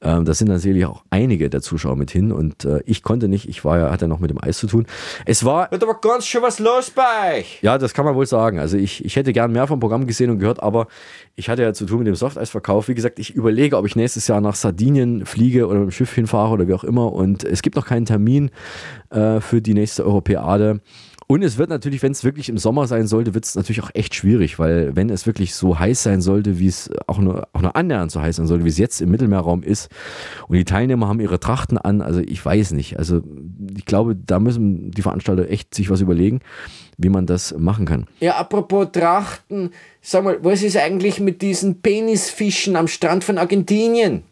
Ähm, 0.00 0.24
da 0.24 0.34
sind 0.34 0.48
dann 0.48 0.58
sicherlich 0.58 0.86
auch 0.86 1.02
einige 1.10 1.50
der 1.50 1.60
Zuschauer 1.60 1.96
mit 1.96 2.10
hin 2.10 2.30
und 2.32 2.64
äh, 2.64 2.80
ich 2.86 3.02
konnte 3.02 3.28
nicht, 3.28 3.48
ich 3.48 3.64
war 3.64 3.78
ja, 3.78 3.90
hatte 3.90 4.06
noch 4.06 4.20
mit 4.20 4.30
dem 4.30 4.42
Eis 4.42 4.58
zu 4.58 4.66
tun. 4.66 4.86
Es 5.24 5.44
war. 5.44 5.70
Wird 5.70 5.82
aber 5.82 6.00
ganz 6.00 6.26
schön 6.26 6.42
was 6.42 6.58
los 6.58 6.90
bei 6.90 7.38
euch. 7.38 7.58
Ja, 7.62 7.78
das 7.78 7.94
kann 7.94 8.04
man 8.04 8.14
wohl 8.14 8.26
sagen. 8.26 8.58
Also 8.58 8.76
ich, 8.76 9.04
ich 9.04 9.16
hätte 9.16 9.32
gern 9.32 9.52
mehr 9.52 9.66
vom 9.66 9.80
Programm 9.80 10.06
gesehen 10.06 10.30
und 10.30 10.38
gehört, 10.38 10.62
aber 10.62 10.86
ich 11.34 11.48
hatte 11.48 11.62
ja 11.62 11.72
zu 11.72 11.86
tun 11.86 11.98
mit 11.98 12.06
dem 12.06 12.14
Softeisverkauf. 12.14 12.88
Wie 12.88 12.94
gesagt, 12.94 13.18
ich 13.18 13.34
überlege, 13.34 13.76
ob 13.76 13.86
ich 13.86 13.96
nächstes 13.96 14.28
Jahr 14.28 14.40
nach 14.40 14.54
Sardinien 14.54 15.26
fliege 15.26 15.66
oder 15.66 15.80
mit 15.80 15.88
dem 15.88 15.92
Schiff 15.92 16.12
hinfahre 16.14 16.52
oder 16.52 16.68
wie 16.68 16.74
auch 16.74 16.84
immer. 16.84 17.12
Und 17.12 17.44
es 17.44 17.62
gibt 17.62 17.76
noch 17.76 17.86
keinen 17.86 18.06
Termin 18.06 18.50
äh, 19.10 19.40
für 19.40 19.60
die 19.60 19.74
nächste 19.74 20.04
Europäade. 20.04 20.80
Und 21.30 21.42
es 21.42 21.58
wird 21.58 21.68
natürlich, 21.68 22.02
wenn 22.02 22.12
es 22.12 22.24
wirklich 22.24 22.48
im 22.48 22.56
Sommer 22.56 22.86
sein 22.86 23.06
sollte, 23.06 23.34
wird 23.34 23.44
es 23.44 23.54
natürlich 23.54 23.82
auch 23.82 23.90
echt 23.92 24.14
schwierig, 24.14 24.58
weil 24.58 24.96
wenn 24.96 25.10
es 25.10 25.26
wirklich 25.26 25.54
so 25.54 25.78
heiß 25.78 26.02
sein 26.02 26.22
sollte, 26.22 26.58
wie 26.58 26.68
es 26.68 26.90
auch 27.06 27.18
nur, 27.18 27.46
auch 27.52 27.60
nur 27.60 27.76
annähernd 27.76 28.10
so 28.10 28.22
heiß 28.22 28.36
sein 28.36 28.46
sollte, 28.46 28.64
wie 28.64 28.70
es 28.70 28.78
jetzt 28.78 29.02
im 29.02 29.10
Mittelmeerraum 29.10 29.62
ist, 29.62 29.90
und 30.48 30.56
die 30.56 30.64
Teilnehmer 30.64 31.06
haben 31.06 31.20
ihre 31.20 31.38
Trachten 31.38 31.76
an, 31.76 32.00
also 32.00 32.20
ich 32.20 32.42
weiß 32.42 32.72
nicht. 32.72 32.98
Also 32.98 33.20
ich 33.76 33.84
glaube, 33.84 34.16
da 34.16 34.40
müssen 34.40 34.90
die 34.90 35.02
Veranstalter 35.02 35.50
echt 35.50 35.74
sich 35.74 35.90
was 35.90 36.00
überlegen, 36.00 36.40
wie 36.96 37.10
man 37.10 37.26
das 37.26 37.54
machen 37.58 37.84
kann. 37.84 38.06
Ja, 38.20 38.36
apropos 38.36 38.88
Trachten, 38.90 39.72
sag 40.00 40.24
mal, 40.24 40.38
was 40.42 40.62
ist 40.62 40.78
eigentlich 40.78 41.20
mit 41.20 41.42
diesen 41.42 41.82
Penisfischen 41.82 42.74
am 42.74 42.88
Strand 42.88 43.22
von 43.22 43.36
Argentinien? 43.36 44.22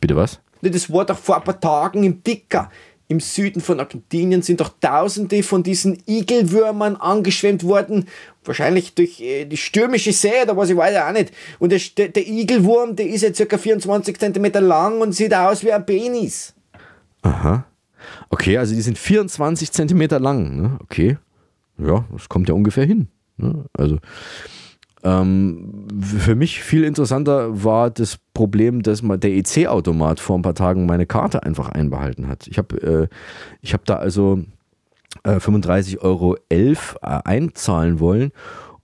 Bitte 0.00 0.14
was? 0.14 0.38
Das 0.60 0.92
war 0.92 1.04
doch 1.04 1.18
vor 1.18 1.38
ein 1.38 1.42
paar 1.42 1.58
Tagen 1.58 2.04
im 2.04 2.22
Dicker. 2.22 2.70
Im 3.08 3.20
Süden 3.20 3.60
von 3.60 3.78
Argentinien 3.80 4.42
sind 4.42 4.60
doch 4.60 4.70
tausende 4.80 5.42
von 5.42 5.62
diesen 5.62 6.02
Igelwürmern 6.06 6.96
angeschwemmt 6.96 7.64
worden. 7.64 8.08
Wahrscheinlich 8.44 8.94
durch 8.94 9.20
äh, 9.20 9.44
die 9.44 9.56
stürmische 9.56 10.12
See 10.12 10.42
oder 10.42 10.56
was, 10.56 10.70
ich 10.70 10.76
weiß 10.76 10.96
auch 10.96 11.12
nicht. 11.12 11.32
Und 11.58 11.72
der, 11.72 12.08
der 12.08 12.26
Igelwurm, 12.26 12.96
der 12.96 13.06
ist 13.06 13.22
ja 13.22 13.46
ca. 13.46 13.58
24 13.58 14.18
cm 14.18 14.52
lang 14.64 15.00
und 15.00 15.12
sieht 15.12 15.34
aus 15.34 15.62
wie 15.62 15.72
ein 15.72 15.84
Penis. 15.84 16.54
Aha. 17.22 17.64
Okay, 18.30 18.58
also 18.58 18.74
die 18.74 18.82
sind 18.82 18.98
24 18.98 19.70
Zentimeter 19.72 20.18
lang. 20.18 20.56
Ne? 20.60 20.78
Okay. 20.82 21.18
Ja, 21.78 22.04
das 22.12 22.28
kommt 22.28 22.48
ja 22.48 22.54
ungefähr 22.54 22.84
hin. 22.84 23.08
Ne? 23.36 23.64
Also 23.72 23.98
ähm, 25.04 25.88
für 26.00 26.34
mich 26.34 26.62
viel 26.62 26.84
interessanter 26.84 27.64
war 27.64 27.90
das 27.90 28.18
Problem, 28.34 28.82
dass 28.82 29.02
mal 29.02 29.18
der 29.18 29.32
EC-Automat 29.32 30.20
vor 30.20 30.38
ein 30.38 30.42
paar 30.42 30.54
Tagen 30.54 30.86
meine 30.86 31.06
Karte 31.06 31.42
einfach 31.42 31.68
einbehalten 31.68 32.28
hat. 32.28 32.46
Ich 32.46 32.58
habe 32.58 33.08
äh, 33.62 33.66
hab 33.66 33.84
da 33.84 33.96
also 33.96 34.44
äh, 35.24 35.36
35,11 35.36 35.98
Euro 35.98 36.36
äh, 36.48 36.76
einzahlen 37.00 38.00
wollen 38.00 38.32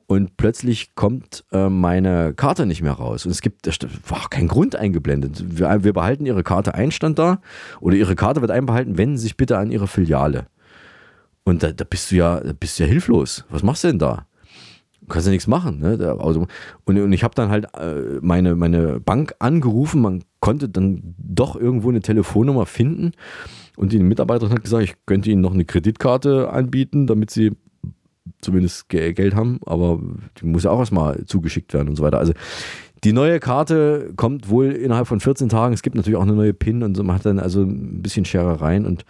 und 0.07 0.37
plötzlich 0.39 0.95
kommt 0.95 1.45
äh, 1.53 1.69
meine 1.69 2.33
Karte 2.35 2.65
nicht 2.65 2.83
mehr 2.83 2.93
raus. 2.93 3.27
Und 3.27 3.31
es 3.31 3.43
gibt, 3.43 3.67
da 3.67 3.89
war 4.09 4.29
kein 4.31 4.49
Grund 4.49 4.75
eingeblendet. 4.75 5.45
Wir, 5.47 5.85
wir 5.85 5.93
behalten 5.93 6.25
Ihre 6.25 6.43
Karte 6.43 6.75
ein, 6.75 6.91
stand 6.91 7.19
da, 7.19 7.41
oder 7.81 7.95
Ihre 7.95 8.17
Karte 8.17 8.41
wird 8.41 8.51
einbehalten, 8.51 8.97
wenden 8.97 9.19
Sie 9.19 9.25
sich 9.25 9.37
bitte 9.37 9.59
an 9.59 9.71
Ihre 9.71 9.87
Filiale. 9.87 10.47
Und 11.45 11.63
da, 11.63 11.73
da 11.73 11.85
bist 11.85 12.11
du 12.11 12.17
ja, 12.17 12.41
da 12.41 12.53
bist 12.53 12.79
du 12.79 12.85
ja 12.85 12.89
hilflos. 12.89 13.45
Was 13.51 13.63
machst 13.63 13.85
du 13.85 13.89
denn 13.89 13.99
da? 13.99 14.28
Kannst 15.09 15.27
ja 15.27 15.33
nichts 15.33 15.47
machen. 15.47 15.81
Ne? 15.81 16.17
Also, 16.21 16.47
und, 16.85 16.99
und 16.99 17.13
ich 17.13 17.25
habe 17.25 17.35
dann 17.35 17.51
halt 17.51 17.67
äh, 17.75 18.19
meine, 18.21 18.55
meine 18.55 19.01
Bank 19.01 19.35
angerufen, 19.39 20.01
man 20.01 20.23
konnte 20.41 20.69
dann 20.69 21.15
doch 21.19 21.57
irgendwo 21.57 21.89
eine 21.89 22.01
Telefonnummer 22.01 22.67
finden 22.67 23.13
und 23.77 23.93
die 23.93 23.99
Mitarbeiterin 23.99 24.53
hat 24.53 24.63
gesagt, 24.63 24.85
ich 24.85 24.95
könnte 25.07 25.31
ihnen 25.31 25.41
noch 25.41 25.55
eine 25.55 25.65
Kreditkarte 25.65 26.51
anbieten, 26.51 27.07
damit 27.07 27.31
sie 27.31 27.53
zumindest 28.41 28.89
Geld 28.89 29.35
haben, 29.35 29.61
aber 29.67 30.01
die 30.41 30.47
muss 30.47 30.65
ja 30.65 30.71
auch 30.71 30.79
erstmal 30.79 31.25
zugeschickt 31.27 31.73
werden 31.75 31.89
und 31.89 31.97
so 31.97 32.03
weiter. 32.03 32.19
Also 32.19 32.33
die 33.05 33.13
neue 33.13 33.41
Karte 33.41 34.13
kommt 34.17 34.49
wohl 34.49 34.73
innerhalb 34.73 35.07
von 35.07 35.21
14 35.21 35.49
Tagen. 35.49 35.75
Es 35.75 35.83
gibt 35.83 35.97
natürlich 35.97 36.17
auch 36.17 36.23
eine 36.23 36.35
neue 36.35 36.53
PIN 36.53 36.83
und 36.83 36.97
so. 36.97 37.05
Man 37.05 37.17
hat 37.17 37.27
dann 37.27 37.39
also 37.39 37.63
ein 37.63 38.03
bisschen 38.03 38.25
Scherereien 38.25 38.87
und 38.87 39.05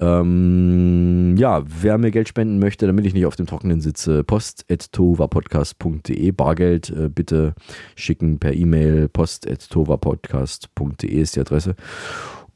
ähm, 0.00 1.36
ja, 1.36 1.62
wer 1.66 1.98
mir 1.98 2.10
Geld 2.10 2.26
spenden 2.28 2.58
möchte, 2.58 2.86
damit 2.86 3.04
ich 3.04 3.12
nicht 3.12 3.26
auf 3.26 3.36
dem 3.36 3.44
Trockenen 3.46 3.82
sitze, 3.82 4.24
post.tovapodcast.de. 4.24 6.30
Bargeld 6.32 6.90
äh, 6.90 7.08
bitte 7.08 7.54
schicken 7.96 8.38
per 8.38 8.54
E-Mail. 8.54 9.08
post.tovapodcast.de 9.08 11.20
ist 11.20 11.36
die 11.36 11.40
Adresse. 11.40 11.76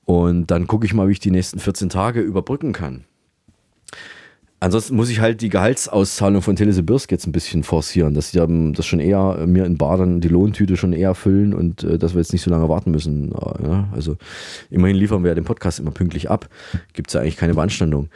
Und 0.04 0.50
dann 0.50 0.66
gucke 0.66 0.86
ich 0.86 0.94
mal, 0.94 1.06
wie 1.08 1.12
ich 1.12 1.20
die 1.20 1.30
nächsten 1.30 1.58
14 1.58 1.90
Tage 1.90 2.20
überbrücken 2.20 2.72
kann. 2.72 3.04
Ansonsten 4.60 4.96
muss 4.96 5.10
ich 5.10 5.20
halt 5.20 5.42
die 5.42 5.50
Gehaltsauszahlung 5.50 6.40
von 6.40 6.56
Telesibirsk 6.56 7.10
jetzt 7.10 7.26
ein 7.26 7.32
bisschen 7.32 7.64
forcieren, 7.64 8.14
dass 8.14 8.30
sie 8.30 8.72
das 8.72 8.86
schon 8.86 9.00
eher 9.00 9.36
äh, 9.40 9.46
mir 9.46 9.66
in 9.66 9.76
Baden 9.76 10.20
die 10.20 10.28
Lohntüte 10.28 10.76
schon 10.76 10.92
eher 10.92 11.14
füllen 11.14 11.52
und 11.52 11.84
äh, 11.84 11.98
dass 11.98 12.14
wir 12.14 12.20
jetzt 12.20 12.32
nicht 12.32 12.42
so 12.42 12.50
lange 12.50 12.68
warten 12.68 12.90
müssen. 12.90 13.32
Äh, 13.32 13.68
ja, 13.68 13.88
also 13.92 14.16
immerhin 14.70 14.96
liefern 14.96 15.22
wir 15.22 15.28
ja 15.28 15.34
den 15.34 15.44
Podcast 15.44 15.80
immer 15.80 15.90
pünktlich 15.90 16.30
ab. 16.30 16.48
Gibt 16.94 17.10
es 17.10 17.14
ja 17.14 17.20
eigentlich 17.20 17.36
keine 17.36 17.54
Beanstandung. 17.54 18.08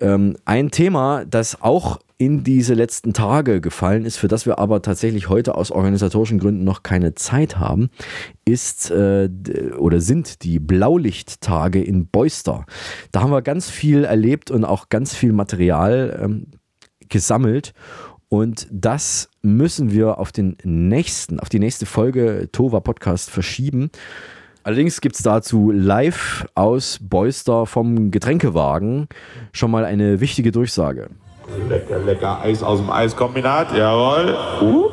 Ähm, 0.00 0.36
ein 0.44 0.70
Thema, 0.70 1.24
das 1.24 1.62
auch 1.62 2.00
in 2.24 2.44
diese 2.44 2.74
letzten 2.74 3.12
Tage 3.12 3.60
gefallen 3.60 4.04
ist, 4.04 4.16
für 4.16 4.28
das 4.28 4.46
wir 4.46 4.60
aber 4.60 4.80
tatsächlich 4.80 5.28
heute 5.28 5.56
aus 5.56 5.72
organisatorischen 5.72 6.38
Gründen 6.38 6.62
noch 6.62 6.84
keine 6.84 7.16
Zeit 7.16 7.58
haben, 7.58 7.90
ist 8.44 8.92
äh, 8.92 9.28
oder 9.76 10.00
sind 10.00 10.44
die 10.44 10.60
Blaulichttage 10.60 11.82
in 11.82 12.06
Beuster. 12.06 12.64
Da 13.10 13.22
haben 13.22 13.32
wir 13.32 13.42
ganz 13.42 13.68
viel 13.68 14.04
erlebt 14.04 14.52
und 14.52 14.64
auch 14.64 14.88
ganz 14.88 15.16
viel 15.16 15.32
Material 15.32 16.20
ähm, 16.22 16.46
gesammelt. 17.08 17.72
Und 18.28 18.68
das 18.70 19.28
müssen 19.42 19.90
wir 19.90 20.18
auf 20.18 20.30
den 20.30 20.56
nächsten, 20.62 21.40
auf 21.40 21.48
die 21.48 21.58
nächste 21.58 21.86
Folge 21.86 22.48
Tova 22.52 22.78
Podcast 22.78 23.30
verschieben. 23.30 23.90
Allerdings 24.62 25.00
gibt 25.00 25.16
es 25.16 25.22
dazu 25.22 25.72
live 25.72 26.46
aus 26.54 27.00
Beuster 27.02 27.66
vom 27.66 28.12
Getränkewagen 28.12 29.08
schon 29.50 29.72
mal 29.72 29.84
eine 29.84 30.20
wichtige 30.20 30.52
Durchsage. 30.52 31.10
Lecker, 31.68 31.98
lecker 31.98 32.40
Eis 32.42 32.62
aus 32.62 32.78
dem 32.78 32.90
Eiskombinat, 32.90 33.76
jawohl. 33.76 34.36
Uh. 34.60 34.90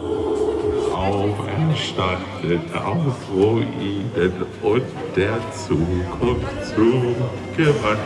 Auf 0.95 1.47
entstanden 1.57 2.61
aus 2.73 3.13
Ruinen 3.33 4.33
und 4.61 4.83
der 5.15 5.37
Zukunft 5.51 6.65
zugewandt. 6.65 7.99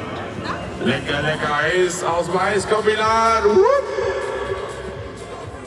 Lecker, 0.85 1.21
lecker 1.21 1.55
Eis 1.63 2.03
aus 2.03 2.25
dem 2.27 2.37
Eiskombinat. 2.37 3.45
Uh. 3.45 3.63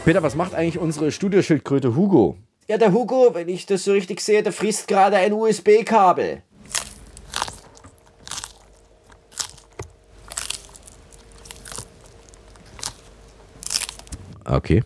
Peter, 0.05 0.23
was 0.23 0.37
macht 0.37 0.55
eigentlich 0.55 0.79
unsere 0.79 1.11
Studioschildkröte 1.11 1.97
Hugo? 1.97 2.37
Ja, 2.69 2.79
der 2.79 2.93
Hugo, 2.93 3.31
wenn 3.33 3.49
ich 3.49 3.67
das 3.67 3.85
so 3.85 3.93
richtig 3.93 4.21
sehe, 4.21 4.43
der 4.43 4.53
frisst 4.53 4.89
gerade 4.89 5.17
ein 5.17 5.33
USB-Kabel. 5.33 6.43
Okay. 14.47 14.83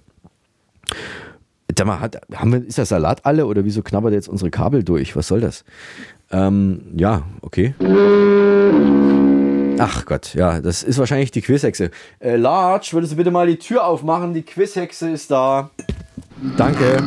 Sag 1.76 1.86
mal, 1.86 2.00
hat, 2.00 2.20
haben 2.34 2.52
wir, 2.52 2.66
ist 2.66 2.78
der 2.78 2.84
Salat 2.84 3.24
alle 3.24 3.46
oder 3.46 3.64
wieso 3.64 3.82
knabbert 3.82 4.12
jetzt 4.12 4.28
unsere 4.28 4.50
Kabel 4.50 4.82
durch? 4.82 5.16
Was 5.16 5.28
soll 5.28 5.40
das? 5.40 5.64
Ähm, 6.30 6.82
ja, 6.96 7.22
okay. 7.40 7.74
Ach 9.78 10.04
Gott, 10.04 10.34
ja, 10.34 10.60
das 10.60 10.82
ist 10.82 10.98
wahrscheinlich 10.98 11.30
die 11.30 11.40
Quizhexe. 11.40 11.90
Äh, 12.18 12.36
Large, 12.36 12.90
würdest 12.92 13.14
du 13.14 13.16
bitte 13.16 13.30
mal 13.30 13.46
die 13.46 13.58
Tür 13.58 13.86
aufmachen? 13.86 14.34
Die 14.34 14.42
Quizhexe 14.42 15.08
ist 15.10 15.30
da. 15.30 15.70
Danke. 16.58 17.02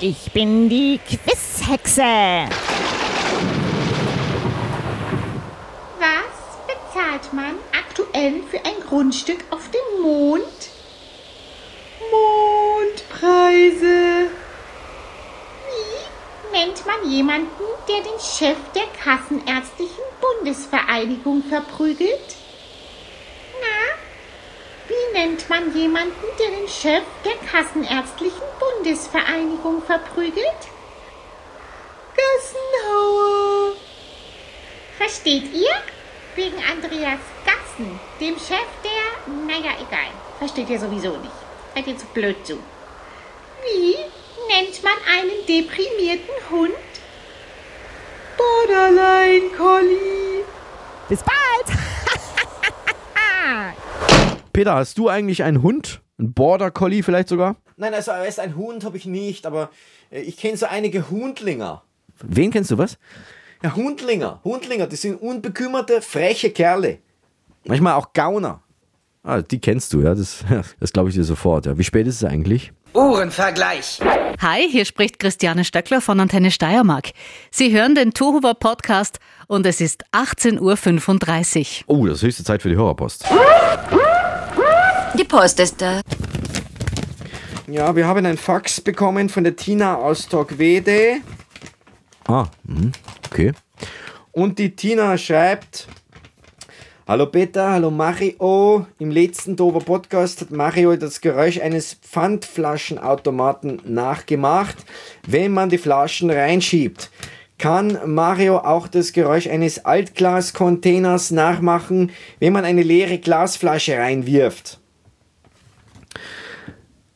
Ich 0.00 0.30
bin 0.32 0.68
die 0.68 1.00
Quizhexe. 1.04 2.02
Zahlt 7.14 7.32
man 7.32 7.58
aktuell 7.72 8.42
für 8.50 8.58
ein 8.64 8.80
Grundstück 8.88 9.44
auf 9.50 9.70
dem 9.70 10.02
Mond? 10.02 10.42
Mondpreise. 12.80 14.30
Wie 15.70 16.56
nennt 16.56 16.86
man 16.86 17.10
jemanden, 17.10 17.64
der 17.88 18.00
den 18.00 18.18
Chef 18.18 18.56
der 18.74 18.86
Kassenärztlichen 19.02 20.04
Bundesvereinigung 20.20 21.44
verprügelt? 21.44 22.36
Na, 23.60 23.96
wie 24.88 25.18
nennt 25.18 25.48
man 25.48 25.76
jemanden, 25.76 26.26
der 26.38 26.50
den 26.58 26.68
Chef 26.68 27.04
der 27.24 27.36
Kassenärztlichen 27.48 28.42
Bundesvereinigung 28.58 29.82
verprügelt? 29.82 30.68
Gassenhauer. 32.16 33.72
Versteht 34.98 35.52
ihr? 35.52 35.93
Wegen 36.36 36.56
Andreas 36.56 37.20
Gassen, 37.44 38.00
dem 38.20 38.34
Chef 38.34 38.66
der. 38.82 39.34
Naja, 39.46 39.76
egal. 39.78 40.10
Versteht 40.38 40.68
ihr 40.68 40.80
sowieso 40.80 41.16
nicht. 41.18 41.32
Seid 41.74 41.86
ihr 41.86 41.96
zu 41.96 42.06
blöd 42.06 42.44
zu. 42.44 42.54
Wie 43.62 43.94
nennt 44.52 44.82
man 44.82 44.94
einen 45.16 45.46
deprimierten 45.46 46.34
Hund? 46.50 46.74
Borderline 48.36 49.48
Collie. 49.56 50.44
Bis 51.08 51.20
bald! 51.22 51.78
Peter, 54.52 54.74
hast 54.74 54.98
du 54.98 55.08
eigentlich 55.08 55.44
einen 55.44 55.62
Hund? 55.62 56.00
Ein 56.18 56.32
Border 56.32 56.70
Collie 56.72 57.02
vielleicht 57.02 57.28
sogar? 57.28 57.56
Nein, 57.76 57.94
also 57.94 58.10
weißt, 58.10 58.40
ein 58.40 58.56
Hund 58.56 58.84
habe 58.84 58.96
ich 58.96 59.06
nicht, 59.06 59.46
aber 59.46 59.70
äh, 60.10 60.20
ich 60.20 60.36
kenne 60.36 60.56
so 60.56 60.66
einige 60.66 61.10
Hundlinger. 61.10 61.82
Wen 62.22 62.50
kennst 62.50 62.70
du 62.70 62.78
was? 62.78 62.98
Ja, 63.62 63.74
Hundlinger. 63.74 64.40
Hundlinger, 64.44 64.86
das 64.86 65.02
sind 65.02 65.20
unbekümmerte, 65.20 66.02
freche 66.02 66.50
Kerle. 66.50 66.98
Manchmal 67.64 67.94
auch 67.94 68.12
Gauner. 68.12 68.60
Ah, 69.22 69.40
die 69.40 69.58
kennst 69.58 69.92
du, 69.92 70.02
ja. 70.02 70.14
Das, 70.14 70.44
das 70.80 70.92
glaube 70.92 71.08
ich 71.08 71.14
dir 71.14 71.24
sofort. 71.24 71.66
Ja. 71.66 71.78
Wie 71.78 71.84
spät 71.84 72.06
ist 72.06 72.16
es 72.16 72.24
eigentlich? 72.24 72.72
Uhrenvergleich. 72.94 73.98
Hi, 74.40 74.68
hier 74.70 74.84
spricht 74.84 75.18
Christiane 75.18 75.64
Stöckler 75.64 76.00
von 76.00 76.20
Antenne 76.20 76.50
Steiermark. 76.50 77.10
Sie 77.50 77.72
hören 77.72 77.94
den 77.94 78.12
Tohuwa 78.12 78.54
Podcast 78.54 79.18
und 79.48 79.66
es 79.66 79.80
ist 79.80 80.04
18.35 80.12 81.82
Uhr. 81.88 81.96
Oh, 81.96 82.06
das 82.06 82.18
ist 82.18 82.22
höchste 82.22 82.44
Zeit 82.44 82.62
für 82.62 82.68
die 82.68 82.76
Hörerpost. 82.76 83.24
Die 85.18 85.24
Post 85.24 85.58
ist 85.58 85.80
da. 85.80 86.02
Ja, 87.66 87.96
wir 87.96 88.06
haben 88.06 88.26
ein 88.26 88.36
Fax 88.36 88.80
bekommen 88.80 89.28
von 89.28 89.42
der 89.42 89.56
Tina 89.56 89.96
aus 89.96 90.28
Torquede. 90.28 91.16
Ah, 92.26 92.46
mh, 92.64 92.92
okay. 93.26 93.52
Und 94.32 94.58
die 94.58 94.74
Tina 94.74 95.18
schreibt: 95.18 95.86
Hallo 97.06 97.26
Peter, 97.26 97.72
hallo 97.72 97.90
Mario. 97.90 98.86
Im 98.98 99.10
letzten 99.10 99.56
Dover 99.56 99.80
Podcast 99.80 100.40
hat 100.40 100.50
Mario 100.50 100.96
das 100.96 101.20
Geräusch 101.20 101.60
eines 101.60 101.92
Pfandflaschenautomaten 101.92 103.82
nachgemacht, 103.84 104.76
wenn 105.26 105.52
man 105.52 105.68
die 105.68 105.76
Flaschen 105.76 106.30
reinschiebt. 106.30 107.10
Kann 107.58 107.98
Mario 108.06 108.56
auch 108.56 108.88
das 108.88 109.12
Geräusch 109.12 109.46
eines 109.46 109.84
Altglas-Containers 109.84 111.30
nachmachen, 111.30 112.10
wenn 112.40 112.54
man 112.54 112.64
eine 112.64 112.82
leere 112.82 113.18
Glasflasche 113.18 113.98
reinwirft? 113.98 114.80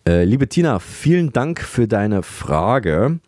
Äh, 0.07 0.25
liebe 0.25 0.49
Tina, 0.49 0.79
vielen 0.79 1.33
Dank 1.33 1.61
für 1.61 1.89
deine 1.89 2.23
Frage. 2.23 3.21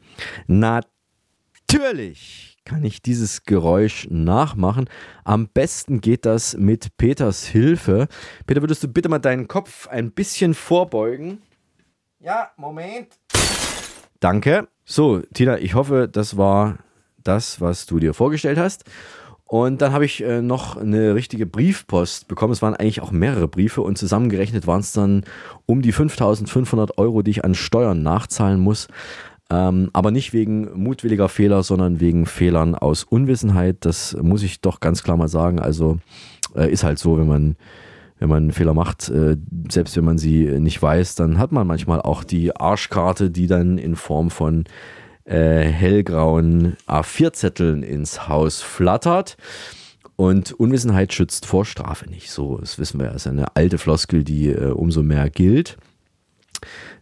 Natürlich 1.73 2.59
kann 2.65 2.83
ich 2.83 3.01
dieses 3.01 3.45
Geräusch 3.45 4.09
nachmachen. 4.11 4.91
Am 5.23 5.47
besten 5.47 6.01
geht 6.01 6.27
das 6.27 6.57
mit 6.57 6.97
Peters 6.97 7.47
Hilfe. 7.47 8.09
Peter, 8.45 8.61
würdest 8.61 8.83
du 8.83 8.89
bitte 8.89 9.09
mal 9.09 9.21
deinen 9.21 9.47
Kopf 9.47 9.87
ein 9.87 10.11
bisschen 10.11 10.55
vorbeugen? 10.55 11.43
Ja, 12.19 12.51
Moment. 12.57 13.07
Danke. 14.19 14.67
So, 14.85 15.21
Tina, 15.33 15.59
ich 15.59 15.75
hoffe, 15.75 16.09
das 16.11 16.37
war 16.37 16.79
das, 17.23 17.61
was 17.61 17.87
du 17.87 18.01
dir 18.01 18.15
vorgestellt 18.15 18.59
hast. 18.59 18.85
Und 19.45 19.83
dann 19.83 19.93
habe 19.93 20.05
ich 20.05 20.23
äh, 20.23 20.43
noch 20.43 20.77
eine 20.77 21.17
richtige 21.17 21.45
Briefpost 21.45 22.29
bekommen. 22.29 22.53
Es 22.53 22.63
waren 22.63 22.77
eigentlich 22.77 23.01
auch 23.01 23.11
mehrere 23.11 23.49
Briefe 23.49 23.83
und 23.83 23.99
zusammengerechnet 23.99 24.69
waren 24.69 24.79
es 24.79 24.93
dann 24.93 25.25
um 25.67 25.83
die 25.83 25.91
5500 25.91 26.99
Euro, 26.99 27.23
die 27.23 27.33
ich 27.33 27.45
an 27.45 27.57
Steuern 27.57 28.03
nachzahlen 28.03 28.61
muss. 28.61 28.87
Ähm, 29.51 29.91
aber 29.93 30.13
nicht 30.13 30.33
wegen 30.33 30.71
mutwilliger 30.81 31.29
Fehler, 31.29 31.65
sondern 31.65 31.99
wegen 31.99 32.25
Fehlern 32.25 32.77
aus 32.77 33.03
Unwissenheit. 33.03 33.79
Das 33.81 34.17
muss 34.21 34.45
ich 34.45 34.61
doch 34.61 34.79
ganz 34.79 35.03
klar 35.03 35.17
mal 35.17 35.29
sagen. 35.29 35.59
Also 35.59 35.99
äh, 36.55 36.71
ist 36.71 36.85
halt 36.85 37.01
so, 37.01 37.19
wenn 37.19 37.27
man, 37.27 37.57
wenn 38.21 38.29
man 38.29 38.53
Fehler 38.53 38.75
macht, 38.75 39.09
äh, 39.09 39.37
selbst 39.69 39.97
wenn 39.97 40.05
man 40.05 40.19
sie 40.19 40.45
nicht 40.61 40.81
weiß, 40.81 41.17
dann 41.17 41.39
hat 41.39 41.51
man 41.51 41.67
manchmal 41.67 42.01
auch 42.01 42.23
die 42.23 42.55
Arschkarte, 42.55 43.31
die 43.31 43.49
dann 43.49 43.77
in 43.77 43.97
Form 43.97 44.31
von 44.31 44.65
äh, 45.25 45.63
hellgrauen 45.63 46.77
A4-Zetteln 46.87 47.83
ins 47.83 48.29
Haus 48.29 48.63
flattert. 48.63 49.37
Und 50.15 50.53
Unwissenheit 50.53 51.13
schützt 51.13 51.47
vor 51.47 51.65
Strafe 51.65 52.09
nicht. 52.09 52.31
So, 52.31 52.59
das 52.59 52.79
wissen 52.79 53.01
wir 53.01 53.07
ja. 53.07 53.13
Das 53.15 53.27
ist 53.27 53.33
eine 53.33 53.57
alte 53.57 53.79
Floskel, 53.79 54.23
die 54.23 54.51
äh, 54.51 54.71
umso 54.71 55.03
mehr 55.03 55.29
gilt 55.29 55.77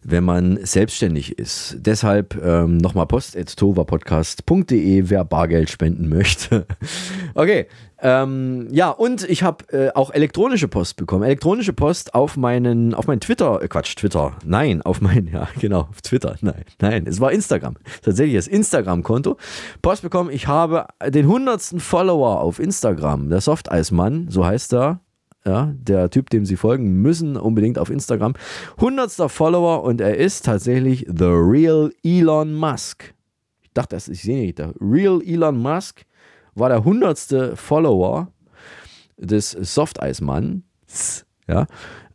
wenn 0.03 0.23
man 0.23 0.59
selbstständig 0.63 1.37
ist. 1.37 1.77
Deshalb 1.79 2.39
ähm, 2.43 2.77
nochmal 2.77 3.07
post.tovapodcast.de, 3.07 5.09
wer 5.09 5.25
Bargeld 5.25 5.69
spenden 5.69 6.09
möchte. 6.09 6.65
okay, 7.35 7.67
ähm, 8.01 8.67
ja, 8.71 8.89
und 8.89 9.29
ich 9.29 9.43
habe 9.43 9.65
äh, 9.73 9.91
auch 9.93 10.11
elektronische 10.11 10.67
Post 10.67 10.95
bekommen. 10.95 11.23
Elektronische 11.23 11.73
Post 11.73 12.13
auf 12.13 12.37
meinen, 12.37 12.93
auf 12.93 13.07
mein 13.07 13.19
Twitter, 13.19 13.61
äh, 13.61 13.67
Quatsch, 13.67 13.95
Twitter, 13.95 14.37
nein, 14.45 14.81
auf 14.81 15.01
mein, 15.01 15.27
ja, 15.33 15.49
genau, 15.59 15.81
auf 15.81 16.01
Twitter, 16.01 16.35
nein, 16.41 16.63
nein, 16.79 17.05
es 17.07 17.19
war 17.19 17.31
Instagram. 17.31 17.75
Tatsächlich 18.01 18.35
das 18.35 18.47
Instagram-Konto. 18.47 19.37
Post 19.81 20.03
bekommen, 20.03 20.29
ich 20.31 20.47
habe 20.47 20.87
den 21.07 21.27
hundertsten 21.27 21.79
Follower 21.79 22.41
auf 22.41 22.59
Instagram, 22.59 23.29
der 23.29 23.41
Softeismann, 23.41 24.27
so 24.29 24.45
heißt 24.45 24.73
er, 24.73 25.01
ja, 25.45 25.73
der 25.77 26.09
Typ, 26.09 26.29
dem 26.29 26.45
Sie 26.45 26.57
folgen 26.57 27.01
müssen, 27.01 27.37
unbedingt 27.37 27.79
auf 27.79 27.89
Instagram. 27.89 28.33
100. 28.77 29.11
Follower 29.31 29.83
und 29.83 30.01
er 30.01 30.17
ist 30.17 30.45
tatsächlich 30.45 31.05
The 31.07 31.25
Real 31.25 31.91
Elon 32.03 32.53
Musk. 32.53 33.13
Ich 33.61 33.71
dachte, 33.73 33.95
das 33.95 34.07
ich 34.07 34.21
sehe 34.21 34.41
nicht. 34.41 34.59
Der 34.59 34.73
Real 34.79 35.21
Elon 35.25 35.57
Musk 35.57 36.03
war 36.55 36.69
der 36.69 36.79
100. 36.79 37.57
Follower 37.57 38.31
des 39.17 39.51
Softeismanns. 39.51 41.25
Ja. 41.47 41.67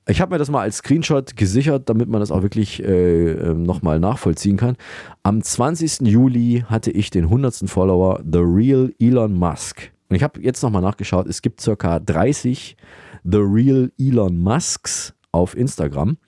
Ich 0.06 0.20
habe 0.20 0.34
mir 0.34 0.38
das 0.38 0.50
mal 0.50 0.60
als 0.60 0.78
Screenshot 0.78 1.34
gesichert, 1.34 1.88
damit 1.88 2.10
man 2.10 2.20
das 2.20 2.30
auch 2.30 2.42
wirklich 2.42 2.82
äh, 2.84 3.54
nochmal 3.54 3.98
nachvollziehen 4.00 4.58
kann. 4.58 4.76
Am 5.22 5.40
20. 5.40 6.02
Juli 6.02 6.64
hatte 6.68 6.90
ich 6.90 7.08
den 7.08 7.24
100. 7.24 7.70
Follower, 7.70 8.20
The 8.30 8.40
Real 8.40 8.92
Elon 8.98 9.32
Musk. 9.32 9.90
Und 10.10 10.16
ich 10.16 10.22
habe 10.22 10.42
jetzt 10.42 10.62
nochmal 10.62 10.82
nachgeschaut, 10.82 11.26
es 11.26 11.40
gibt 11.40 11.62
circa 11.62 12.00
30 12.00 12.76
The 13.24 13.38
Real 13.38 13.90
Elon 13.98 14.38
Musks 14.38 15.14
auf 15.32 15.56
Instagram. 15.56 16.18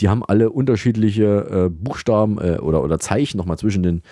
Die 0.00 0.08
haben 0.08 0.24
alle 0.24 0.50
unterschiedliche 0.50 1.66
äh, 1.66 1.68
Buchstaben 1.68 2.38
äh, 2.38 2.58
oder, 2.58 2.82
oder 2.82 2.98
Zeichen 2.98 3.36
nochmal 3.36 3.58
zwischen 3.58 3.82
den, 3.82 4.02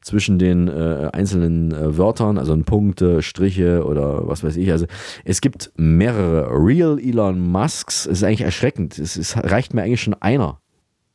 zwischen 0.00 0.38
den 0.38 0.68
äh, 0.68 1.08
einzelnen 1.12 1.72
äh, 1.72 1.96
Wörtern, 1.96 2.36
also 2.36 2.56
Punkte, 2.58 3.22
Striche 3.22 3.84
oder 3.84 4.28
was 4.28 4.44
weiß 4.44 4.56
ich. 4.56 4.70
Also 4.70 4.86
es 5.24 5.40
gibt 5.40 5.72
mehrere 5.76 6.48
Real 6.50 6.98
Elon 6.98 7.40
Musks. 7.40 8.06
Es 8.06 8.18
ist 8.18 8.24
eigentlich 8.24 8.42
erschreckend. 8.42 8.98
Es, 8.98 9.16
es 9.16 9.36
reicht 9.36 9.72
mir 9.72 9.82
eigentlich 9.82 10.02
schon 10.02 10.14
einer. 10.14 10.60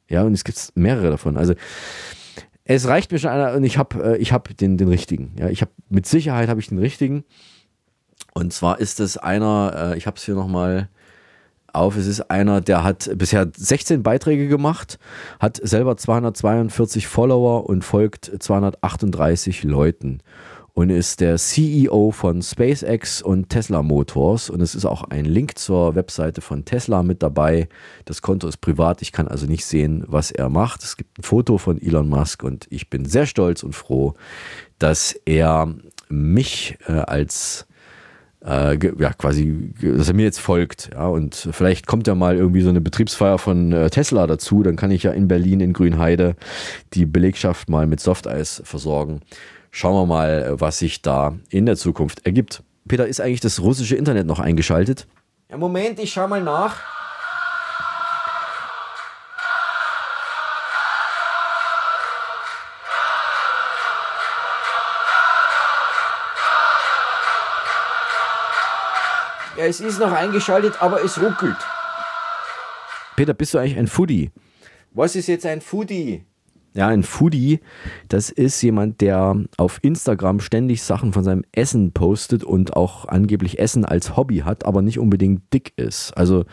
Ja, 0.09 0.23
und 0.23 0.33
es 0.33 0.43
gibt 0.43 0.71
mehrere 0.75 1.11
davon. 1.11 1.37
Also 1.37 1.53
es 2.63 2.87
reicht 2.87 3.11
mir 3.11 3.19
schon 3.19 3.29
einer 3.29 3.53
und 3.55 3.63
ich 3.63 3.77
habe 3.77 4.15
äh, 4.15 4.17
ich 4.17 4.33
hab 4.33 4.55
den, 4.57 4.77
den 4.77 4.87
richtigen. 4.87 5.35
Ja, 5.39 5.49
ich 5.49 5.61
habe 5.61 5.71
mit 5.89 6.07
Sicherheit 6.07 6.49
habe 6.49 6.59
ich 6.59 6.67
den 6.67 6.79
richtigen. 6.79 7.23
Und 8.37 8.51
zwar 8.51 8.79
ist 8.79 8.99
es 8.99 9.17
einer, 9.17 9.93
äh, 9.93 9.97
ich 9.97 10.07
habe 10.07 10.17
es 10.17 10.25
hier 10.25 10.35
nochmal 10.35 10.89
auf, 11.71 11.95
es 11.95 12.05
ist 12.05 12.29
einer, 12.29 12.59
der 12.59 12.83
hat 12.83 13.09
bisher 13.15 13.49
16 13.55 14.03
Beiträge 14.03 14.49
gemacht, 14.49 14.99
hat 15.39 15.59
selber 15.63 15.95
242 15.95 17.07
Follower 17.07 17.69
und 17.69 17.83
folgt 17.83 18.31
238 18.37 19.63
Leuten 19.63 20.19
und 20.73 20.89
ist 20.89 21.21
der 21.21 21.37
CEO 21.37 22.11
von 22.11 22.41
SpaceX 22.41 23.21
und 23.21 23.49
Tesla 23.49 23.81
Motors 23.81 24.49
und 24.49 24.59
es 24.59 24.75
ist 24.75 24.85
auch 24.85 25.05
ein 25.05 25.23
Link 25.23 25.57
zur 25.57 25.95
Webseite 25.95 26.41
von 26.41 26.65
Tesla 26.65 27.03
mit 27.03 27.23
dabei. 27.23 27.69
Das 28.03 28.21
Konto 28.21 28.49
ist 28.49 28.57
privat, 28.57 29.01
ich 29.01 29.13
kann 29.13 29.29
also 29.29 29.45
nicht 29.45 29.65
sehen, 29.65 30.03
was 30.07 30.31
er 30.31 30.49
macht. 30.49 30.83
Es 30.83 30.97
gibt 30.97 31.19
ein 31.19 31.23
Foto 31.23 31.57
von 31.57 31.81
Elon 31.81 32.09
Musk 32.09 32.43
und 32.43 32.67
ich 32.69 32.89
bin 32.89 33.05
sehr 33.05 33.27
stolz 33.27 33.63
und 33.63 33.73
froh, 33.73 34.13
dass 34.77 35.13
er 35.23 35.73
mich 36.09 36.77
äh, 36.87 36.91
als 36.91 37.65
äh, 38.45 38.77
ja, 38.99 39.13
quasi, 39.13 39.73
dass 39.81 40.07
er 40.07 40.13
mir 40.13 40.23
jetzt 40.23 40.39
folgt. 40.39 40.89
Ja, 40.93 41.07
und 41.07 41.49
vielleicht 41.51 41.87
kommt 41.87 42.07
ja 42.07 42.15
mal 42.15 42.35
irgendwie 42.35 42.61
so 42.61 42.69
eine 42.69 42.81
Betriebsfeier 42.81 43.37
von 43.37 43.71
äh, 43.71 43.89
Tesla 43.89 44.27
dazu. 44.27 44.63
Dann 44.63 44.75
kann 44.75 44.91
ich 44.91 45.03
ja 45.03 45.11
in 45.11 45.27
Berlin, 45.27 45.59
in 45.61 45.73
Grünheide, 45.73 46.35
die 46.93 47.05
Belegschaft 47.05 47.69
mal 47.69 47.87
mit 47.87 47.99
Softeis 47.99 48.61
versorgen. 48.63 49.21
Schauen 49.71 49.95
wir 49.95 50.05
mal, 50.05 50.55
was 50.59 50.79
sich 50.79 51.01
da 51.01 51.35
in 51.49 51.65
der 51.65 51.75
Zukunft 51.75 52.25
ergibt. 52.25 52.63
Peter, 52.87 53.07
ist 53.07 53.19
eigentlich 53.19 53.41
das 53.41 53.61
russische 53.61 53.95
Internet 53.95 54.27
noch 54.27 54.39
eingeschaltet? 54.39 55.07
Ja, 55.49 55.57
Moment, 55.57 55.99
ich 55.99 56.13
schau 56.13 56.27
mal 56.27 56.41
nach. 56.41 56.94
Ja, 69.57 69.63
es 69.63 69.79
ist 69.79 69.99
noch 69.99 70.11
eingeschaltet, 70.11 70.81
aber 70.81 71.01
es 71.03 71.21
ruckelt. 71.21 71.55
Peter, 73.15 73.33
bist 73.33 73.53
du 73.53 73.57
eigentlich 73.57 73.77
ein 73.77 73.87
Foodie? 73.87 74.31
Was 74.91 75.15
ist 75.15 75.27
jetzt 75.27 75.45
ein 75.45 75.61
Foodie? 75.61 76.25
Ja, 76.73 76.89
ein 76.89 77.03
Foodie, 77.03 77.61
das 78.09 78.29
ist 78.29 78.61
jemand, 78.61 78.99
der 78.99 79.41
auf 79.55 79.79
Instagram 79.81 80.41
ständig 80.41 80.83
Sachen 80.83 81.13
von 81.13 81.23
seinem 81.23 81.45
Essen 81.53 81.93
postet 81.93 82.43
und 82.43 82.75
auch 82.75 83.07
angeblich 83.07 83.59
Essen 83.59 83.85
als 83.85 84.17
Hobby 84.17 84.39
hat, 84.39 84.65
aber 84.65 84.81
nicht 84.81 84.99
unbedingt 84.99 85.53
dick 85.53 85.71
ist. 85.77 86.11
Also 86.17 86.43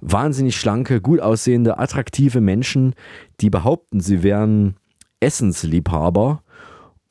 wahnsinnig 0.00 0.56
schlanke, 0.56 1.02
gut 1.02 1.20
aussehende, 1.20 1.78
attraktive 1.78 2.40
Menschen, 2.40 2.94
die 3.42 3.50
behaupten, 3.50 4.00
sie 4.00 4.22
wären 4.22 4.76
Essensliebhaber 5.20 6.42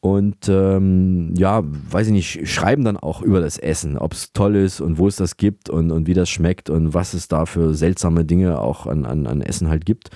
Und 0.01 0.49
ähm, 0.49 1.31
ja, 1.37 1.61
weiß 1.63 2.07
ich 2.07 2.13
nicht, 2.13 2.49
schreiben 2.49 2.83
dann 2.83 2.97
auch 2.97 3.21
über 3.21 3.39
das 3.39 3.59
Essen, 3.59 3.99
ob 3.99 4.13
es 4.13 4.33
toll 4.33 4.55
ist 4.55 4.81
und 4.81 4.97
wo 4.97 5.07
es 5.07 5.15
das 5.15 5.37
gibt 5.37 5.69
und, 5.69 5.91
und 5.91 6.07
wie 6.07 6.15
das 6.15 6.27
schmeckt 6.27 6.71
und 6.71 6.95
was 6.95 7.13
es 7.13 7.27
da 7.27 7.45
für 7.45 7.75
seltsame 7.75 8.25
Dinge 8.25 8.59
auch 8.59 8.87
an, 8.87 9.05
an, 9.05 9.27
an 9.27 9.41
Essen 9.41 9.69
halt 9.69 9.85
gibt. 9.85 10.09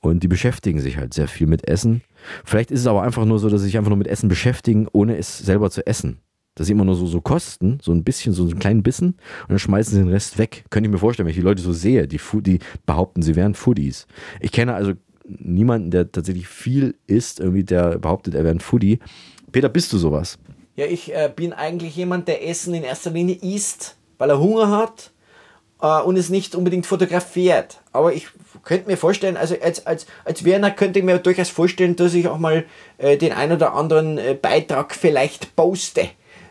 Und 0.00 0.22
die 0.22 0.28
beschäftigen 0.28 0.78
sich 0.78 0.98
halt 0.98 1.14
sehr 1.14 1.26
viel 1.26 1.46
mit 1.46 1.66
Essen. 1.66 2.02
Vielleicht 2.44 2.70
ist 2.70 2.80
es 2.80 2.86
aber 2.86 3.02
einfach 3.02 3.24
nur 3.24 3.38
so, 3.38 3.48
dass 3.48 3.62
sie 3.62 3.68
sich 3.68 3.78
einfach 3.78 3.88
nur 3.88 3.96
mit 3.96 4.08
Essen 4.08 4.28
beschäftigen, 4.28 4.86
ohne 4.92 5.16
es 5.16 5.38
selber 5.38 5.70
zu 5.70 5.86
essen. 5.86 6.18
Dass 6.54 6.66
sie 6.66 6.74
immer 6.74 6.84
nur 6.84 6.94
so, 6.94 7.06
so 7.06 7.22
kosten, 7.22 7.78
so 7.80 7.92
ein 7.92 8.04
bisschen, 8.04 8.34
so 8.34 8.42
einen 8.42 8.58
kleinen 8.58 8.82
Bissen 8.82 9.08
und 9.08 9.48
dann 9.48 9.58
schmeißen 9.58 9.94
sie 9.94 10.00
den 10.00 10.12
Rest 10.12 10.36
weg. 10.36 10.66
Könnte 10.68 10.88
ich 10.88 10.92
mir 10.92 10.98
vorstellen, 10.98 11.24
wenn 11.24 11.30
ich 11.30 11.38
die 11.38 11.42
Leute 11.42 11.62
so 11.62 11.72
sehe, 11.72 12.06
die, 12.06 12.20
die 12.42 12.58
behaupten, 12.84 13.22
sie 13.22 13.36
wären 13.36 13.54
Foodies. 13.54 14.06
Ich 14.40 14.52
kenne 14.52 14.74
also 14.74 14.92
niemanden, 15.24 15.90
der 15.90 16.10
tatsächlich 16.10 16.48
viel 16.48 16.94
isst, 17.06 17.40
irgendwie, 17.40 17.64
der 17.64 17.98
behauptet, 17.98 18.34
er 18.34 18.44
wäre 18.44 18.54
ein 18.54 18.60
Foodie. 18.60 18.98
Peter, 19.52 19.68
bist 19.68 19.92
du 19.92 19.98
sowas? 19.98 20.38
Ja, 20.76 20.86
ich 20.86 21.14
äh, 21.14 21.30
bin 21.34 21.52
eigentlich 21.52 21.96
jemand, 21.96 22.26
der 22.28 22.46
Essen 22.48 22.74
in 22.74 22.82
erster 22.82 23.10
Linie 23.10 23.36
isst, 23.36 23.96
weil 24.18 24.30
er 24.30 24.40
Hunger 24.40 24.70
hat 24.70 25.12
äh, 25.80 26.00
und 26.00 26.16
es 26.16 26.30
nicht 26.30 26.54
unbedingt 26.54 26.86
fotografiert. 26.86 27.80
Aber 27.92 28.12
ich 28.12 28.26
könnte 28.64 28.88
mir 28.88 28.96
vorstellen, 28.96 29.36
also 29.36 29.54
als, 29.62 29.86
als, 29.86 30.06
als 30.24 30.44
Werner 30.44 30.70
könnte 30.70 30.98
ich 30.98 31.04
mir 31.04 31.18
durchaus 31.18 31.50
vorstellen, 31.50 31.94
dass 31.96 32.14
ich 32.14 32.26
auch 32.26 32.38
mal 32.38 32.64
äh, 32.98 33.16
den 33.16 33.32
ein 33.32 33.52
oder 33.52 33.74
anderen 33.74 34.18
äh, 34.18 34.34
Beitrag 34.34 34.94
vielleicht 34.94 35.54
poste, 35.54 36.08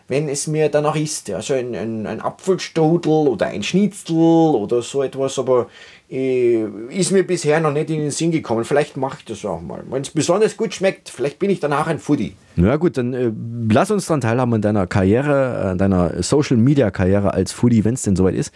wenn 0.08 0.30
es 0.30 0.48
mir 0.48 0.70
danach 0.70 0.96
ist. 0.96 1.30
Also 1.32 1.54
ein, 1.54 1.76
ein, 1.76 2.08
ein 2.08 2.22
Apfelstrudel 2.22 3.28
oder 3.28 3.48
ein 3.48 3.64
Schnitzel 3.64 4.16
oder 4.16 4.82
so 4.82 5.04
etwas, 5.04 5.38
aber 5.38 5.68
ist 6.10 7.12
mir 7.12 7.26
bisher 7.26 7.60
noch 7.60 7.72
nicht 7.72 7.90
in 7.90 8.00
den 8.00 8.12
Sinn 8.12 8.32
gekommen. 8.32 8.66
Vielleicht 8.66 8.98
mache 8.98 9.18
ich 9.20 9.26
das 9.26 9.44
auch 9.46 9.62
mal. 9.62 9.84
Wenn 9.90 10.02
es 10.02 10.12
besonders 10.12 10.58
gut 10.58 10.74
schmeckt, 10.74 11.10
vielleicht 11.10 11.40
bin 11.40 11.50
ich 11.50 11.60
danach 11.60 11.88
ein 11.88 11.98
Foodie. 11.98 12.36
Na 12.56 12.76
gut, 12.76 12.98
dann 12.98 13.14
äh, 13.14 13.32
lass 13.70 13.90
uns 13.90 14.06
daran 14.06 14.22
teilhaben 14.22 14.54
an 14.54 14.62
deiner 14.62 14.86
Karriere, 14.86 15.70
an 15.72 15.78
deiner 15.78 16.22
Social 16.22 16.58
Media 16.58 16.92
Karriere 16.92 17.34
als 17.34 17.52
Foodie, 17.52 17.84
wenn 17.84 17.96
es 17.96 18.04
denn 18.04 18.16
soweit 18.16 18.36
ist. 18.36 18.54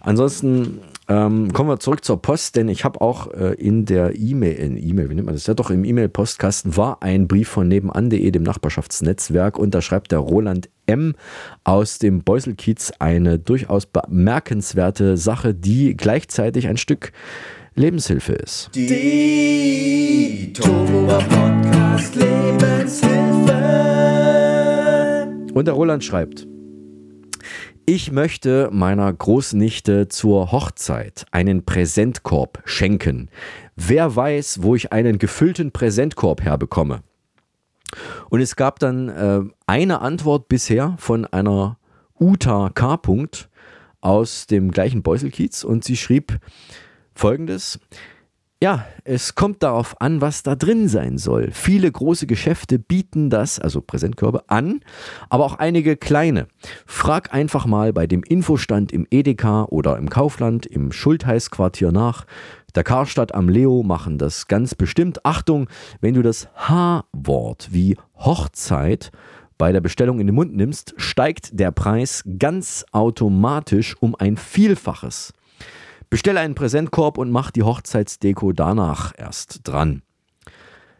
Ansonsten 0.00 0.80
ähm, 1.10 1.52
kommen 1.52 1.68
wir 1.68 1.80
zurück 1.80 2.04
zur 2.04 2.22
Post, 2.22 2.54
denn 2.54 2.68
ich 2.68 2.84
habe 2.84 3.00
auch 3.00 3.26
äh, 3.32 3.54
in 3.54 3.84
der 3.84 4.16
E-Mail, 4.16 4.54
in 4.54 4.76
E-Mail, 4.76 5.10
wie 5.10 5.16
nennt 5.16 5.26
man 5.26 5.34
das? 5.34 5.44
Ja, 5.44 5.54
doch 5.54 5.70
im 5.70 5.84
E-Mail-Postkasten 5.84 6.76
war 6.76 7.02
ein 7.02 7.26
Brief 7.26 7.48
von 7.48 7.66
nebenan.de, 7.66 8.30
dem 8.30 8.44
Nachbarschaftsnetzwerk, 8.44 9.58
und 9.58 9.74
da 9.74 9.82
schreibt 9.82 10.12
der 10.12 10.20
Roland 10.20 10.70
M. 10.86 11.16
aus 11.64 11.98
dem 11.98 12.22
Beuselkiez 12.22 12.92
eine 13.00 13.40
durchaus 13.40 13.86
bemerkenswerte 13.86 15.16
Sache, 15.16 15.52
die 15.52 15.96
gleichzeitig 15.96 16.68
ein 16.68 16.76
Stück 16.76 17.10
Lebenshilfe 17.74 18.34
ist. 18.34 18.70
Die 18.76 20.52
Tohuwa 20.54 21.18
Podcast 21.18 22.14
Lebenshilfe. 22.14 23.30
Und 25.54 25.66
der 25.66 25.74
Roland 25.74 26.04
schreibt, 26.04 26.46
ich 27.86 28.12
möchte 28.12 28.68
meiner 28.72 29.12
Großnichte 29.12 30.08
zur 30.08 30.52
Hochzeit 30.52 31.26
einen 31.30 31.64
Präsentkorb 31.64 32.62
schenken. 32.64 33.28
Wer 33.76 34.14
weiß, 34.14 34.62
wo 34.62 34.74
ich 34.74 34.92
einen 34.92 35.18
gefüllten 35.18 35.72
Präsentkorb 35.72 36.42
herbekomme? 36.42 37.02
Und 38.28 38.40
es 38.40 38.56
gab 38.56 38.78
dann 38.78 39.08
äh, 39.08 39.40
eine 39.66 40.00
Antwort 40.00 40.48
bisher 40.48 40.94
von 40.98 41.24
einer 41.26 41.78
Uta 42.18 42.70
K. 42.74 43.00
aus 44.00 44.46
dem 44.46 44.70
gleichen 44.70 45.02
Beuselkiez 45.02 45.64
und 45.64 45.84
sie 45.84 45.96
schrieb 45.96 46.38
folgendes. 47.14 47.80
Ja, 48.62 48.84
es 49.04 49.34
kommt 49.34 49.62
darauf 49.62 49.98
an, 50.02 50.20
was 50.20 50.42
da 50.42 50.54
drin 50.54 50.86
sein 50.86 51.16
soll. 51.16 51.50
Viele 51.50 51.90
große 51.90 52.26
Geschäfte 52.26 52.78
bieten 52.78 53.30
das, 53.30 53.58
also 53.58 53.80
Präsentkörbe, 53.80 54.50
an, 54.50 54.80
aber 55.30 55.46
auch 55.46 55.54
einige 55.54 55.96
kleine. 55.96 56.46
Frag 56.84 57.32
einfach 57.32 57.64
mal 57.64 57.94
bei 57.94 58.06
dem 58.06 58.22
Infostand 58.22 58.92
im 58.92 59.06
Edeka 59.10 59.64
oder 59.64 59.96
im 59.96 60.10
Kaufland 60.10 60.66
im 60.66 60.92
Schultheißquartier 60.92 61.90
nach. 61.90 62.26
Der 62.74 62.84
Karstadt 62.84 63.34
am 63.34 63.48
Leo 63.48 63.82
machen 63.82 64.18
das 64.18 64.46
ganz 64.46 64.74
bestimmt. 64.74 65.24
Achtung, 65.24 65.66
wenn 66.02 66.12
du 66.12 66.20
das 66.20 66.48
H-Wort 66.54 67.70
wie 67.72 67.96
Hochzeit 68.14 69.10
bei 69.56 69.72
der 69.72 69.80
Bestellung 69.80 70.20
in 70.20 70.26
den 70.26 70.36
Mund 70.36 70.54
nimmst, 70.54 70.92
steigt 70.98 71.58
der 71.58 71.70
Preis 71.70 72.24
ganz 72.38 72.84
automatisch 72.92 73.96
um 74.00 74.14
ein 74.14 74.36
Vielfaches. 74.36 75.32
Bestelle 76.10 76.40
einen 76.40 76.56
Präsentkorb 76.56 77.18
und 77.18 77.30
mach 77.30 77.52
die 77.52 77.62
Hochzeitsdeko 77.62 78.52
danach 78.52 79.12
erst 79.16 79.60
dran. 79.62 80.02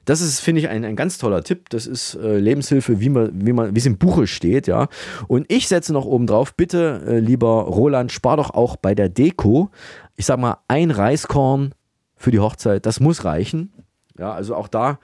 Das 0.04 0.20
ist, 0.20 0.40
finde 0.40 0.60
ich, 0.60 0.68
ein, 0.68 0.84
ein 0.84 0.96
ganz 0.96 1.18
toller 1.18 1.42
Tipp. 1.44 1.68
Das 1.68 1.86
ist 1.86 2.14
äh, 2.14 2.38
Lebenshilfe, 2.38 3.00
wie 3.00 3.10
man, 3.10 3.46
wie 3.46 3.52
man, 3.52 3.76
es 3.76 3.86
im 3.86 3.98
Buche 3.98 4.26
steht, 4.26 4.66
ja. 4.66 4.88
Und 5.28 5.46
ich 5.52 5.68
setze 5.68 5.92
noch 5.92 6.04
oben 6.04 6.26
drauf, 6.26 6.54
bitte, 6.54 7.02
äh, 7.06 7.18
lieber 7.18 7.64
Roland, 7.64 8.10
spar 8.12 8.36
doch 8.36 8.50
auch 8.50 8.76
bei 8.76 8.94
der 8.94 9.08
Deko. 9.08 9.70
Ich 10.16 10.26
sag 10.26 10.38
mal, 10.38 10.58
ein 10.68 10.90
Reiskorn 10.90 11.74
für 12.16 12.30
die 12.30 12.40
Hochzeit, 12.40 12.86
das 12.86 13.00
muss 13.00 13.24
reichen. 13.24 13.72
Ja, 14.18 14.32
also 14.32 14.54
auch 14.54 14.68
da 14.68 14.98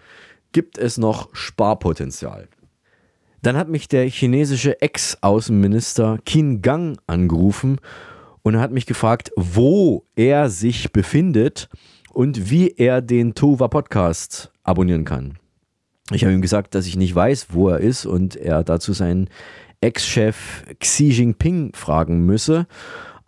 gibt 0.53 0.79
es 0.79 0.99
noch 0.99 1.29
Sparpotenzial. 1.35 2.49
Dann 3.43 3.57
hat 3.57 3.69
mich 3.69 3.89
der 3.89 4.09
chinesische 4.09 4.81
Ex-Außenminister 4.81 6.19
Qin 6.25 6.63
Gang 6.63 6.99
angerufen 7.07 7.79
und 8.47 8.55
er 8.55 8.61
hat 8.61 8.71
mich 8.71 8.87
gefragt, 8.87 9.33
wo 9.35 10.05
er 10.15 10.51
sich 10.51 10.93
befindet 10.93 11.69
und 12.13 12.49
wie 12.49 12.69
er 12.69 13.03
den 13.03 13.35
Tova 13.35 13.67
Podcast 13.67 14.53
abonnieren 14.63 15.05
kann. 15.05 15.41
Ich 16.13 16.23
habe 16.23 16.33
ihm 16.33 16.43
gesagt, 16.43 16.77
dass 16.77 16.87
ich 16.87 16.97
nicht 16.97 17.13
weiß, 17.13 17.49
wo 17.51 17.71
er 17.71 17.81
ist 17.81 18.07
und 18.07 18.37
er 18.37 18.63
dazu 18.63 18.93
seinen 18.93 19.31
Ex-Chef 19.81 20.63
Xi 20.79 21.09
Jinping 21.09 21.73
fragen 21.75 22.25
müsse. 22.25 22.69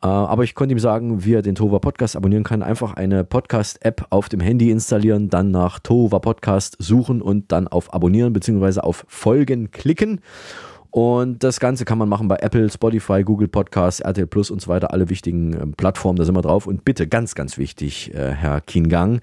Äh, 0.03 0.07
aber 0.07 0.45
ich 0.45 0.55
konnte 0.55 0.77
ihm 0.77 0.79
sagen, 0.79 1.25
wie 1.25 1.35
er 1.35 1.43
den 1.43 1.57
Tova 1.57 1.81
Podcast 1.81 2.15
abonnieren 2.15 2.45
kann. 2.45 2.63
Einfach 2.63 2.95
eine 2.95 3.25
Podcast-App 3.25 4.07
auf 4.11 4.29
dem 4.29 4.39
Handy 4.39 4.71
installieren, 4.71 5.31
dann 5.31 5.51
nach 5.51 5.81
Tova 5.81 6.21
Podcast 6.21 6.77
suchen 6.79 7.23
und 7.23 7.51
dann 7.51 7.67
auf 7.67 7.93
Abonnieren 7.93 8.33
bzw. 8.33 8.83
auf 8.83 9.05
Folgen 9.09 9.73
klicken. 9.73 10.21
Und 10.91 11.45
das 11.45 11.61
Ganze 11.61 11.85
kann 11.85 11.99
man 11.99 12.09
machen 12.09 12.29
bei 12.29 12.37
Apple, 12.37 12.71
Spotify, 12.71 13.23
Google 13.23 13.49
Podcasts, 13.49 14.01
RTL 14.01 14.27
Plus 14.27 14.51
und 14.51 14.63
so 14.63 14.69
weiter, 14.69 14.93
alle 14.93 15.11
wichtigen 15.11 15.53
äh, 15.53 15.67
Plattformen, 15.77 16.17
da 16.17 16.25
sind 16.25 16.35
wir 16.35 16.43
drauf. 16.43 16.67
Und 16.67 16.85
bitte, 16.85 17.07
ganz, 17.07 17.35
ganz 17.35 17.59
wichtig, 17.59 18.15
äh, 18.15 18.33
Herr 18.33 18.63
Kiengang, 18.63 19.21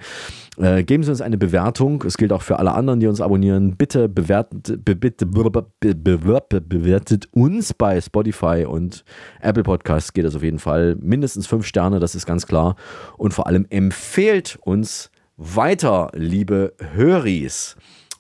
äh, 0.58 0.84
geben 0.84 1.04
Sie 1.04 1.10
uns 1.10 1.22
eine 1.22 1.38
Bewertung. 1.38 2.04
Es 2.04 2.18
gilt 2.18 2.32
auch 2.32 2.44
für 2.44 2.60
alle 2.60 2.74
anderen, 2.74 3.00
die 3.00 3.08
uns 3.08 3.20
abonnieren. 3.20 3.78
Bitte 3.78 4.08
bewertet, 4.08 4.86
be, 4.86 4.96
bitte 4.96 5.26
be, 5.26 5.50
be, 5.50 6.62
bewertet 6.62 7.28
uns 7.32 7.74
bei 7.74 8.00
Spotify 8.00 8.66
und 8.68 9.04
Apple 9.42 9.64
Podcasts 9.64 10.14
geht 10.14 10.26
das 10.26 10.36
auf 10.36 10.44
jeden 10.44 10.60
Fall. 10.60 10.96
Mindestens 11.02 11.48
fünf 11.48 11.66
Sterne, 11.66 12.00
das 12.00 12.14
ist 12.14 12.28
ganz 12.28 12.46
klar. 12.46 12.76
Und 13.18 13.34
vor 13.34 13.48
allem 13.48 13.66
empfehlt 13.70 14.60
uns 14.62 15.10
weiter, 15.38 16.12
liebe 16.14 16.74
Höris. 16.94 17.76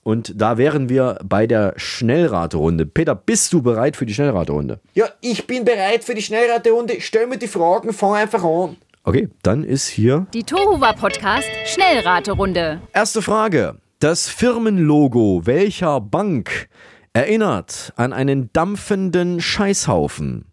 Und 0.08 0.40
da 0.40 0.60
wären 0.60 0.88
wir 0.88 1.18
bei 1.24 1.48
der 1.48 1.74
Schnellraterunde. 1.78 2.86
Peter, 2.86 3.16
bist 3.16 3.52
du 3.54 3.64
bereit 3.64 3.96
für 3.98 4.06
die 4.06 4.14
Schnellraterunde? 4.14 4.80
Ja, 4.94 5.08
ich 5.20 5.48
bin 5.48 5.66
bereit 5.66 6.04
für 6.04 6.14
die 6.14 6.22
Schnellraterunde. 6.22 6.98
Stell 7.02 7.26
mir 7.26 7.40
die 7.40 7.48
Fragen, 7.48 7.92
fang 7.92 8.14
einfach 8.14 8.44
an. 8.44 8.78
Okay, 9.04 9.30
dann 9.42 9.64
ist 9.64 9.88
hier 9.88 10.28
Die 10.32 10.44
Tohuwa 10.44 10.94
Podcast 10.94 11.48
Schnellraterunde. 11.66 12.82
erste 12.94 13.24
Frage. 13.24 13.78
Das 13.98 14.30
Firmenlogo 14.30 15.42
welcher 15.46 16.00
Bank 16.02 16.70
erinnert 17.14 17.92
an 17.96 18.14
einen 18.14 18.52
dampfenden 18.54 19.42
Scheißhaufen? 19.42 20.46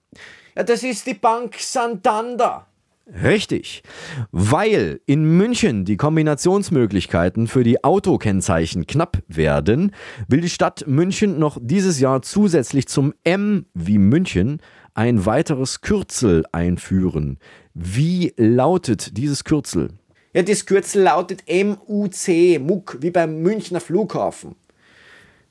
Ja, 0.57 0.63
das 0.63 0.83
ist 0.83 1.07
die 1.07 1.15
Bank 1.15 1.57
Santander. 1.59 2.69
Richtig. 3.13 3.83
Weil 4.31 5.01
in 5.07 5.37
München 5.37 5.85
die 5.85 5.97
Kombinationsmöglichkeiten 5.97 7.47
für 7.47 7.63
die 7.63 7.85
Autokennzeichen 7.85 8.87
knapp 8.87 9.23
werden, 9.29 9.93
will 10.29 10.41
die 10.41 10.49
Stadt 10.49 10.85
München 10.87 11.39
noch 11.39 11.59
dieses 11.61 12.01
Jahr 12.01 12.23
zusätzlich 12.23 12.89
zum 12.89 13.13
M 13.25 13.67
wie 13.75 13.99
München 13.99 14.61
ein 14.95 15.27
weiteres 15.27 15.83
Kürzel 15.83 16.45
einführen. 16.53 17.39
Wie 17.75 18.33
lautet 18.37 19.17
dieses 19.17 19.45
Kürzel? 19.45 19.91
Ja, 20.35 20.43
das 20.43 20.65
Kürzel 20.65 21.03
lautet 21.03 21.43
MUC, 21.47 22.59
MUC, 22.61 22.99
wie 23.01 23.11
beim 23.11 23.43
Münchner 23.43 23.81
Flughafen. 23.81 24.55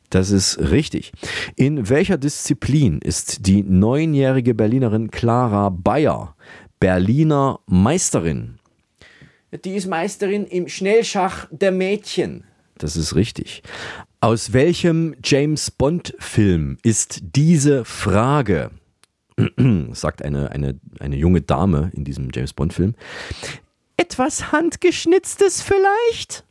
Das 0.09 0.29
ist 0.31 0.59
richtig. 0.59 1.13
In 1.55 1.89
welcher 1.89 2.17
Disziplin 2.17 2.99
ist 3.01 3.47
die 3.47 3.63
neunjährige 3.63 4.53
Berlinerin 4.53 5.09
Clara 5.09 5.69
Bayer 5.69 6.35
Berliner 6.81 7.59
Meisterin? 7.67 8.57
Die 9.63 9.75
ist 9.75 9.85
Meisterin 9.85 10.47
im 10.47 10.67
Schnellschach 10.67 11.47
der 11.51 11.71
Mädchen. 11.71 12.43
Das 12.79 12.97
ist 12.97 13.13
richtig. 13.15 13.61
Aus 14.19 14.51
welchem 14.51 15.15
James 15.23 15.69
Bond-Film 15.69 16.79
ist 16.81 17.19
diese 17.35 17.85
Frage? 17.85 18.71
sagt 19.93 20.23
eine, 20.23 20.51
eine, 20.51 20.79
eine 20.99 21.17
junge 21.17 21.41
Dame 21.41 21.91
in 21.93 22.03
diesem 22.03 22.29
James 22.33 22.53
Bond-Film. 22.53 22.95
Etwas 23.97 24.51
Handgeschnitztes 24.51 25.61
vielleicht? 25.61 26.43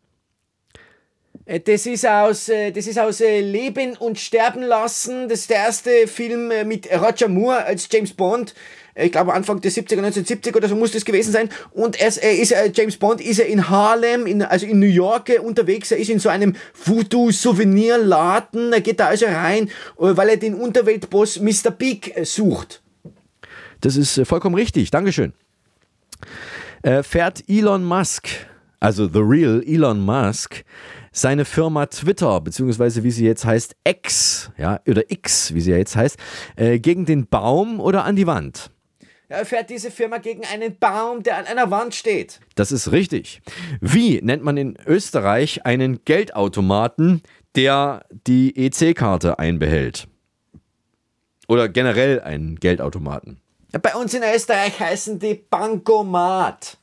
Äh, 1.44 1.58
Das 1.58 1.86
ist 1.86 2.06
aus, 2.06 2.48
äh, 2.48 2.70
das 2.70 2.86
ist 2.86 3.00
aus 3.00 3.20
äh, 3.20 3.40
Leben 3.40 3.96
und 3.96 4.20
Sterben 4.20 4.62
lassen. 4.62 5.28
Das 5.28 5.40
ist 5.40 5.50
der 5.50 5.56
erste 5.56 6.06
Film 6.06 6.52
mit 6.68 6.88
Roger 6.92 7.26
Moore 7.26 7.64
als 7.64 7.88
James 7.90 8.12
Bond. 8.12 8.54
Äh, 8.94 9.06
Ich 9.06 9.12
glaube 9.12 9.32
Anfang 9.32 9.60
der 9.60 9.70
70er, 9.70 9.98
1970 9.98 10.54
oder 10.54 10.68
so 10.68 10.76
muss 10.76 10.92
das 10.92 11.04
gewesen 11.04 11.32
sein. 11.32 11.48
Und 11.72 12.00
er 12.00 12.08
ist, 12.08 12.18
er 12.52 12.66
äh, 12.66 12.72
James 12.74 12.96
Bond 12.96 13.20
ist 13.20 13.38
er 13.38 13.46
in 13.46 13.68
Harlem, 13.68 14.26
in, 14.26 14.42
also 14.42 14.66
in 14.66 14.78
New 14.78 14.86
York 14.86 15.28
äh, 15.28 15.38
unterwegs. 15.38 15.90
Er 15.90 15.98
ist 15.98 16.10
in 16.10 16.18
so 16.18 16.28
einem 16.28 16.54
Voodoo-Souvenirladen. 16.84 18.72
Er 18.72 18.80
geht 18.80 19.00
da 19.00 19.06
also 19.08 19.26
rein, 19.26 19.70
weil 19.96 20.28
er 20.30 20.36
den 20.36 20.54
Unterweltboss 20.54 21.40
Mr. 21.40 21.70
Big 21.70 22.14
sucht. 22.24 22.82
Das 23.80 23.96
ist 23.96 24.20
vollkommen 24.24 24.54
richtig. 24.54 24.90
Dankeschön. 24.90 25.32
Äh, 26.82 27.02
fährt 27.02 27.44
Elon 27.48 27.84
Musk, 27.84 28.28
also 28.78 29.06
The 29.06 29.20
Real 29.20 29.62
Elon 29.66 30.00
Musk, 30.00 30.64
seine 31.12 31.44
Firma 31.44 31.86
Twitter, 31.86 32.40
beziehungsweise 32.40 33.02
wie 33.04 33.10
sie 33.10 33.24
jetzt 33.26 33.44
heißt, 33.44 33.74
X, 33.84 34.50
ja, 34.56 34.80
oder 34.86 35.10
X, 35.10 35.52
wie 35.54 35.60
sie 35.60 35.72
jetzt 35.72 35.96
heißt, 35.96 36.16
äh, 36.56 36.78
gegen 36.78 37.04
den 37.04 37.26
Baum 37.26 37.80
oder 37.80 38.04
an 38.04 38.16
die 38.16 38.26
Wand? 38.26 38.70
Er 39.30 39.46
fährt 39.46 39.70
diese 39.70 39.92
Firma 39.92 40.18
gegen 40.18 40.44
einen 40.44 40.76
Baum, 40.76 41.22
der 41.22 41.38
an 41.38 41.44
einer 41.46 41.70
Wand 41.70 41.94
steht. 41.94 42.40
Das 42.56 42.72
ist 42.72 42.90
richtig. 42.90 43.40
Wie 43.80 44.20
nennt 44.20 44.42
man 44.42 44.56
in 44.56 44.76
Österreich 44.86 45.64
einen 45.64 46.04
Geldautomaten, 46.04 47.22
der 47.54 48.04
die 48.26 48.56
EC-Karte 48.56 49.38
einbehält? 49.38 50.08
Oder 51.46 51.68
generell 51.68 52.20
einen 52.20 52.56
Geldautomaten? 52.56 53.40
Ja, 53.72 53.78
Bei 53.78 53.94
uns 53.94 54.14
in 54.14 54.22
Österreich 54.24 54.80
heißen 54.80 55.20
die 55.20 55.34
Bankomat. 55.34 56.76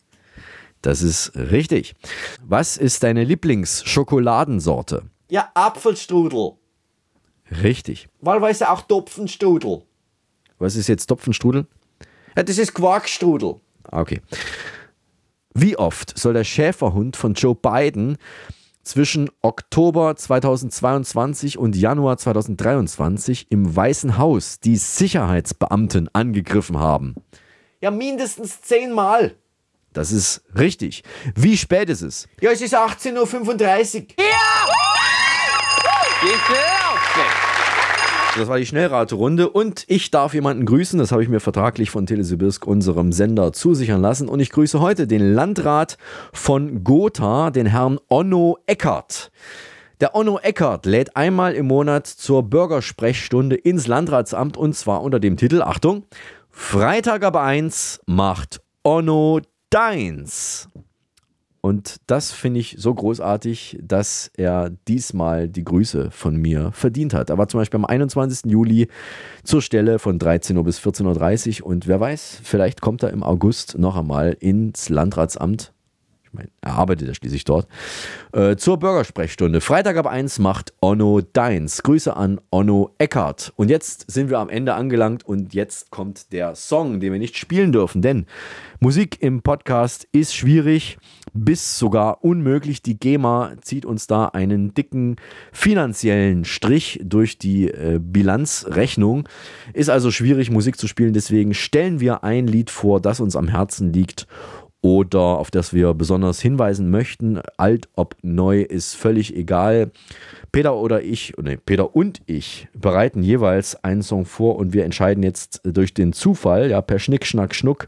Das 0.82 1.02
ist 1.02 1.36
richtig. 1.36 1.96
Was 2.42 2.78
ist 2.78 3.04
deine 3.04 3.26
Lieblingsschokoladensorte? 3.26 5.04
Ja, 5.30 5.52
Apfelstrudel. 5.54 6.54
Richtig. 7.62 8.08
Wahlweise 8.22 8.72
auch 8.72 8.84
Topfenstrudel. 8.84 9.82
Was 10.60 10.78
ist 10.78 10.88
jetzt 10.88 11.08
Topfenstrudel? 11.08 11.68
Ja, 12.38 12.44
das 12.44 12.60
ist 12.60 12.74
Quarkstrudel. 12.74 13.56
Ah, 13.90 14.02
Okay. 14.02 14.22
Wie 15.60 15.76
oft 15.76 16.16
soll 16.16 16.34
der 16.34 16.44
Schäferhund 16.44 17.18
von 17.18 17.34
Joe 17.34 17.56
Biden 17.56 18.18
zwischen 18.84 19.32
Oktober 19.42 20.16
2022 20.16 21.58
und 21.58 21.76
Januar 21.76 22.18
2023 22.18 23.48
im 23.50 23.76
Weißen 23.76 24.20
Haus 24.20 24.60
die 24.60 24.78
Sicherheitsbeamten 24.78 26.10
angegriffen 26.14 26.78
haben? 26.78 27.16
Ja, 27.82 27.90
mindestens 27.90 28.62
zehnmal. 28.62 29.34
Das 29.94 30.12
ist 30.12 30.44
richtig. 30.56 31.02
Wie 31.34 31.58
spät 31.58 31.90
ist 31.90 32.04
es? 32.04 32.28
Ja, 32.40 32.52
es 32.52 32.62
ist 32.62 32.76
18.35 32.76 34.10
Uhr. 34.12 34.26
Das 38.38 38.48
war 38.48 38.60
die 38.60 38.68
Schnellraterunde 38.68 39.50
und 39.50 39.84
ich 39.88 40.12
darf 40.12 40.36
jemanden 40.36 40.66
grüßen. 40.66 41.00
Das 41.00 41.12
habe 41.12 41.24
ich 41.24 41.30
mir 41.30 41.40
vertraglich 41.40 41.90
von 41.90 42.06
Telesibirsk, 42.06 42.68
unserem 42.68 43.12
Sender, 43.12 43.52
zusichern 43.52 44.00
lassen. 44.00 44.30
Und 44.30 44.40
ich 44.40 44.52
grüße 44.52 44.80
heute 44.80 45.08
den 45.08 45.34
Landrat 45.34 45.98
von 46.34 46.84
Gotha, 46.84 47.50
den 47.50 47.66
Herrn 47.66 48.00
Onno 48.10 48.60
Eckert. 48.68 49.32
Der 50.02 50.14
Onno 50.14 50.38
Eckert 50.38 50.86
lädt 50.86 51.16
einmal 51.16 51.56
im 51.56 51.66
Monat 51.66 52.06
zur 52.06 52.44
Bürgersprechstunde 52.44 53.56
ins 53.56 53.88
Landratsamt 53.88 54.56
und 54.56 54.76
zwar 54.76 55.02
unter 55.02 55.20
dem 55.20 55.36
Titel, 55.36 55.64
Achtung, 55.64 56.04
Freitag 56.52 57.24
ab 57.24 57.38
1 57.38 58.02
macht 58.06 58.62
Onno 58.84 59.42
deins. 59.72 60.70
Und 61.62 61.98
das 62.08 62.32
finde 62.32 62.60
ich 62.60 62.76
so 62.78 62.94
großartig, 62.94 63.80
dass 63.82 64.32
er 64.38 64.70
diesmal 64.88 65.50
die 65.50 65.64
Grüße 65.64 66.12
von 66.12 66.36
mir 66.36 66.72
verdient 66.72 67.14
hat. 67.14 67.30
Er 67.30 67.38
war 67.38 67.48
zum 67.48 67.60
Beispiel 67.60 67.80
am 67.80 67.86
21. 67.86 68.52
Juli 68.52 68.88
zur 69.44 69.62
Stelle 69.62 70.00
von 70.00 70.20
13 70.20 70.56
Uhr 70.58 70.64
bis 70.64 70.80
14.30 70.80 71.62
Uhr 71.62 71.68
und 71.68 71.88
wer 71.88 72.00
weiß, 72.00 72.42
vielleicht 72.44 72.82
kommt 72.82 73.04
er 73.04 73.10
im 73.10 73.24
August 73.24 73.78
noch 73.78 73.96
einmal 73.96 74.36
ins 74.40 74.90
Landratsamt. 74.90 75.74
Meine, 76.38 76.50
er 76.62 76.74
arbeitet 76.74 77.08
ja 77.08 77.16
schließlich 77.16 77.46
dort. 77.46 77.68
Äh, 78.32 78.58
zur 78.58 78.78
Bürgersprechstunde. 78.78 79.60
Freitag 79.60 79.98
ab 79.98 80.06
1 80.06 80.38
macht 80.38 80.72
Onno 80.82 81.22
Deins. 81.22 81.82
Grüße 81.82 82.16
an 82.16 82.40
Onno 82.52 82.94
Eckert. 83.00 83.54
Und 83.56 83.70
jetzt 83.70 84.12
sind 84.12 84.30
wir 84.30 84.38
am 84.38 84.50
Ende 84.50 84.76
angelangt 84.76 85.26
und 85.26 85.56
jetzt 85.56 85.90
kommt 85.90 86.32
der 86.32 86.54
Song, 86.54 87.00
den 87.00 87.12
wir 87.12 87.18
nicht 87.18 87.38
spielen 87.38 87.72
dürfen, 87.72 88.04
denn 88.04 88.28
Musik 88.80 89.18
im 89.22 89.42
Podcast 89.42 90.08
ist 90.12 90.36
schwierig 90.36 91.00
bis 91.34 91.80
sogar 91.80 92.24
unmöglich. 92.24 92.84
Die 92.84 93.00
GEMA 93.00 93.54
zieht 93.62 93.86
uns 93.86 94.06
da 94.06 94.28
einen 94.28 94.76
dicken 94.76 95.16
finanziellen 95.52 96.46
Strich 96.46 97.00
durch 97.04 97.40
die 97.40 97.70
äh, 97.70 98.00
Bilanzrechnung. 98.00 99.28
Ist 99.74 99.90
also 99.90 100.12
schwierig, 100.12 100.52
Musik 100.52 100.78
zu 100.78 100.88
spielen. 100.88 101.14
Deswegen 101.14 101.56
stellen 101.56 102.00
wir 102.00 102.24
ein 102.24 102.46
Lied 102.46 102.70
vor, 102.70 103.02
das 103.02 103.20
uns 103.20 103.36
am 103.36 103.48
Herzen 103.48 103.92
liegt 103.92 104.28
oder 104.82 105.20
auf 105.20 105.52
das 105.52 105.74
wir 105.74 105.94
besonders 105.94 106.40
hinweisen 106.40 106.90
möchten. 106.90 107.42
Alt 107.58 107.90
ob 107.96 108.16
neu 108.22 108.62
ist 108.62 108.96
völlig 108.96 109.36
egal. 109.36 109.92
Peter 110.52 110.76
oder 110.76 111.02
ich, 111.04 111.34
nee, 111.42 111.58
Peter 111.58 111.96
und 111.96 112.22
ich 112.26 112.68
bereiten 112.74 113.24
jeweils 113.24 113.84
einen 113.84 114.02
Song 114.02 114.26
vor 114.26 114.56
und 114.56 114.74
wir 114.74 114.86
entscheiden 114.86 115.24
jetzt 115.24 115.62
durch 115.64 115.94
den 115.94 116.14
Zufall, 116.14 116.70
ja, 116.70 116.82
per 116.82 117.00
Schnick, 117.00 117.26
Schnack, 117.26 117.56
Schnuck, 117.56 117.88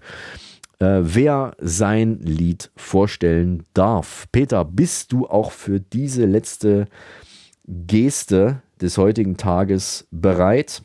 äh, 0.79 0.99
wer 1.01 1.55
sein 1.59 2.19
Lied 2.21 2.71
vorstellen 2.75 3.65
darf. 3.73 4.27
Peter, 4.31 4.65
bist 4.65 5.11
du 5.11 5.27
auch 5.27 5.51
für 5.51 5.79
diese 5.79 6.25
letzte 6.25 6.87
Geste 7.67 8.61
des 8.81 8.97
heutigen 8.97 9.37
Tages 9.37 10.07
bereit? 10.11 10.81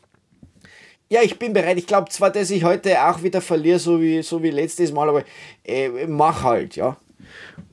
Ja, 1.09 1.21
ich 1.21 1.37
bin 1.37 1.53
bereit. 1.53 1.77
Ich 1.77 1.85
glaube 1.87 2.09
zwar, 2.09 2.31
dass 2.31 2.49
ich 2.49 2.63
heute 2.63 2.99
auch 3.03 3.21
wieder 3.21 3.41
verliere, 3.41 3.79
so 3.79 4.01
wie, 4.01 4.23
so 4.23 4.41
wie 4.41 4.49
letztes 4.49 4.91
Mal, 4.91 5.07
aber 5.07 5.23
äh, 5.63 6.07
mach 6.07 6.43
halt, 6.43 6.75
ja. 6.75 6.97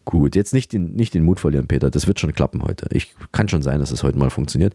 Gut, 0.04 0.34
jetzt 0.34 0.52
nicht 0.52 0.72
den, 0.72 0.94
nicht 0.94 1.14
den 1.14 1.24
Mut 1.24 1.40
verlieren, 1.40 1.68
Peter. 1.68 1.90
Das 1.90 2.06
wird 2.06 2.20
schon 2.20 2.32
klappen 2.34 2.62
heute. 2.62 2.86
Ich 2.90 3.14
kann 3.30 3.48
schon 3.48 3.62
sein, 3.62 3.80
dass 3.80 3.90
es 3.90 4.02
heute 4.02 4.18
mal 4.18 4.30
funktioniert. 4.30 4.74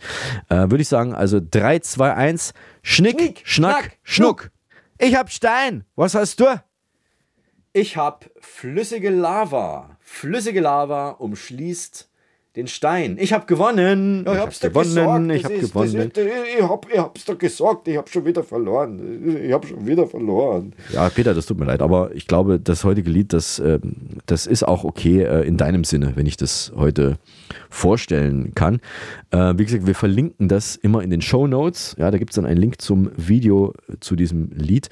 Äh, 0.49 0.69
Würde 0.69 0.81
ich 0.81 0.87
sagen, 0.87 1.13
also 1.13 1.39
3, 1.39 1.79
2, 1.79 2.13
1, 2.13 2.53
Schnick, 2.81 3.19
Schnick, 3.19 3.41
Schnack, 3.43 3.75
Schnack, 3.77 3.99
Schnuck. 4.03 4.51
Ich 4.97 5.15
hab 5.15 5.29
Stein. 5.29 5.83
Was 5.95 6.15
hast 6.15 6.39
du? 6.39 6.45
Ich 7.73 7.97
habe 7.97 8.25
flüssige 8.39 9.09
Lava. 9.09 9.97
Flüssige 9.99 10.61
Lava 10.61 11.09
umschließt 11.11 12.09
den 12.57 12.67
Stein. 12.67 13.17
Ich 13.19 13.31
habe 13.33 13.45
gewonnen. 13.45 14.23
Ja, 14.25 14.33
ich 14.33 14.39
hab's 14.39 14.59
gewonnen, 14.59 15.29
ich 15.29 15.43
das 15.43 15.51
hab 15.51 15.57
ist- 15.61 15.67
gewonnen. 15.73 16.11
Das 16.13 16.25
ist, 16.25 16.31
ich, 16.57 16.63
hab, 16.63 16.91
ich 16.91 16.97
hab's 16.99 17.23
doch 17.25 17.37
gesagt, 17.37 17.87
ich 17.87 17.95
habe 17.97 18.09
schon 18.09 18.25
wieder 18.25 18.43
verloren. 18.43 19.37
Ich 19.45 19.53
habe 19.53 19.65
schon 19.67 19.85
wieder 19.85 20.07
verloren. 20.07 20.73
Ja, 20.91 21.07
Peter, 21.09 21.33
das 21.35 21.45
tut 21.45 21.59
mir 21.59 21.65
leid, 21.65 21.81
aber 21.81 22.13
ich 22.15 22.25
glaube, 22.27 22.59
das 22.59 22.83
heutige 22.83 23.11
Lied, 23.11 23.31
das, 23.31 23.59
ähm, 23.59 23.95
das 24.25 24.47
ist 24.47 24.63
auch 24.67 24.83
okay 24.83 25.21
äh, 25.21 25.47
in 25.47 25.57
deinem 25.57 25.83
Sinne, 25.83 26.13
wenn 26.15 26.25
ich 26.25 26.35
das 26.35 26.71
heute 26.75 27.17
vorstellen 27.69 28.53
kann. 28.55 28.79
Äh, 29.31 29.53
wie 29.57 29.65
gesagt, 29.65 29.85
wir 29.85 29.95
verlinken 29.95 30.47
das 30.47 30.75
immer 30.75 31.03
in 31.03 31.11
den 31.11 31.21
Show 31.21 31.45
Notes. 31.45 31.95
Ja, 31.99 32.09
da 32.09 32.17
gibt 32.17 32.31
es 32.31 32.35
dann 32.35 32.45
einen 32.47 32.59
Link 32.59 32.81
zum 32.81 33.11
Video 33.15 33.73
äh, 33.87 33.97
zu 33.99 34.15
diesem 34.15 34.49
Lied. 34.55 34.89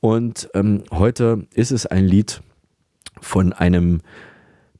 Und 0.00 0.48
ähm, 0.54 0.82
heute 0.90 1.46
ist 1.54 1.72
es 1.72 1.84
ein 1.84 2.06
Lied 2.06 2.40
von 3.20 3.52
einem 3.52 4.00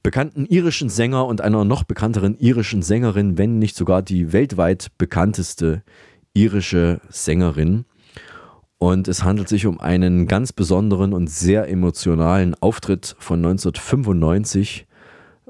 bekannten 0.03 0.47
irischen 0.47 0.89
Sänger 0.89 1.27
und 1.27 1.41
einer 1.41 1.65
noch 1.65 1.85
bekannteren 1.85 2.37
irischen 2.39 2.83
Sängerin, 2.83 3.39
wenn 3.39 3.59
nicht 3.59 3.77
sogar 3.77 4.03
die 4.03 4.33
weltweit 4.33 4.89
bekannteste 4.99 5.83
irische 6.35 7.01
Sängerin. 7.09 7.85
Und 8.79 9.07
es 9.07 9.23
handelt 9.23 9.49
sich 9.49 9.67
um 9.67 9.79
einen 9.79 10.27
ganz 10.27 10.53
besonderen 10.53 11.13
und 11.13 11.31
sehr 11.31 11.69
emotionalen 11.69 12.57
Auftritt 12.61 13.15
von 13.21 13.39
1995 13.39 14.89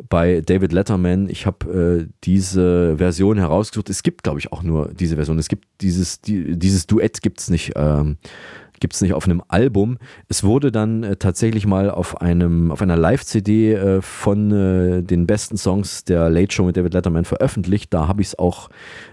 bei 0.09 0.42
David 0.42 0.72
Letterman. 0.72 1.30
Ich 1.30 1.46
habe 1.46 2.03
äh, 2.03 2.12
diese 2.24 2.98
Version 2.98 3.38
herausgesucht. 3.38 3.88
Es 3.88 4.03
gibt, 4.03 4.22
glaube 4.22 4.38
ich, 4.38 4.53
auch 4.53 4.62
nur 4.62 4.92
diese 4.92 5.16
Version. 5.16 5.38
Es 5.38 5.48
gibt 5.48 5.66
dieses, 5.80 6.20
die, 6.20 6.59
dieses 6.59 6.86
Duett 6.86 7.22
gibt 7.22 7.40
es 7.40 7.48
nicht. 7.48 7.72
Ähm, 7.76 8.18
gibt 8.83 8.95
es 8.95 9.01
nicht 9.01 9.14
auf 9.14 9.26
einem 9.26 9.43
Album. 9.47 9.97
Es 10.28 10.43
wurde 10.43 10.72
dann 10.72 11.05
äh, 11.05 11.16
tatsächlich 11.16 11.66
mal 11.66 11.89
auf 11.89 12.20
einem 12.20 12.72
auf 12.72 12.83
einer 12.83 12.97
Live-CD 12.97 13.74
äh, 13.74 14.03
von 14.03 14.51
äh, 14.51 15.03
den 15.03 15.26
besten 15.26 15.57
Songs 15.57 16.03
der 16.03 16.28
Late 16.28 16.53
Show 16.53 16.64
mit 16.64 16.76
David 16.76 16.93
Letterman 16.93 17.24
veröffentlicht. 17.24 17.95
Da 17.95 18.09
habe 18.09 18.22
ich 18.22 18.28
es 18.28 18.39
auch 18.39 18.70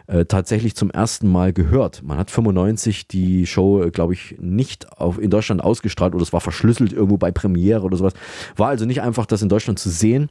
äh, 0.09 0.25
tatsächlich 0.25 0.75
zum 0.75 0.89
ersten 0.89 1.27
Mal 1.31 1.53
gehört. 1.53 2.01
Man 2.03 2.17
hat 2.17 2.31
95 2.31 3.07
die 3.07 3.45
Show, 3.45 3.83
äh, 3.83 3.91
glaube 3.91 4.13
ich, 4.13 4.35
nicht 4.39 4.91
auf, 4.99 5.19
in 5.19 5.29
Deutschland 5.29 5.63
ausgestrahlt 5.63 6.15
oder 6.15 6.23
es 6.23 6.33
war 6.33 6.41
verschlüsselt 6.41 6.93
irgendwo 6.93 7.17
bei 7.17 7.31
Premiere 7.31 7.83
oder 7.83 7.95
sowas. 7.95 8.13
War 8.55 8.69
also 8.69 8.85
nicht 8.85 9.01
einfach, 9.01 9.27
das 9.27 9.43
in 9.43 9.49
Deutschland 9.49 9.77
zu 9.77 9.89
sehen. 9.89 10.29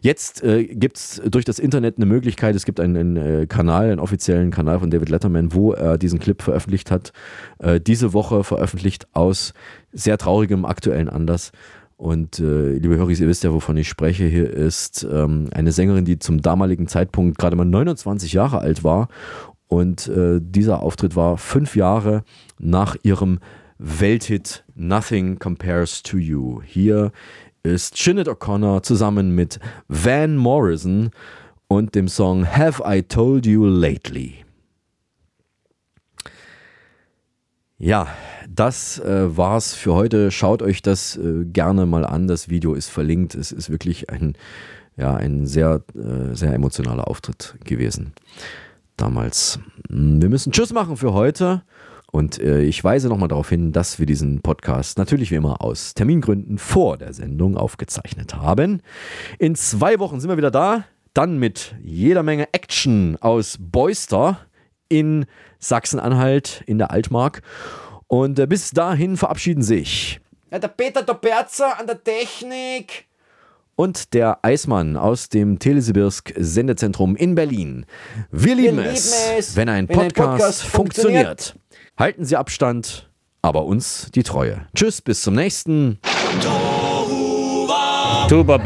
Jetzt 0.00 0.42
äh, 0.42 0.64
gibt 0.64 0.96
es 0.96 1.22
durch 1.24 1.44
das 1.44 1.60
Internet 1.60 1.98
eine 1.98 2.06
Möglichkeit, 2.06 2.56
es 2.56 2.64
gibt 2.64 2.80
einen, 2.80 2.96
einen 2.96 3.42
äh, 3.42 3.46
Kanal, 3.46 3.90
einen 3.90 4.00
offiziellen 4.00 4.50
Kanal 4.50 4.80
von 4.80 4.90
David 4.90 5.08
Letterman, 5.08 5.54
wo 5.54 5.72
er 5.72 5.98
diesen 5.98 6.18
Clip 6.18 6.42
veröffentlicht 6.42 6.90
hat. 6.90 7.12
Äh, 7.58 7.80
diese 7.80 8.12
Woche 8.12 8.42
veröffentlicht 8.42 9.06
aus 9.12 9.54
sehr 9.92 10.18
traurigem 10.18 10.64
aktuellen 10.64 11.08
Anlass. 11.08 11.52
Und 12.02 12.40
äh, 12.40 12.72
liebe 12.72 12.96
Höris, 12.96 13.20
ihr 13.20 13.28
wisst 13.28 13.44
ja, 13.44 13.52
wovon 13.52 13.76
ich 13.76 13.88
spreche. 13.88 14.24
Hier 14.24 14.50
ist 14.50 15.06
ähm, 15.08 15.50
eine 15.52 15.70
Sängerin, 15.70 16.04
die 16.04 16.18
zum 16.18 16.42
damaligen 16.42 16.88
Zeitpunkt 16.88 17.38
gerade 17.38 17.54
mal 17.54 17.64
29 17.64 18.32
Jahre 18.32 18.58
alt 18.58 18.82
war. 18.82 19.06
Und 19.68 20.08
äh, 20.08 20.40
dieser 20.42 20.82
Auftritt 20.82 21.14
war 21.14 21.38
fünf 21.38 21.76
Jahre 21.76 22.24
nach 22.58 22.96
ihrem 23.04 23.38
Welthit 23.78 24.64
Nothing 24.74 25.38
Compares 25.38 26.02
to 26.02 26.16
You. 26.16 26.60
Hier 26.64 27.12
ist 27.62 27.96
Sinead 27.96 28.28
O'Connor 28.28 28.82
zusammen 28.82 29.36
mit 29.36 29.60
Van 29.86 30.36
Morrison 30.36 31.10
und 31.68 31.94
dem 31.94 32.08
Song 32.08 32.44
Have 32.44 32.82
I 32.84 33.04
Told 33.04 33.46
You 33.46 33.64
Lately. 33.64 34.44
Ja, 37.82 38.06
das 38.48 39.00
äh, 39.00 39.36
war's 39.36 39.74
für 39.74 39.92
heute. 39.92 40.30
Schaut 40.30 40.62
euch 40.62 40.82
das 40.82 41.16
äh, 41.16 41.44
gerne 41.44 41.84
mal 41.84 42.06
an. 42.06 42.28
Das 42.28 42.48
Video 42.48 42.74
ist 42.74 42.88
verlinkt. 42.88 43.34
Es 43.34 43.50
ist 43.50 43.70
wirklich 43.70 44.08
ein, 44.08 44.36
ja, 44.96 45.16
ein 45.16 45.46
sehr, 45.46 45.82
äh, 45.96 46.32
sehr 46.32 46.54
emotionaler 46.54 47.08
Auftritt 47.08 47.56
gewesen 47.64 48.12
damals. 48.96 49.58
Wir 49.88 50.28
müssen 50.28 50.52
Tschüss 50.52 50.72
machen 50.72 50.96
für 50.96 51.12
heute. 51.12 51.64
Und 52.12 52.40
äh, 52.40 52.62
ich 52.62 52.84
weise 52.84 53.08
nochmal 53.08 53.26
darauf 53.26 53.48
hin, 53.48 53.72
dass 53.72 53.98
wir 53.98 54.06
diesen 54.06 54.42
Podcast 54.42 54.96
natürlich 54.96 55.32
wie 55.32 55.36
immer 55.36 55.60
aus 55.60 55.94
Termingründen 55.94 56.58
vor 56.58 56.98
der 56.98 57.12
Sendung 57.12 57.56
aufgezeichnet 57.56 58.36
haben. 58.36 58.80
In 59.40 59.56
zwei 59.56 59.98
Wochen 59.98 60.20
sind 60.20 60.30
wir 60.30 60.36
wieder 60.36 60.52
da. 60.52 60.84
Dann 61.14 61.36
mit 61.36 61.74
jeder 61.82 62.22
Menge 62.22 62.46
Action 62.52 63.16
aus 63.20 63.58
Beuster 63.58 64.38
in 64.92 65.26
Sachsen-Anhalt 65.58 66.62
in 66.66 66.78
der 66.78 66.90
Altmark. 66.90 67.42
Und 68.06 68.38
äh, 68.38 68.46
bis 68.46 68.70
dahin 68.70 69.16
verabschieden 69.16 69.62
sich 69.62 70.20
Ja, 70.50 70.58
der 70.58 70.68
Peter 70.68 71.02
Doberzer 71.02 71.78
an 71.80 71.86
der 71.86 72.02
Technik. 72.04 73.06
und 73.74 74.12
der 74.12 74.38
Eismann 74.44 74.96
aus 74.96 75.28
dem 75.30 75.58
Telesibirsk 75.58 76.32
Sendezentrum 76.36 77.16
in 77.16 77.34
Berlin. 77.34 77.86
Wir 78.30 78.54
lieben, 78.54 78.76
lieben 78.76 78.90
es, 78.90 79.14
es, 79.38 79.56
wenn 79.56 79.68
ein 79.70 79.88
wenn 79.88 79.98
ein 79.98 80.08
Podcast, 80.08 80.28
Podcast 80.30 80.62
funktioniert. 80.64 81.26
funktioniert. 81.26 81.54
Halten 81.98 82.24
Sie 82.24 82.36
Abstand, 82.36 83.08
aber 83.40 83.64
uns 83.64 84.10
die 84.14 84.22
Treue. 84.22 84.66
Tschüss, 84.74 85.00
bis 85.00 85.22
zum 85.22 85.34
nächsten. 85.34 85.98
Tuba, 88.28 88.58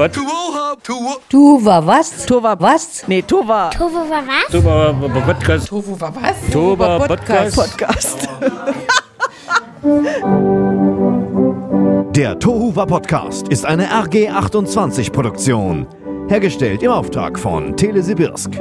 Du 0.86 1.64
war 1.64 1.84
was? 1.84 2.26
Tu 2.26 2.40
war 2.40 2.60
was? 2.60 3.02
Nee, 3.08 3.20
tu 3.22 3.38
war. 3.38 3.72
War 3.74 4.22
was? 4.24 4.52
Tuba 4.52 4.92
Podcast. 5.26 5.66
Tofu 5.66 6.00
war 6.00 6.14
was? 6.14 6.36
Tuba 6.52 6.98
Podcast. 7.00 7.56
Podcast. 7.56 8.28
Der 12.14 12.38
Tohuwa 12.38 12.86
Podcast 12.86 13.48
ist 13.48 13.66
eine 13.66 13.88
RG28 13.88 15.10
Produktion. 15.10 15.88
Hergestellt 16.28 16.84
im 16.84 16.92
Auftrag 16.92 17.36
von 17.36 17.76
Telesibirsk. 17.76 18.52